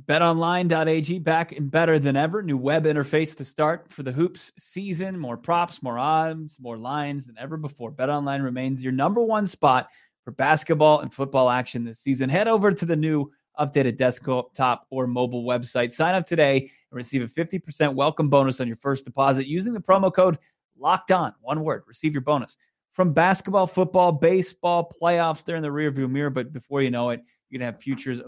BetOnline.ag 0.00 1.18
back 1.18 1.52
and 1.52 1.70
better 1.70 1.98
than 1.98 2.16
ever. 2.16 2.42
New 2.42 2.56
web 2.56 2.84
interface 2.84 3.36
to 3.36 3.44
start 3.44 3.92
for 3.92 4.02
the 4.02 4.12
hoops 4.12 4.50
season. 4.58 5.18
More 5.18 5.36
props, 5.36 5.82
more 5.82 5.98
odds, 5.98 6.58
more 6.58 6.78
lines 6.78 7.26
than 7.26 7.36
ever 7.38 7.58
before. 7.58 7.92
BetOnline 7.92 8.42
remains 8.42 8.82
your 8.82 8.92
number 8.92 9.22
one 9.22 9.44
spot 9.44 9.90
for 10.24 10.30
basketball 10.30 11.00
and 11.00 11.12
football 11.12 11.50
action 11.50 11.84
this 11.84 12.00
season. 12.00 12.30
Head 12.30 12.48
over 12.48 12.72
to 12.72 12.86
the 12.86 12.96
new 12.96 13.30
updated 13.60 13.98
desktop 13.98 14.86
or 14.88 15.06
mobile 15.06 15.44
website. 15.44 15.92
Sign 15.92 16.14
up 16.14 16.24
today 16.24 16.58
and 16.58 16.96
receive 16.96 17.22
a 17.22 17.26
50% 17.26 17.94
welcome 17.94 18.30
bonus 18.30 18.60
on 18.60 18.66
your 18.66 18.78
first 18.78 19.04
deposit 19.04 19.46
using 19.46 19.74
the 19.74 19.80
promo 19.80 20.12
code 20.12 20.38
locked 20.78 21.12
on. 21.12 21.34
One 21.42 21.62
word, 21.64 21.82
receive 21.86 22.14
your 22.14 22.22
bonus. 22.22 22.56
From 22.92 23.12
basketball, 23.12 23.66
football, 23.66 24.12
baseball, 24.12 24.90
playoffs, 25.02 25.44
they're 25.44 25.56
in 25.56 25.62
the 25.62 25.68
rearview 25.68 26.10
mirror, 26.10 26.30
but 26.30 26.52
before 26.52 26.80
you 26.80 26.90
know 26.90 27.10
it, 27.10 27.20
you're 27.50 27.58
going 27.58 27.68
to 27.68 27.72
have 27.72 27.82
futures 27.82 28.20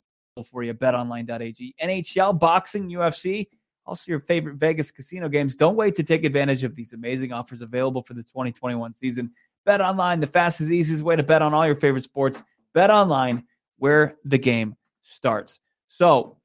for 0.42 0.62
you. 0.64 0.74
BetOnline.ag, 0.74 1.74
NHL, 1.80 2.38
boxing, 2.38 2.88
UFC, 2.90 3.46
also 3.86 4.10
your 4.10 4.20
favorite 4.20 4.56
Vegas 4.56 4.90
casino 4.90 5.28
games. 5.28 5.54
Don't 5.54 5.76
wait 5.76 5.94
to 5.94 6.02
take 6.02 6.24
advantage 6.24 6.64
of 6.64 6.74
these 6.74 6.92
amazing 6.92 7.32
offers 7.32 7.60
available 7.60 8.02
for 8.02 8.14
the 8.14 8.22
2021 8.22 8.94
season. 8.94 9.30
Bet 9.64 9.80
online, 9.80 10.20
the 10.20 10.26
fastest, 10.26 10.70
easiest 10.70 11.02
way 11.02 11.14
to 11.14 11.22
bet 11.22 11.42
on 11.42 11.54
all 11.54 11.66
your 11.66 11.76
favorite 11.76 12.02
sports. 12.02 12.42
Bet 12.72 12.90
online, 12.90 13.44
where 13.78 14.16
the 14.24 14.38
game 14.38 14.76
starts. 15.02 15.60
So, 15.86 16.38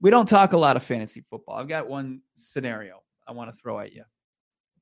we 0.00 0.10
don't 0.10 0.28
talk 0.28 0.52
a 0.52 0.56
lot 0.56 0.76
of 0.76 0.82
fantasy 0.84 1.24
football. 1.28 1.56
I've 1.56 1.68
got 1.68 1.88
one 1.88 2.20
scenario 2.36 3.02
I 3.26 3.32
want 3.32 3.52
to 3.52 3.58
throw 3.58 3.80
at 3.80 3.92
you. 3.92 4.04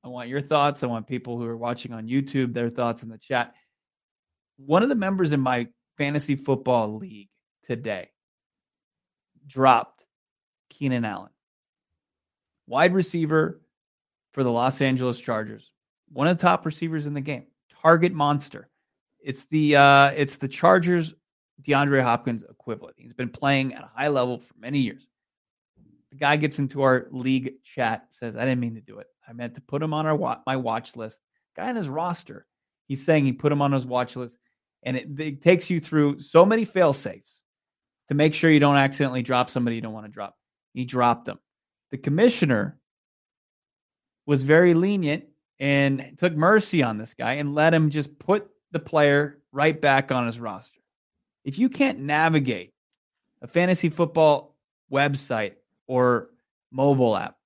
I 0.03 0.09
want 0.09 0.29
your 0.29 0.41
thoughts. 0.41 0.83
I 0.83 0.87
want 0.87 1.07
people 1.07 1.37
who 1.37 1.45
are 1.45 1.57
watching 1.57 1.91
on 1.91 2.07
YouTube, 2.07 2.53
their 2.53 2.69
thoughts 2.69 3.01
in 3.01 3.09
the 3.09 3.17
chat. 3.17 3.55
One 4.57 4.83
of 4.83 4.89
the 4.89 4.95
members 4.95 5.33
in 5.33 5.39
my 5.39 5.67
fantasy 5.97 6.35
football 6.35 6.97
league 6.97 7.29
today 7.63 8.11
dropped 9.47 10.05
Keenan 10.69 11.05
Allen, 11.05 11.31
wide 12.67 12.93
receiver 12.93 13.61
for 14.33 14.43
the 14.43 14.51
Los 14.51 14.81
Angeles 14.81 15.19
Chargers, 15.19 15.71
one 16.11 16.27
of 16.27 16.37
the 16.37 16.41
top 16.41 16.65
receivers 16.65 17.07
in 17.07 17.13
the 17.13 17.21
game, 17.21 17.47
target 17.81 18.13
monster. 18.13 18.69
It's 19.19 19.45
the 19.45 19.75
uh, 19.77 20.11
it's 20.15 20.37
the 20.37 20.47
Chargers 20.47 21.13
DeAndre 21.61 22.01
Hopkins 22.01 22.43
equivalent. 22.43 22.95
He's 22.97 23.13
been 23.13 23.29
playing 23.29 23.73
at 23.73 23.83
a 23.83 23.89
high 23.93 24.09
level 24.09 24.39
for 24.39 24.53
many 24.59 24.79
years. 24.79 25.07
The 26.11 26.17
guy 26.17 26.35
gets 26.37 26.59
into 26.59 26.83
our 26.83 27.07
league 27.11 27.63
chat, 27.63 28.07
says, 28.09 28.35
"I 28.37 28.45
didn't 28.45 28.61
mean 28.61 28.75
to 28.75 28.81
do 28.81 28.99
it. 28.99 29.07
I 29.27 29.33
meant 29.33 29.55
to 29.55 29.61
put 29.61 29.81
him 29.81 29.93
on 29.93 30.05
our 30.05 30.41
my 30.45 30.55
watch 30.55 30.95
list." 30.95 31.19
Guy 31.55 31.69
on 31.69 31.75
his 31.75 31.89
roster, 31.89 32.45
he's 32.87 33.03
saying 33.03 33.25
he 33.25 33.33
put 33.33 33.51
him 33.51 33.63
on 33.63 33.71
his 33.71 33.85
watch 33.85 34.15
list, 34.15 34.37
and 34.83 34.95
it, 34.95 35.19
it 35.19 35.41
takes 35.41 35.69
you 35.71 35.79
through 35.79 36.19
so 36.19 36.45
many 36.45 36.65
fail 36.65 36.93
safes 36.93 37.37
to 38.09 38.15
make 38.15 38.33
sure 38.33 38.49
you 38.49 38.59
don't 38.59 38.75
accidentally 38.75 39.21
drop 39.21 39.49
somebody 39.49 39.75
you 39.75 39.81
don't 39.81 39.93
want 39.93 40.05
to 40.05 40.11
drop. 40.11 40.35
He 40.73 40.85
dropped 40.85 41.25
them. 41.25 41.39
The 41.91 41.97
commissioner 41.97 42.77
was 44.25 44.43
very 44.43 44.73
lenient 44.73 45.25
and 45.59 46.13
took 46.17 46.33
mercy 46.33 46.83
on 46.83 46.97
this 46.97 47.13
guy 47.13 47.33
and 47.33 47.55
let 47.55 47.73
him 47.73 47.89
just 47.89 48.19
put 48.19 48.49
the 48.71 48.79
player 48.79 49.39
right 49.51 49.79
back 49.79 50.11
on 50.11 50.25
his 50.25 50.39
roster. 50.39 50.79
If 51.43 51.57
you 51.57 51.69
can't 51.69 51.99
navigate 51.99 52.73
a 53.41 53.47
fantasy 53.47 53.89
football 53.89 54.55
website 54.91 55.53
or 55.87 56.29
mobile 56.71 57.15
app, 57.15 57.37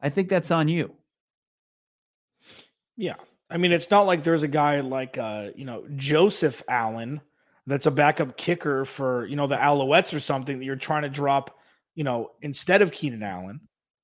I 0.00 0.08
think 0.10 0.28
that's 0.28 0.50
on 0.50 0.68
you. 0.68 0.94
Yeah. 2.96 3.14
I 3.50 3.56
mean, 3.56 3.72
it's 3.72 3.90
not 3.90 4.06
like 4.06 4.22
there's 4.24 4.42
a 4.42 4.48
guy 4.48 4.80
like, 4.80 5.18
uh, 5.18 5.48
you 5.56 5.64
know, 5.64 5.84
Joseph 5.96 6.62
Allen 6.68 7.20
that's 7.68 7.86
a 7.86 7.90
backup 7.90 8.36
kicker 8.36 8.84
for 8.84 9.26
you 9.26 9.36
know 9.36 9.46
the 9.46 9.56
Alouettes 9.56 10.14
or 10.14 10.20
something 10.20 10.58
that 10.58 10.64
you're 10.64 10.76
trying 10.76 11.02
to 11.02 11.10
drop, 11.10 11.58
you 11.94 12.02
know, 12.02 12.30
instead 12.40 12.82
of 12.82 12.90
Keenan 12.90 13.22
Allen, 13.22 13.60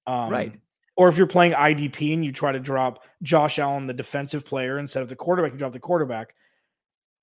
um, 0.07 0.31
right? 0.31 0.55
Or 0.97 1.09
if 1.09 1.17
you're 1.17 1.27
playing 1.27 1.53
IDP 1.53 2.13
and 2.13 2.25
you 2.25 2.31
try 2.31 2.53
to 2.53 2.61
drop 2.61 3.03
Josh 3.23 3.59
Allen, 3.59 3.87
the 3.87 3.95
defensive 3.95 4.45
player, 4.45 4.79
instead 4.79 5.03
of 5.03 5.09
the 5.09 5.17
quarterback, 5.17 5.53
you 5.53 5.59
drop 5.59 5.73
the 5.73 5.81
quarterback. 5.81 6.35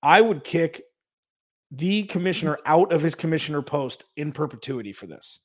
I 0.02 0.20
would 0.20 0.44
kick 0.44 0.82
the 1.70 2.02
commissioner 2.02 2.58
out 2.66 2.92
of 2.92 3.00
his 3.02 3.14
commissioner 3.14 3.62
post 3.62 4.04
in 4.16 4.32
perpetuity 4.32 4.92
for 4.92 5.06
this. 5.06 5.38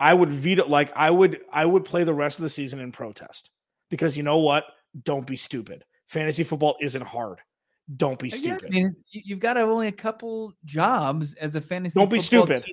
I 0.00 0.14
would 0.14 0.30
veto 0.30 0.66
like 0.66 0.92
I 0.96 1.10
would 1.10 1.42
I 1.52 1.64
would 1.64 1.84
play 1.84 2.04
the 2.04 2.14
rest 2.14 2.38
of 2.38 2.44
the 2.44 2.48
season 2.48 2.78
in 2.78 2.92
protest 2.92 3.50
because 3.90 4.16
you 4.16 4.22
know 4.22 4.38
what? 4.38 4.64
Don't 5.02 5.26
be 5.26 5.36
stupid. 5.36 5.84
Fantasy 6.06 6.44
football 6.44 6.76
isn't 6.80 7.02
hard. 7.02 7.40
Don't 7.96 8.18
be 8.18 8.30
stupid. 8.30 8.66
I 8.66 8.70
mean, 8.70 8.96
you've 9.10 9.40
got 9.40 9.56
only 9.56 9.88
a 9.88 9.92
couple 9.92 10.52
jobs 10.64 11.34
as 11.34 11.56
a 11.56 11.60
fantasy. 11.60 11.98
Don't 11.98 12.10
be 12.10 12.18
stupid. 12.18 12.64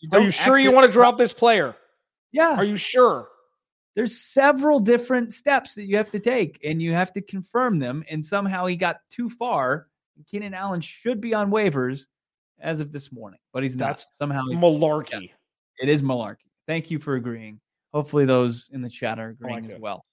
You 0.00 0.08
Are 0.12 0.20
you 0.20 0.30
sure 0.30 0.58
you 0.58 0.72
want 0.72 0.86
to 0.86 0.92
drop 0.92 1.18
this 1.18 1.32
player? 1.32 1.76
Yeah. 2.32 2.56
Are 2.56 2.64
you 2.64 2.76
sure? 2.76 3.28
There's 3.94 4.18
several 4.18 4.80
different 4.80 5.32
steps 5.32 5.74
that 5.74 5.84
you 5.84 5.96
have 5.96 6.10
to 6.10 6.18
take, 6.18 6.58
and 6.64 6.82
you 6.82 6.92
have 6.92 7.12
to 7.12 7.20
confirm 7.20 7.76
them. 7.76 8.04
And 8.10 8.24
somehow 8.24 8.66
he 8.66 8.74
got 8.74 8.96
too 9.10 9.30
far. 9.30 9.86
Keenan 10.26 10.54
Allen 10.54 10.80
should 10.80 11.20
be 11.20 11.34
on 11.34 11.50
waivers 11.50 12.06
as 12.60 12.80
of 12.80 12.90
this 12.90 13.12
morning, 13.12 13.38
but 13.52 13.62
he's 13.62 13.76
not. 13.76 13.88
That's 13.88 14.06
somehow 14.10 14.42
malarkey. 14.46 15.22
Yeah, 15.22 15.82
it 15.82 15.88
is 15.88 16.02
malarkey. 16.02 16.46
Thank 16.66 16.90
you 16.90 16.98
for 16.98 17.14
agreeing. 17.14 17.60
Hopefully, 17.92 18.24
those 18.24 18.68
in 18.72 18.80
the 18.80 18.90
chat 18.90 19.20
are 19.20 19.28
agreeing 19.28 19.64
like 19.64 19.74
as 19.74 19.80
well. 19.80 20.04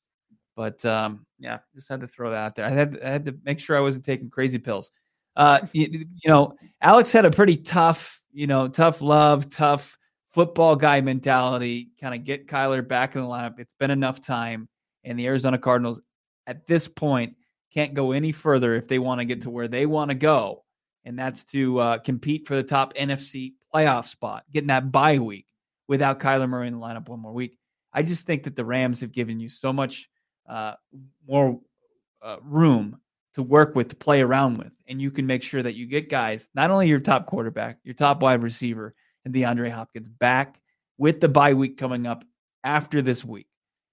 But 0.55 0.83
um, 0.85 1.25
yeah, 1.39 1.59
just 1.75 1.89
had 1.89 2.01
to 2.01 2.07
throw 2.07 2.31
that 2.31 2.37
out 2.37 2.55
there. 2.55 2.65
I 2.65 2.69
had 2.69 2.99
I 3.03 3.09
had 3.09 3.25
to 3.25 3.37
make 3.43 3.59
sure 3.59 3.77
I 3.77 3.81
wasn't 3.81 4.05
taking 4.05 4.29
crazy 4.29 4.59
pills. 4.59 4.91
Uh, 5.35 5.61
you, 5.73 5.87
you 5.91 6.29
know, 6.29 6.55
Alex 6.81 7.11
had 7.11 7.25
a 7.25 7.31
pretty 7.31 7.57
tough, 7.57 8.21
you 8.33 8.47
know, 8.47 8.67
tough 8.67 9.01
love, 9.01 9.49
tough 9.49 9.97
football 10.29 10.75
guy 10.75 11.01
mentality. 11.01 11.91
Kind 11.99 12.13
of 12.13 12.23
get 12.23 12.47
Kyler 12.47 12.85
back 12.85 13.15
in 13.15 13.21
the 13.21 13.27
lineup. 13.27 13.59
It's 13.59 13.73
been 13.73 13.91
enough 13.91 14.21
time, 14.21 14.67
and 15.03 15.17
the 15.17 15.27
Arizona 15.27 15.57
Cardinals 15.57 16.01
at 16.47 16.67
this 16.67 16.87
point 16.87 17.35
can't 17.73 17.93
go 17.93 18.11
any 18.11 18.31
further 18.31 18.75
if 18.75 18.87
they 18.87 18.99
want 18.99 19.19
to 19.19 19.25
get 19.25 19.41
to 19.41 19.49
where 19.49 19.67
they 19.67 19.85
want 19.85 20.09
to 20.09 20.15
go, 20.15 20.63
and 21.05 21.17
that's 21.17 21.45
to 21.45 21.79
uh, 21.79 21.97
compete 21.99 22.47
for 22.47 22.55
the 22.55 22.63
top 22.63 22.93
NFC 22.95 23.53
playoff 23.73 24.07
spot, 24.07 24.43
getting 24.51 24.67
that 24.67 24.91
bye 24.91 25.19
week 25.19 25.47
without 25.87 26.19
Kyler 26.19 26.49
Murray 26.49 26.67
in 26.67 26.73
the 26.73 26.79
lineup 26.79 27.07
one 27.07 27.19
more 27.19 27.33
week. 27.33 27.57
I 27.93 28.03
just 28.03 28.25
think 28.25 28.43
that 28.43 28.55
the 28.55 28.65
Rams 28.65 29.01
have 29.01 29.11
given 29.11 29.39
you 29.39 29.49
so 29.49 29.73
much 29.73 30.09
uh, 30.51 30.73
more 31.25 31.59
uh, 32.21 32.35
room 32.43 32.99
to 33.33 33.41
work 33.41 33.73
with, 33.73 33.87
to 33.87 33.95
play 33.95 34.21
around 34.21 34.57
with, 34.57 34.73
and 34.87 35.01
you 35.01 35.09
can 35.09 35.25
make 35.25 35.41
sure 35.41 35.63
that 35.63 35.75
you 35.75 35.85
get 35.85 36.09
guys, 36.09 36.49
not 36.53 36.69
only 36.69 36.89
your 36.89 36.99
top 36.99 37.25
quarterback, 37.25 37.79
your 37.83 37.95
top 37.95 38.21
wide 38.21 38.43
receiver, 38.43 38.93
and 39.23 39.33
DeAndre 39.33 39.71
Hopkins 39.71 40.09
back 40.09 40.59
with 40.97 41.21
the 41.21 41.29
bye 41.29 41.53
week 41.53 41.77
coming 41.77 42.05
up 42.05 42.25
after 42.65 43.01
this 43.01 43.23
week. 43.23 43.47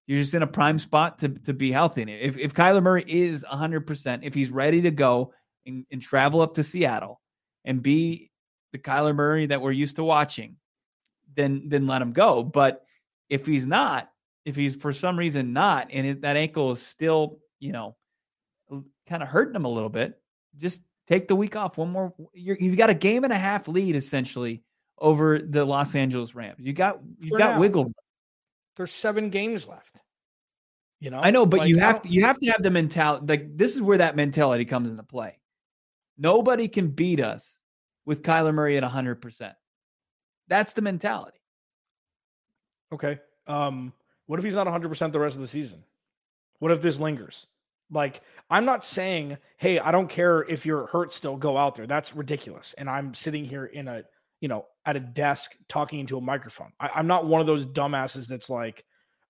You're 0.05 0.19
just 0.19 0.33
in 0.33 0.43
a 0.43 0.47
prime 0.47 0.79
spot 0.79 1.19
to, 1.19 1.29
to 1.29 1.53
be 1.53 1.71
healthy. 1.71 2.01
And 2.01 2.11
if, 2.11 2.37
if 2.37 2.53
Kyler 2.53 2.83
Murray 2.83 3.05
is 3.07 3.45
100%, 3.49 4.19
if 4.23 4.33
he's 4.33 4.49
ready 4.49 4.81
to 4.81 4.91
go 4.91 5.33
and, 5.65 5.85
and 5.91 6.01
travel 6.01 6.41
up 6.41 6.55
to 6.55 6.63
Seattle 6.63 7.21
and 7.63 7.81
be 7.81 8.31
the 8.73 8.79
Kyler 8.79 9.15
Murray 9.15 9.45
that 9.45 9.61
we're 9.61 9.71
used 9.71 9.95
to 9.95 10.03
watching, 10.03 10.57
then 11.35 11.69
then 11.69 11.87
let 11.87 12.01
him 12.01 12.11
go. 12.11 12.43
But 12.43 12.83
if 13.29 13.45
he's 13.45 13.65
not, 13.65 14.09
if 14.45 14.55
he's 14.55 14.75
for 14.75 14.93
some 14.93 15.17
reason 15.17 15.53
not, 15.53 15.89
and 15.91 16.05
it, 16.05 16.21
that 16.21 16.37
ankle 16.37 16.71
is 16.71 16.81
still, 16.81 17.39
you 17.59 17.71
know, 17.71 17.95
kind 19.07 19.23
of 19.23 19.29
hurting 19.29 19.55
him 19.55 19.65
a 19.65 19.69
little 19.69 19.89
bit, 19.89 20.19
just 20.57 20.81
take 21.07 21.27
the 21.27 21.35
week 21.35 21.55
off. 21.55 21.77
One 21.77 21.91
more, 21.91 22.13
you 22.33 22.55
have 22.69 22.77
got 22.77 22.89
a 22.89 22.95
game 22.95 23.23
and 23.23 23.33
a 23.33 23.37
half 23.37 23.67
lead 23.67 23.95
essentially 23.95 24.63
over 24.97 25.39
the 25.39 25.65
Los 25.65 25.95
Angeles 25.95 26.35
Rams. 26.35 26.57
You 26.59 26.73
got 26.73 26.99
you 27.19 27.37
got 27.37 27.55
now. 27.55 27.59
wiggle. 27.59 27.91
There's 28.75 28.93
seven 28.93 29.29
games 29.29 29.67
left. 29.67 30.01
You 30.99 31.09
know, 31.09 31.19
I 31.21 31.31
know, 31.31 31.45
but 31.45 31.61
like, 31.61 31.69
you 31.69 31.79
have 31.79 32.01
to 32.01 32.09
you 32.09 32.25
have 32.25 32.37
to 32.39 32.47
have 32.47 32.61
the 32.61 32.71
mentality. 32.71 33.25
Like 33.25 33.57
this 33.57 33.75
is 33.75 33.81
where 33.81 33.97
that 33.97 34.15
mentality 34.15 34.65
comes 34.65 34.89
into 34.89 35.03
play. 35.03 35.39
Nobody 36.17 36.67
can 36.67 36.89
beat 36.89 37.21
us 37.21 37.59
with 38.05 38.21
Kyler 38.21 38.53
Murray 38.53 38.75
at 38.75 38.83
100. 38.83 39.21
percent 39.21 39.53
That's 40.47 40.73
the 40.73 40.81
mentality. 40.81 41.39
Okay. 42.91 43.19
Um, 43.47 43.93
what 44.29 44.37
if 44.37 44.45
he's 44.45 44.53
not 44.53 44.67
100 44.67 44.89
percent 44.89 45.11
the 45.11 45.19
rest 45.19 45.35
of 45.35 45.41
the 45.41 45.47
season? 45.47 45.83
What 46.59 46.71
if 46.71 46.81
this 46.81 46.99
lingers? 46.99 47.47
Like, 47.91 48.21
I'm 48.49 48.65
not 48.65 48.85
saying, 48.85 49.39
hey, 49.57 49.79
I 49.79 49.91
don't 49.91 50.09
care 50.09 50.43
if 50.43 50.65
you're 50.65 50.85
hurt 50.85 51.11
still, 51.13 51.35
go 51.35 51.57
out 51.57 51.73
there. 51.73 51.87
That's 51.87 52.15
ridiculous. 52.15 52.75
And 52.77 52.87
I'm 52.87 53.15
sitting 53.15 53.43
here 53.43 53.65
in 53.65 53.87
a 53.87 54.03
you 54.41 54.47
know, 54.47 54.65
at 54.85 54.95
a 54.95 54.99
desk 54.99 55.51
talking 55.67 55.99
into 55.99 56.17
a 56.17 56.21
microphone. 56.21 56.71
I, 56.79 56.99
am 56.99 57.07
not 57.07 57.25
one 57.25 57.41
of 57.41 57.47
those 57.47 57.65
dumbasses 57.65 58.27
that's 58.27 58.49
like, 58.49 58.85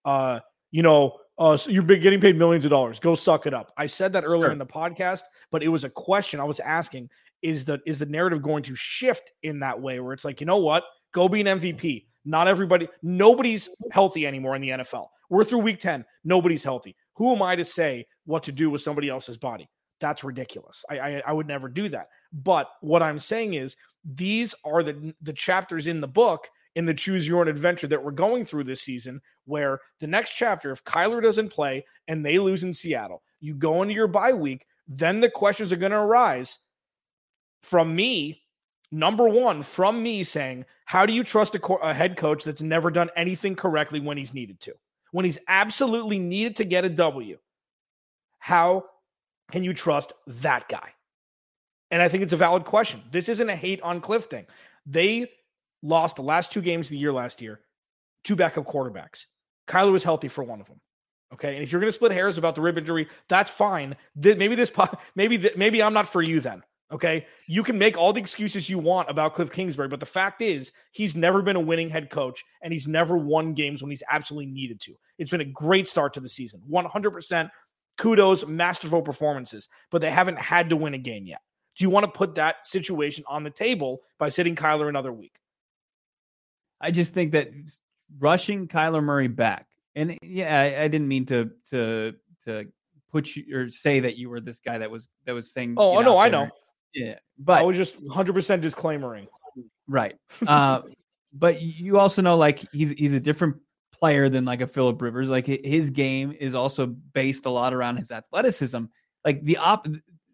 uh, 0.05 0.39
you 0.71 0.83
know, 0.83 1.17
uh, 1.37 1.57
so 1.57 1.71
you're 1.71 1.83
getting 1.83 2.19
paid 2.19 2.37
millions 2.37 2.65
of 2.65 2.71
dollars. 2.71 2.99
Go 2.99 3.15
suck 3.15 3.47
it 3.47 3.53
up. 3.53 3.71
I 3.77 3.85
said 3.85 4.13
that 4.13 4.23
earlier 4.23 4.47
sure. 4.47 4.51
in 4.51 4.59
the 4.59 4.65
podcast, 4.65 5.21
but 5.51 5.63
it 5.63 5.69
was 5.69 5.83
a 5.83 5.89
question 5.89 6.39
I 6.39 6.43
was 6.43 6.59
asking: 6.59 7.09
is 7.41 7.65
the 7.65 7.79
is 7.85 7.99
the 7.99 8.05
narrative 8.05 8.41
going 8.41 8.63
to 8.63 8.75
shift 8.75 9.31
in 9.41 9.61
that 9.61 9.81
way, 9.81 9.99
where 9.99 10.13
it's 10.13 10.25
like, 10.25 10.41
you 10.41 10.45
know 10.45 10.57
what, 10.57 10.83
go 11.13 11.29
be 11.29 11.41
an 11.41 11.47
MVP. 11.59 12.05
Not 12.29 12.47
everybody, 12.47 12.87
nobody's 13.01 13.69
healthy 13.91 14.27
anymore 14.27 14.55
in 14.55 14.61
the 14.61 14.69
NFL. 14.69 15.07
We're 15.29 15.43
through 15.43 15.59
week 15.59 15.79
ten. 15.79 16.05
Nobody's 16.23 16.63
healthy. 16.63 16.95
Who 17.15 17.33
am 17.33 17.41
I 17.41 17.55
to 17.55 17.63
say 17.63 18.05
what 18.25 18.43
to 18.43 18.51
do 18.51 18.69
with 18.69 18.81
somebody 18.81 19.09
else's 19.09 19.37
body? 19.37 19.69
That's 19.99 20.23
ridiculous. 20.23 20.85
I, 20.89 20.99
I, 20.99 21.23
I 21.27 21.33
would 21.33 21.47
never 21.47 21.67
do 21.67 21.89
that. 21.89 22.07
But 22.31 22.69
what 22.81 23.03
I'm 23.03 23.19
saying 23.19 23.55
is 23.55 23.75
these 24.05 24.53
are 24.63 24.83
the 24.83 25.13
the 25.21 25.33
chapters 25.33 25.87
in 25.87 26.01
the 26.01 26.07
book 26.07 26.47
in 26.75 26.85
the 26.85 26.93
choose 26.93 27.27
your 27.27 27.41
own 27.41 27.47
adventure 27.47 27.87
that 27.87 28.03
we're 28.03 28.11
going 28.11 28.45
through 28.45 28.63
this 28.63 28.81
season 28.81 29.19
where 29.45 29.79
the 29.99 30.07
next 30.07 30.35
chapter 30.35 30.71
if 30.71 30.83
Kyler 30.83 31.21
doesn't 31.21 31.49
play 31.51 31.83
and 32.07 32.25
they 32.25 32.39
lose 32.39 32.63
in 32.63 32.73
Seattle 32.73 33.23
you 33.39 33.55
go 33.55 33.81
into 33.81 33.93
your 33.93 34.07
bye 34.07 34.33
week 34.33 34.65
then 34.87 35.19
the 35.19 35.29
questions 35.29 35.73
are 35.73 35.77
going 35.77 35.91
to 35.91 35.97
arise 35.97 36.59
from 37.61 37.95
me 37.95 38.41
number 38.91 39.27
1 39.27 39.63
from 39.63 40.01
me 40.01 40.23
saying 40.23 40.65
how 40.85 41.05
do 41.05 41.13
you 41.13 41.23
trust 41.23 41.55
a, 41.55 41.59
co- 41.59 41.77
a 41.77 41.93
head 41.93 42.17
coach 42.17 42.43
that's 42.43 42.61
never 42.61 42.89
done 42.89 43.09
anything 43.15 43.55
correctly 43.55 43.99
when 43.99 44.17
he's 44.17 44.33
needed 44.33 44.59
to 44.59 44.73
when 45.11 45.25
he's 45.25 45.39
absolutely 45.47 46.19
needed 46.19 46.55
to 46.55 46.63
get 46.63 46.85
a 46.85 46.89
W 46.89 47.37
how 48.39 48.85
can 49.51 49.63
you 49.63 49.73
trust 49.73 50.13
that 50.27 50.67
guy 50.67 50.93
and 51.91 52.01
I 52.01 52.07
think 52.07 52.23
it's 52.23 52.33
a 52.33 52.37
valid 52.37 52.65
question. 52.65 53.01
This 53.11 53.29
isn't 53.29 53.49
a 53.49 53.55
hate 53.55 53.81
on 53.81 54.01
Cliff 54.01 54.25
thing. 54.25 54.45
They 54.85 55.31
lost 55.81 56.17
the 56.17 56.21
last 56.21 56.51
two 56.51 56.61
games 56.61 56.87
of 56.87 56.91
the 56.91 56.97
year 56.97 57.13
last 57.13 57.41
year, 57.41 57.59
two 58.23 58.35
backup 58.35 58.65
quarterbacks. 58.65 59.25
Kyler 59.67 59.91
was 59.91 60.03
healthy 60.03 60.27
for 60.27 60.43
one 60.43 60.61
of 60.61 60.67
them. 60.67 60.79
Okay, 61.33 61.53
and 61.53 61.63
if 61.63 61.71
you're 61.71 61.81
going 61.81 61.89
to 61.89 61.95
split 61.95 62.11
hairs 62.11 62.39
about 62.39 62.55
the 62.55 62.61
rib 62.61 62.77
injury, 62.77 63.07
that's 63.27 63.51
fine. 63.51 63.95
Maybe 64.15 64.55
this, 64.55 64.71
maybe 65.15 65.49
maybe 65.55 65.83
I'm 65.83 65.93
not 65.93 66.07
for 66.07 66.23
you 66.23 66.39
then. 66.39 66.63
Okay, 66.91 67.27
you 67.45 67.61
can 67.61 67.77
make 67.77 67.97
all 67.97 68.13
the 68.13 68.19
excuses 68.19 68.67
you 68.67 68.79
want 68.79 69.11
about 69.11 69.35
Cliff 69.35 69.51
Kingsbury, 69.51 69.87
but 69.87 69.99
the 69.99 70.07
fact 70.07 70.41
is, 70.41 70.71
he's 70.91 71.15
never 71.15 71.43
been 71.43 71.55
a 71.55 71.59
winning 71.59 71.89
head 71.89 72.09
coach, 72.09 72.43
and 72.63 72.73
he's 72.73 72.87
never 72.87 73.15
won 73.15 73.53
games 73.53 73.83
when 73.83 73.91
he's 73.91 74.01
absolutely 74.09 74.51
needed 74.51 74.81
to. 74.81 74.95
It's 75.19 75.29
been 75.29 75.41
a 75.41 75.45
great 75.45 75.87
start 75.87 76.13
to 76.15 76.19
the 76.19 76.29
season, 76.29 76.61
100%. 76.69 77.51
Kudos, 77.97 78.47
masterful 78.47 79.01
performances, 79.01 79.67
but 79.91 80.01
they 80.01 80.09
haven't 80.09 80.39
had 80.39 80.69
to 80.69 80.77
win 80.77 80.93
a 80.93 80.97
game 80.97 81.27
yet. 81.27 81.41
Do 81.75 81.83
you 81.83 81.89
want 81.89 82.05
to 82.05 82.11
put 82.11 82.35
that 82.35 82.65
situation 82.65 83.23
on 83.27 83.43
the 83.43 83.49
table 83.49 84.01
by 84.17 84.29
sitting 84.29 84.55
Kyler 84.55 84.89
another 84.89 85.11
week? 85.11 85.35
I 86.81 86.91
just 86.91 87.13
think 87.13 87.33
that 87.33 87.49
rushing 88.17 88.67
Kyler 88.67 89.03
Murray 89.03 89.27
back, 89.27 89.67
and 89.95 90.17
yeah, 90.23 90.59
I, 90.59 90.83
I 90.83 90.87
didn't 90.87 91.09
mean 91.09 91.25
to 91.25 91.51
to 91.71 92.15
to 92.45 92.67
put 93.11 93.35
you 93.35 93.57
or 93.57 93.69
say 93.69 93.99
that 93.99 94.17
you 94.17 94.29
were 94.29 94.39
this 94.39 94.59
guy 94.59 94.77
that 94.77 94.89
was 94.89 95.09
that 95.25 95.33
was 95.33 95.51
saying. 95.51 95.75
Oh, 95.77 95.99
no, 96.01 96.17
I 96.17 96.29
know. 96.29 96.49
Yeah, 96.93 97.19
but 97.37 97.61
I 97.61 97.63
was 97.63 97.77
just 97.77 97.99
100 98.01 98.33
percent 98.33 98.61
disclaimering. 98.61 99.27
Right. 99.87 100.15
Uh, 100.45 100.81
but 101.33 101.61
you 101.61 101.99
also 101.99 102.21
know, 102.21 102.37
like 102.37 102.63
he's 102.71 102.91
he's 102.91 103.13
a 103.13 103.19
different 103.19 103.57
player 103.91 104.29
than 104.29 104.45
like 104.45 104.61
a 104.61 104.67
Philip 104.67 105.01
Rivers. 105.01 105.29
Like 105.29 105.45
his 105.45 105.89
game 105.89 106.35
is 106.39 106.55
also 106.55 106.87
based 106.87 107.45
a 107.45 107.49
lot 107.49 107.73
around 107.73 107.97
his 107.97 108.11
athleticism. 108.11 108.85
Like 109.25 109.43
the 109.43 109.57
op, 109.57 109.87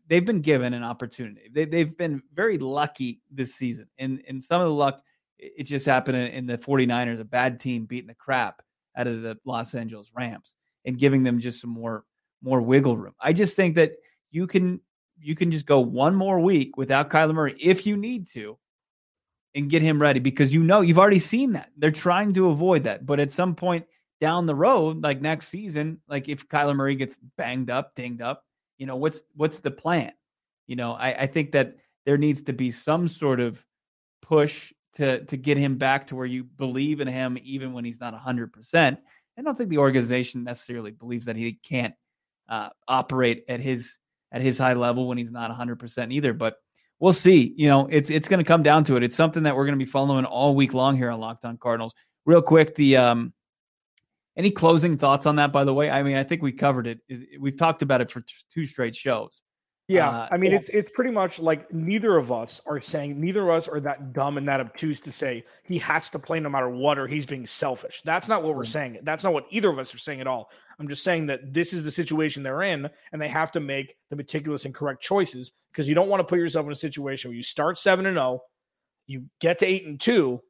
they've 0.08 0.26
been 0.26 0.42
given 0.42 0.74
an 0.74 0.84
opportunity. 0.84 1.50
They, 1.52 1.66
they've 1.66 1.98
been 1.98 2.22
very 2.34 2.58
lucky 2.58 3.22
this 3.32 3.56
season. 3.56 3.88
And, 3.98 4.22
and 4.28 4.44
some 4.44 4.62
of 4.62 4.68
the 4.68 4.74
luck, 4.74 5.02
it 5.40 5.64
just 5.64 5.86
happened 5.86 6.18
in, 6.18 6.28
in 6.28 6.46
the 6.46 6.58
49ers, 6.58 7.20
a 7.20 7.26
bad 7.26 7.60
team 7.60 7.86
beating 7.86 8.08
the 8.08 8.16
crap 8.16 8.62
out 8.96 9.08
of 9.08 9.22
the 9.22 9.38
Los 9.46 9.74
Angeles 9.74 10.12
Rams 10.16 10.54
and 10.86 10.98
giving 10.98 11.24
them 11.24 11.40
just 11.40 11.60
some 11.60 11.72
more 11.72 12.06
more 12.42 12.62
wiggle 12.62 12.96
room. 12.96 13.16
I 13.20 13.34
just 13.34 13.56
think 13.56 13.74
that 13.76 13.94
you 14.30 14.46
can 14.46 14.80
you 15.20 15.36
can 15.36 15.52
just 15.52 15.66
go 15.66 15.80
one 15.80 16.16
more 16.16 16.40
week 16.40 16.78
without 16.78 17.10
Kyler 17.10 17.34
Murray 17.34 17.56
if 17.60 17.86
you 17.86 17.98
need 17.98 18.28
to 18.28 18.58
and 19.56 19.70
get 19.70 19.82
him 19.82 20.02
ready 20.02 20.20
because 20.20 20.54
you 20.54 20.64
know 20.64 20.82
you've 20.82 21.00
already 21.00 21.20
seen 21.20 21.54
that. 21.54 21.72
They're 21.78 21.92
trying 21.92 22.34
to 22.34 22.50
avoid 22.50 22.84
that. 22.84 23.06
But 23.06 23.20
at 23.20 23.32
some 23.32 23.56
point 23.56 23.86
down 24.20 24.46
the 24.46 24.56
road, 24.56 25.02
like 25.02 25.22
next 25.22 25.48
season, 25.48 26.02
like 26.08 26.30
if 26.30 26.48
Kyler 26.48 26.76
Murray 26.76 26.96
gets 26.96 27.18
banged 27.38 27.70
up, 27.70 27.96
dinged 27.96 28.22
up, 28.22 28.44
you 28.78 28.86
know, 28.86 28.98
what's 28.98 29.24
what's 29.36 29.60
the 29.62 29.72
plan? 29.72 30.12
You 30.68 30.76
know, 30.76 30.94
I, 30.94 31.22
I 31.22 31.28
think 31.28 31.52
that 31.54 31.78
there 32.06 32.18
needs 32.18 32.44
to 32.44 32.54
be 32.54 32.72
some 32.72 33.08
sort 33.08 33.40
of 33.40 33.64
push 34.22 34.74
to 34.96 35.24
to 35.26 35.38
get 35.38 35.58
him 35.58 35.78
back 35.78 36.08
to 36.08 36.16
where 36.16 36.26
you 36.26 36.44
believe 36.44 37.00
in 37.00 37.08
him 37.08 37.38
even 37.44 37.74
when 37.74 37.86
he's 37.86 38.02
not 38.02 38.14
100%. 38.14 38.98
I 39.38 39.42
don't 39.42 39.58
think 39.58 39.70
the 39.70 39.80
organization 39.80 40.44
necessarily 40.44 40.92
believes 40.92 41.26
that 41.26 41.36
he 41.36 41.54
can't 41.54 41.94
uh, 42.48 42.70
operate 42.88 43.44
at 43.50 43.60
his 43.60 43.98
at 44.36 44.42
his 44.42 44.58
high 44.58 44.74
level 44.74 45.08
when 45.08 45.18
he's 45.18 45.32
not 45.32 45.50
100% 45.50 46.12
either, 46.12 46.34
but 46.34 46.58
we'll 47.00 47.14
see. 47.14 47.54
You 47.56 47.70
know, 47.70 47.88
it's 47.90 48.10
it's 48.10 48.28
going 48.28 48.40
to 48.40 48.44
come 48.44 48.64
down 48.64 48.84
to 48.84 48.98
it. 48.98 49.04
It's 49.04 49.16
something 49.16 49.44
that 49.44 49.56
we're 49.56 49.66
going 49.66 49.80
to 49.80 49.84
be 49.84 49.90
following 49.90 50.26
all 50.26 50.54
week 50.54 50.74
long 50.74 50.98
here 50.98 51.10
on 51.10 51.22
Locked 51.22 51.46
On 51.46 51.58
Cardinals. 51.58 51.96
Real 52.26 52.42
quick, 52.42 52.76
the 52.76 52.98
um 52.98 53.34
any 54.36 54.52
closing 54.52 54.98
thoughts 54.98 55.26
on 55.26 55.38
that, 55.38 55.54
by 55.54 55.64
the 55.64 55.74
way? 55.74 55.90
I 55.90 56.04
mean, 56.04 56.18
I 56.18 56.24
think 56.24 56.42
we 56.42 56.52
covered 56.52 56.88
it. 56.88 57.00
We've 57.40 57.58
talked 57.58 57.82
about 57.82 58.02
it 58.02 58.12
for 58.12 58.26
two 58.52 58.66
straight 58.66 58.94
shows. 58.94 59.42
Yeah, 59.88 60.10
uh, 60.10 60.28
I 60.32 60.38
mean, 60.38 60.52
yeah. 60.52 60.58
it's 60.58 60.70
it's 60.70 60.92
pretty 60.92 61.12
much 61.12 61.38
like 61.38 61.72
neither 61.72 62.18
of 62.18 62.32
us 62.32 62.60
are 62.66 62.82
saying 62.82 63.22
neither 63.22 63.44
of 63.44 63.62
us 63.62 63.68
are 63.68 63.80
that 63.82 64.14
dumb 64.14 64.38
and 64.38 64.48
that 64.48 64.60
obtuse 64.60 65.00
to 65.02 65.12
say 65.12 65.44
he 65.64 65.78
has 65.78 66.10
to 66.10 66.20
play 66.20 66.40
no 66.40 66.50
matter 66.50 66.70
what 66.70 66.98
or 66.98 67.06
he's 67.06 67.28
being 67.28 67.46
selfish. 67.46 68.02
That's 68.04 68.28
not 68.28 68.42
what 68.42 68.56
we're 68.56 68.66
saying. 68.66 69.00
That's 69.04 69.24
not 69.24 69.34
what 69.34 69.46
either 69.52 69.70
of 69.70 69.78
us 69.78 69.94
are 69.94 70.00
saying 70.00 70.22
at 70.22 70.28
all. 70.28 70.50
I'm 70.80 70.88
just 70.88 71.04
saying 71.04 71.28
that 71.28 71.54
this 71.54 71.72
is 71.72 71.84
the 71.84 71.92
situation 71.92 72.42
they're 72.42 72.64
in, 72.64 72.90
and 73.12 73.22
they 73.22 73.28
have 73.28 73.52
to 73.52 73.60
make 73.60 73.96
the 74.10 74.16
meticulous 74.16 74.66
and 74.66 74.74
correct 74.74 75.04
choices 75.04 75.52
because 75.72 75.88
you 75.88 75.94
don't 75.94 76.10
want 76.10 76.20
to 76.20 76.26
put 76.26 76.40
yourself 76.40 76.66
in 76.66 76.72
a 76.72 76.76
situation 76.76 77.30
where 77.30 77.38
you 77.38 77.44
start 77.44 77.78
seven 77.78 78.08
and 78.08 78.16
zero, 78.16 78.26
oh, 78.26 78.44
you 79.06 79.26
get 79.40 79.60
to 79.60 79.68
eight 79.68 79.86
and 79.86 80.00
two, 80.00 80.42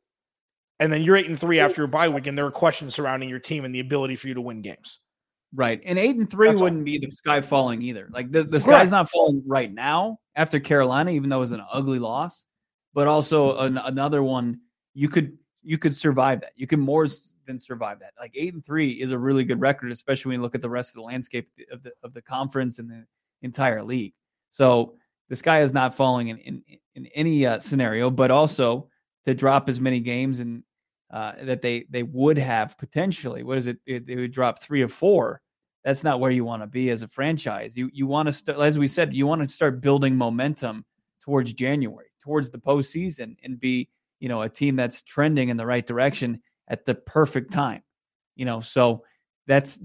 and 0.79 0.93
then 0.93 1.03
you're 1.03 1.17
eight 1.17 1.27
and 1.27 1.39
three 1.39 1.59
after 1.59 1.81
your 1.81 1.87
bye 1.87 2.07
week, 2.07 2.27
and 2.27 2.37
there 2.37 2.45
are 2.45 2.51
questions 2.51 2.95
surrounding 2.95 3.27
your 3.27 3.39
team 3.39 3.65
and 3.65 3.75
the 3.75 3.81
ability 3.81 4.15
for 4.15 4.29
you 4.29 4.33
to 4.33 4.41
win 4.41 4.61
games. 4.61 5.01
Right, 5.55 5.81
and 5.85 5.97
eight 5.97 6.17
and 6.17 6.29
three 6.29 6.49
That's 6.49 6.59
wouldn't 6.59 6.81
all. 6.81 6.85
be 6.85 6.97
the 6.97 7.11
sky 7.11 7.39
falling 7.39 7.81
either. 7.81 8.09
Like 8.11 8.29
the, 8.29 8.43
the 8.43 8.59
sky's 8.59 8.91
not 8.91 9.09
falling 9.09 9.41
right 9.45 9.71
now 9.71 10.19
after 10.35 10.59
Carolina, 10.59 11.11
even 11.11 11.29
though 11.29 11.37
it 11.37 11.41
was 11.41 11.53
an 11.53 11.63
ugly 11.71 11.97
loss, 11.97 12.45
but 12.93 13.07
also 13.07 13.57
an, 13.59 13.77
another 13.77 14.21
one 14.21 14.59
you 14.93 15.07
could 15.07 15.37
you 15.63 15.77
could 15.77 15.95
survive 15.95 16.41
that. 16.41 16.51
You 16.55 16.67
can 16.67 16.79
more 16.79 17.07
than 17.45 17.57
survive 17.57 17.99
that. 17.99 18.13
Like 18.19 18.33
eight 18.35 18.53
and 18.53 18.65
three 18.65 18.89
is 18.91 19.11
a 19.11 19.17
really 19.17 19.45
good 19.45 19.61
record, 19.61 19.91
especially 19.91 20.29
when 20.29 20.39
you 20.39 20.41
look 20.43 20.55
at 20.55 20.61
the 20.61 20.69
rest 20.69 20.91
of 20.91 20.95
the 20.95 21.03
landscape 21.03 21.47
of 21.71 21.83
the 21.83 21.93
of 22.03 22.13
the 22.13 22.21
conference 22.21 22.79
and 22.79 22.89
the 22.89 23.05
entire 23.41 23.81
league. 23.81 24.13
So 24.51 24.95
the 25.29 25.37
sky 25.37 25.61
is 25.61 25.73
not 25.73 25.93
falling 25.95 26.27
in 26.27 26.37
in, 26.39 26.63
in 26.95 27.05
any 27.15 27.45
uh, 27.45 27.59
scenario, 27.59 28.09
but 28.09 28.29
also 28.29 28.89
to 29.23 29.33
drop 29.33 29.69
as 29.69 29.79
many 29.79 29.99
games 30.01 30.39
and 30.39 30.63
uh, 31.11 31.33
that 31.43 31.61
they 31.61 31.85
they 31.89 32.03
would 32.03 32.37
have 32.37 32.77
potentially. 32.77 33.43
What 33.43 33.57
is 33.57 33.67
it? 33.67 33.79
They, 33.87 33.99
they 33.99 34.15
would 34.17 34.31
drop 34.31 34.59
three 34.59 34.81
or 34.81 34.87
four. 34.87 35.41
That's 35.85 36.03
not 36.03 36.19
where 36.19 36.31
you 36.31 36.43
want 36.43 36.63
to 36.63 36.67
be 36.67 36.89
as 36.89 37.03
a 37.03 37.07
franchise. 37.07 37.77
You 37.77 37.91
you 37.93 38.07
want 38.07 38.25
to 38.27 38.33
start, 38.33 38.57
as 38.57 38.79
we 38.79 38.87
said, 38.87 39.13
you 39.13 39.27
want 39.27 39.43
to 39.43 39.47
start 39.47 39.81
building 39.81 40.17
momentum 40.17 40.83
towards 41.21 41.53
January, 41.53 42.07
towards 42.23 42.49
the 42.49 42.57
postseason, 42.57 43.37
and 43.43 43.59
be 43.59 43.87
you 44.19 44.27
know 44.27 44.41
a 44.41 44.49
team 44.49 44.75
that's 44.75 45.03
trending 45.03 45.49
in 45.49 45.57
the 45.57 45.65
right 45.65 45.85
direction 45.85 46.41
at 46.67 46.85
the 46.85 46.95
perfect 46.95 47.53
time. 47.53 47.83
You 48.35 48.45
know, 48.45 48.61
so 48.61 49.03
that's 49.45 49.79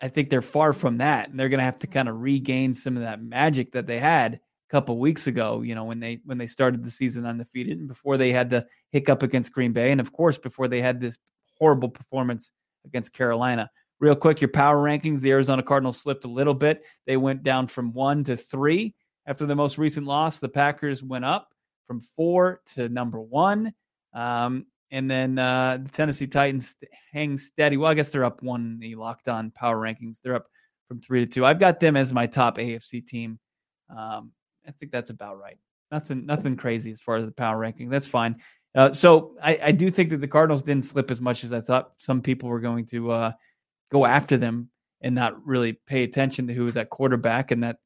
I 0.00 0.08
think 0.08 0.30
they're 0.30 0.42
far 0.42 0.72
from 0.72 0.98
that, 0.98 1.28
and 1.28 1.38
they're 1.38 1.48
going 1.48 1.58
to 1.58 1.64
have 1.64 1.80
to 1.80 1.88
kind 1.88 2.08
of 2.08 2.20
regain 2.20 2.72
some 2.72 2.96
of 2.96 3.02
that 3.02 3.20
magic 3.20 3.72
that 3.72 3.88
they 3.88 3.98
had 3.98 4.34
a 4.34 4.40
couple 4.70 4.96
weeks 4.96 5.26
ago, 5.26 5.62
you 5.62 5.74
know, 5.74 5.84
when 5.84 5.98
they 5.98 6.20
when 6.24 6.38
they 6.38 6.46
started 6.46 6.84
the 6.84 6.90
season 6.90 7.26
undefeated 7.26 7.80
and 7.80 7.88
before 7.88 8.16
they 8.16 8.30
had 8.30 8.48
the 8.48 8.64
hiccup 8.90 9.24
against 9.24 9.52
Green 9.52 9.72
Bay 9.72 9.90
and 9.90 10.00
of 10.00 10.12
course 10.12 10.38
before 10.38 10.68
they 10.68 10.80
had 10.80 11.00
this 11.00 11.18
horrible 11.58 11.88
performance 11.88 12.52
against 12.84 13.12
Carolina. 13.12 13.68
Real 14.02 14.16
quick, 14.16 14.40
your 14.40 14.48
power 14.48 14.82
rankings, 14.82 15.20
the 15.20 15.30
Arizona 15.30 15.62
Cardinals 15.62 16.00
slipped 16.00 16.24
a 16.24 16.28
little 16.28 16.54
bit. 16.54 16.82
They 17.06 17.16
went 17.16 17.44
down 17.44 17.68
from 17.68 17.92
1 17.92 18.24
to 18.24 18.36
3 18.36 18.92
after 19.26 19.46
the 19.46 19.54
most 19.54 19.78
recent 19.78 20.08
loss. 20.08 20.40
The 20.40 20.48
Packers 20.48 21.04
went 21.04 21.24
up 21.24 21.54
from 21.86 22.00
4 22.00 22.62
to 22.74 22.88
number 22.88 23.20
1. 23.20 23.72
Um, 24.12 24.66
and 24.90 25.08
then 25.08 25.38
uh, 25.38 25.78
the 25.80 25.88
Tennessee 25.88 26.26
Titans 26.26 26.74
hang 27.12 27.36
steady. 27.36 27.76
Well, 27.76 27.92
I 27.92 27.94
guess 27.94 28.08
they're 28.08 28.24
up 28.24 28.42
one 28.42 28.62
in 28.62 28.78
the 28.80 28.96
locked 28.96 29.28
on 29.28 29.52
power 29.52 29.76
rankings. 29.76 30.20
They're 30.20 30.34
up 30.34 30.48
from 30.88 31.00
three 31.00 31.24
to 31.24 31.26
two. 31.26 31.46
I've 31.46 31.60
got 31.60 31.78
them 31.78 31.96
as 31.96 32.12
my 32.12 32.26
top 32.26 32.58
AFC 32.58 33.06
team. 33.06 33.38
Um, 33.88 34.32
I 34.66 34.72
think 34.72 34.90
that's 34.90 35.10
about 35.10 35.38
right. 35.38 35.58
Nothing, 35.92 36.26
nothing 36.26 36.56
crazy 36.56 36.90
as 36.90 37.00
far 37.00 37.18
as 37.18 37.24
the 37.24 37.30
power 37.30 37.56
ranking. 37.56 37.88
That's 37.88 38.08
fine. 38.08 38.42
Uh, 38.74 38.92
so 38.94 39.36
I, 39.40 39.58
I, 39.62 39.72
do 39.72 39.90
think 39.90 40.10
that 40.10 40.22
the 40.22 40.28
Cardinals 40.28 40.62
didn't 40.62 40.86
slip 40.86 41.10
as 41.10 41.20
much 41.20 41.44
as 41.44 41.52
I 41.52 41.60
thought. 41.60 41.92
Some 41.98 42.20
people 42.20 42.48
were 42.48 42.60
going 42.60 42.86
to 42.86 43.12
uh, 43.12 43.32
go 43.92 44.06
after 44.06 44.38
them 44.38 44.70
and 45.02 45.14
not 45.14 45.46
really 45.46 45.74
pay 45.74 46.02
attention 46.02 46.46
to 46.46 46.54
who 46.54 46.64
was 46.64 46.76
at 46.76 46.88
quarterback, 46.88 47.50
and 47.50 47.62
that 47.62 47.76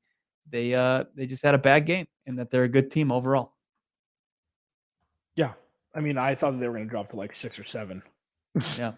they 0.48 0.74
uh, 0.74 1.04
they 1.14 1.26
just 1.26 1.42
had 1.42 1.54
a 1.54 1.58
bad 1.58 1.84
game, 1.84 2.06
and 2.26 2.38
that 2.38 2.50
they're 2.50 2.64
a 2.64 2.68
good 2.68 2.90
team 2.90 3.10
overall. 3.10 3.52
Yeah, 5.34 5.52
I 5.94 6.00
mean, 6.00 6.16
I 6.16 6.36
thought 6.36 6.58
they 6.58 6.68
were 6.68 6.74
going 6.74 6.86
to 6.86 6.90
drop 6.90 7.10
to 7.10 7.16
like 7.16 7.34
six 7.34 7.58
or 7.58 7.64
seven. 7.64 8.02
yeah, 8.78 8.92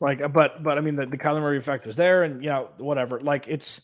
like, 0.00 0.32
but 0.32 0.62
but 0.62 0.78
I 0.78 0.80
mean, 0.80 0.94
the, 0.94 1.06
the 1.06 1.18
Kyler 1.18 1.40
Murray 1.40 1.58
effect 1.58 1.86
was 1.86 1.96
there, 1.96 2.22
and 2.22 2.42
you 2.42 2.48
know, 2.48 2.70
whatever. 2.78 3.20
Like, 3.20 3.48
it's 3.48 3.80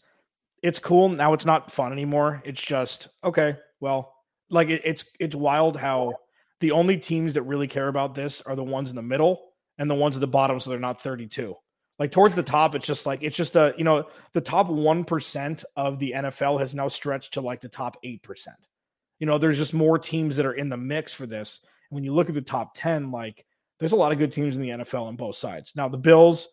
it's 0.63 0.79
cool. 0.79 1.09
Now 1.09 1.33
it's 1.33 1.45
not 1.45 1.73
fun 1.73 1.93
anymore. 1.93 2.41
It's 2.45 2.63
just 2.63 3.09
okay. 3.25 3.57
Well, 3.81 4.15
like 4.49 4.69
it, 4.69 4.83
it's 4.85 5.05
it's 5.19 5.35
wild 5.35 5.77
how 5.77 6.15
the 6.61 6.71
only 6.71 6.97
teams 6.97 7.35
that 7.35 7.43
really 7.43 7.67
care 7.67 7.89
about 7.89 8.15
this 8.15 8.41
are 8.43 8.55
the 8.55 8.63
ones 8.63 8.89
in 8.89 8.95
the 8.95 9.03
middle 9.03 9.49
and 9.79 9.91
the 9.91 9.97
ones 9.97 10.17
at 10.17 10.21
the 10.21 10.29
bottom, 10.29 10.61
so 10.61 10.71
they're 10.71 10.79
not 10.79 11.03
32. 11.03 11.57
Like 12.03 12.11
towards 12.11 12.35
the 12.35 12.43
top, 12.43 12.75
it's 12.75 12.85
just 12.85 13.07
like 13.07 13.23
it's 13.23 13.37
just 13.37 13.55
a 13.55 13.75
you 13.79 13.85
know 13.85 14.09
the 14.33 14.41
top 14.41 14.67
one 14.67 15.05
percent 15.05 15.65
of 15.77 16.01
the 16.01 16.15
NFL 16.17 16.59
has 16.59 16.75
now 16.75 16.89
stretched 16.89 17.35
to 17.35 17.41
like 17.41 17.61
the 17.61 17.69
top 17.69 17.97
eight 18.03 18.25
percent. 18.25 18.57
You 19.21 19.29
know, 19.29 19.39
there's 19.39 19.57
just 19.57 19.73
more 19.73 20.01
teams 20.01 20.35
that 20.35 20.45
are 20.45 20.53
in 20.53 20.69
the 20.69 20.77
mix 20.77 21.13
for 21.13 21.27
this. 21.27 21.61
And 21.63 21.95
when 21.95 22.03
you 22.03 22.13
look 22.13 22.29
at 22.29 22.35
the 22.35 22.43
top 22.43 22.73
ten, 22.75 23.13
like 23.13 23.47
there's 23.79 23.93
a 23.93 23.97
lot 23.97 24.11
of 24.11 24.19
good 24.19 24.33
teams 24.33 24.57
in 24.57 24.63
the 24.63 24.71
NFL 24.71 25.05
on 25.05 25.15
both 25.15 25.37
sides. 25.37 25.75
Now 25.77 25.89
the 25.89 25.97
Bills, 25.97 26.49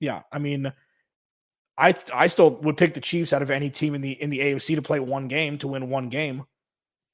yeah, 0.00 0.20
I 0.30 0.38
mean 0.38 0.70
I 1.78 1.94
I 2.12 2.26
still 2.26 2.50
would 2.56 2.76
pick 2.76 2.92
the 2.92 3.00
Chiefs 3.00 3.32
out 3.32 3.40
of 3.40 3.50
any 3.50 3.70
team 3.70 3.94
in 3.94 4.02
the 4.02 4.12
in 4.12 4.28
the 4.28 4.40
AFC 4.40 4.74
to 4.74 4.82
play 4.82 5.00
one 5.00 5.28
game 5.28 5.56
to 5.60 5.68
win 5.68 5.88
one 5.88 6.10
game. 6.10 6.44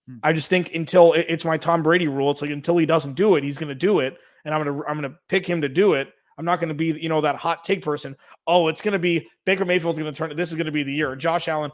Hmm. 0.08 0.16
I 0.24 0.32
just 0.32 0.50
think 0.50 0.74
until 0.74 1.12
it's 1.12 1.44
my 1.44 1.56
Tom 1.56 1.84
Brady 1.84 2.08
rule, 2.08 2.32
it's 2.32 2.42
like 2.42 2.50
until 2.50 2.78
he 2.78 2.86
doesn't 2.86 3.14
do 3.14 3.36
it, 3.36 3.44
he's 3.44 3.58
going 3.58 3.68
to 3.68 3.76
do 3.76 4.00
it, 4.00 4.18
and 4.44 4.52
I'm 4.52 4.64
gonna 4.64 4.82
I'm 4.88 4.96
gonna 4.96 5.14
pick 5.28 5.46
him 5.46 5.60
to 5.60 5.68
do 5.68 5.92
it. 5.92 6.08
I'm 6.38 6.44
not 6.44 6.60
going 6.60 6.68
to 6.68 6.74
be 6.74 6.86
you 6.86 7.08
know 7.08 7.20
that 7.22 7.36
hot 7.36 7.64
take 7.64 7.82
person. 7.82 8.16
Oh, 8.46 8.68
it's 8.68 8.82
going 8.82 8.92
to 8.92 8.98
be 8.98 9.28
Baker 9.44 9.64
Mayfield's 9.64 9.98
going 9.98 10.12
to 10.12 10.16
turn. 10.16 10.36
This 10.36 10.50
is 10.50 10.54
going 10.54 10.66
to 10.66 10.72
be 10.72 10.82
the 10.82 10.92
year. 10.92 11.16
Josh 11.16 11.48
Allen. 11.48 11.72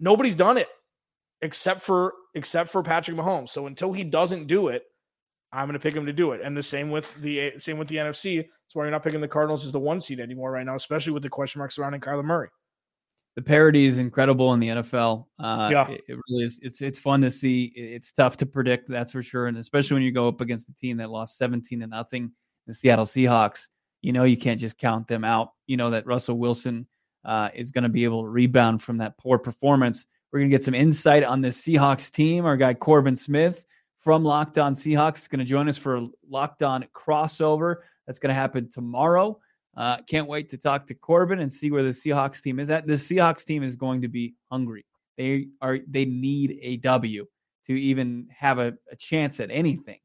Nobody's 0.00 0.34
done 0.34 0.58
it 0.58 0.68
except 1.42 1.82
for 1.82 2.14
except 2.34 2.70
for 2.70 2.82
Patrick 2.82 3.16
Mahomes. 3.16 3.50
So 3.50 3.66
until 3.66 3.92
he 3.92 4.04
doesn't 4.04 4.46
do 4.46 4.68
it, 4.68 4.84
I'm 5.52 5.66
going 5.66 5.74
to 5.74 5.80
pick 5.80 5.94
him 5.94 6.06
to 6.06 6.12
do 6.12 6.32
it. 6.32 6.40
And 6.42 6.56
the 6.56 6.62
same 6.62 6.90
with 6.90 7.14
the 7.20 7.52
same 7.58 7.78
with 7.78 7.88
the 7.88 7.96
NFC. 7.96 8.38
That's 8.38 8.74
why 8.74 8.84
you're 8.84 8.90
not 8.90 9.02
picking 9.02 9.20
the 9.20 9.28
Cardinals 9.28 9.66
as 9.66 9.72
the 9.72 9.78
one 9.78 10.00
seed 10.00 10.18
anymore 10.18 10.50
right 10.50 10.64
now, 10.64 10.76
especially 10.76 11.12
with 11.12 11.22
the 11.22 11.28
question 11.28 11.58
mark 11.58 11.72
surrounding 11.72 12.00
Kyler 12.00 12.24
Murray. 12.24 12.48
The 13.34 13.42
parity 13.42 13.86
is 13.86 13.98
incredible 13.98 14.52
in 14.52 14.60
the 14.60 14.68
NFL. 14.68 15.26
Uh, 15.38 15.68
yeah, 15.70 15.88
it, 15.88 16.02
it, 16.06 16.18
really 16.28 16.44
is. 16.44 16.60
It's 16.62 16.82
it's 16.82 16.98
fun 16.98 17.22
to 17.22 17.30
see. 17.30 17.72
It's 17.74 18.12
tough 18.12 18.36
to 18.38 18.46
predict, 18.46 18.88
that's 18.88 19.12
for 19.12 19.22
sure, 19.22 19.46
and 19.46 19.56
especially 19.56 19.94
when 19.94 20.02
you 20.02 20.12
go 20.12 20.28
up 20.28 20.40
against 20.40 20.68
a 20.68 20.74
team 20.74 20.98
that 20.98 21.10
lost 21.10 21.38
17 21.38 21.80
to 21.80 21.86
nothing, 21.86 22.32
the 22.66 22.74
Seattle 22.74 23.06
Seahawks. 23.06 23.68
You 24.02 24.12
know 24.12 24.24
you 24.24 24.36
can't 24.36 24.60
just 24.60 24.78
count 24.78 25.06
them 25.06 25.24
out. 25.24 25.52
You 25.66 25.76
know 25.76 25.90
that 25.90 26.06
Russell 26.06 26.38
Wilson 26.38 26.86
uh, 27.24 27.48
is 27.54 27.70
going 27.70 27.84
to 27.84 27.88
be 27.88 28.04
able 28.04 28.22
to 28.22 28.28
rebound 28.28 28.82
from 28.82 28.98
that 28.98 29.16
poor 29.16 29.38
performance. 29.38 30.04
We're 30.32 30.40
going 30.40 30.50
to 30.50 30.56
get 30.56 30.64
some 30.64 30.74
insight 30.74 31.24
on 31.24 31.40
this 31.40 31.60
Seahawks 31.62 32.10
team. 32.10 32.44
Our 32.44 32.56
guy 32.56 32.74
Corbin 32.74 33.16
Smith 33.16 33.64
from 33.98 34.24
Locked 34.24 34.58
On 34.58 34.74
Seahawks 34.74 35.22
is 35.22 35.28
going 35.28 35.38
to 35.38 35.44
join 35.44 35.68
us 35.68 35.78
for 35.78 35.96
a 35.96 36.06
Locked 36.28 36.62
On 36.62 36.84
crossover. 36.94 37.76
That's 38.06 38.18
going 38.18 38.30
to 38.30 38.34
happen 38.34 38.68
tomorrow. 38.68 39.38
Uh, 39.76 39.98
can't 40.08 40.26
wait 40.26 40.50
to 40.50 40.58
talk 40.58 40.86
to 40.86 40.94
Corbin 40.94 41.38
and 41.38 41.50
see 41.50 41.70
where 41.70 41.82
the 41.82 41.90
Seahawks 41.90 42.42
team 42.42 42.58
is 42.58 42.70
at. 42.70 42.86
The 42.86 42.94
Seahawks 42.94 43.44
team 43.44 43.62
is 43.62 43.76
going 43.76 44.02
to 44.02 44.08
be 44.08 44.34
hungry. 44.50 44.84
They 45.16 45.48
are 45.60 45.78
they 45.86 46.04
need 46.04 46.58
a 46.62 46.78
W 46.78 47.26
to 47.66 47.80
even 47.80 48.28
have 48.30 48.58
a, 48.58 48.74
a 48.90 48.96
chance 48.96 49.38
at 49.40 49.50
anything 49.50 50.00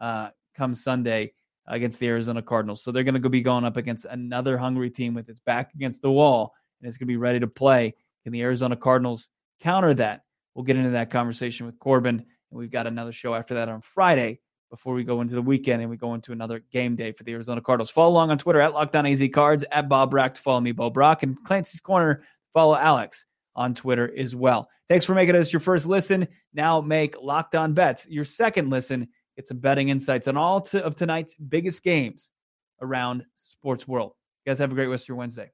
uh, 0.00 0.30
come 0.56 0.74
Sunday 0.74 1.32
against 1.72 1.98
the 1.98 2.06
Arizona 2.06 2.42
Cardinals. 2.42 2.84
So 2.84 2.92
they're 2.92 3.02
going 3.02 3.20
to 3.20 3.28
be 3.28 3.40
going 3.40 3.64
up 3.64 3.76
against 3.76 4.04
another 4.04 4.58
hungry 4.58 4.90
team 4.90 5.14
with 5.14 5.28
its 5.28 5.40
back 5.40 5.72
against 5.74 6.02
the 6.02 6.10
wall 6.10 6.54
and 6.80 6.88
it's 6.88 6.98
going 6.98 7.06
to 7.06 7.12
be 7.12 7.16
ready 7.16 7.40
to 7.40 7.46
play. 7.46 7.94
Can 8.22 8.32
the 8.32 8.42
Arizona 8.42 8.76
Cardinals 8.76 9.30
counter 9.60 9.94
that? 9.94 10.20
We'll 10.54 10.64
get 10.64 10.76
into 10.76 10.90
that 10.90 11.10
conversation 11.10 11.64
with 11.64 11.78
Corbin 11.78 12.16
and 12.16 12.58
we've 12.58 12.70
got 12.70 12.86
another 12.86 13.10
show 13.10 13.34
after 13.34 13.54
that 13.54 13.70
on 13.70 13.80
Friday 13.80 14.40
before 14.68 14.92
we 14.92 15.02
go 15.02 15.22
into 15.22 15.34
the 15.34 15.42
weekend 15.42 15.80
and 15.80 15.90
we 15.90 15.96
go 15.96 16.12
into 16.14 16.32
another 16.32 16.62
game 16.70 16.94
day 16.94 17.12
for 17.12 17.24
the 17.24 17.32
Arizona 17.32 17.62
Cardinals. 17.62 17.90
Follow 17.90 18.10
along 18.10 18.30
on 18.30 18.38
Twitter 18.38 18.60
at 18.60 18.72
LockedOnAZ 18.72 19.32
Cards, 19.32 19.64
at 19.72 19.88
Bo 19.88 20.06
Brack 20.06 20.34
to 20.34 20.42
follow 20.42 20.60
me, 20.60 20.72
Bo 20.72 20.90
Brack, 20.90 21.22
and 21.22 21.42
Clancy's 21.42 21.80
Corner, 21.80 22.22
follow 22.52 22.76
Alex 22.76 23.24
on 23.56 23.74
Twitter 23.74 24.12
as 24.16 24.36
well. 24.36 24.68
Thanks 24.88 25.06
for 25.06 25.14
making 25.14 25.36
us 25.36 25.52
your 25.52 25.60
first 25.60 25.86
listen. 25.86 26.28
Now 26.52 26.82
make 26.82 27.20
Locked 27.20 27.54
On 27.54 27.72
Bets 27.72 28.06
your 28.08 28.26
second 28.26 28.68
listen. 28.68 29.08
Get 29.36 29.48
some 29.48 29.58
betting 29.58 29.88
insights 29.88 30.28
on 30.28 30.36
all 30.36 30.66
of 30.74 30.94
tonight's 30.94 31.34
biggest 31.34 31.82
games 31.82 32.30
around 32.80 33.24
sports 33.34 33.88
world. 33.88 34.12
You 34.44 34.50
guys 34.50 34.58
have 34.58 34.72
a 34.72 34.74
great 34.74 34.88
rest 34.88 35.04
of 35.04 35.08
your 35.08 35.16
Wednesday. 35.16 35.50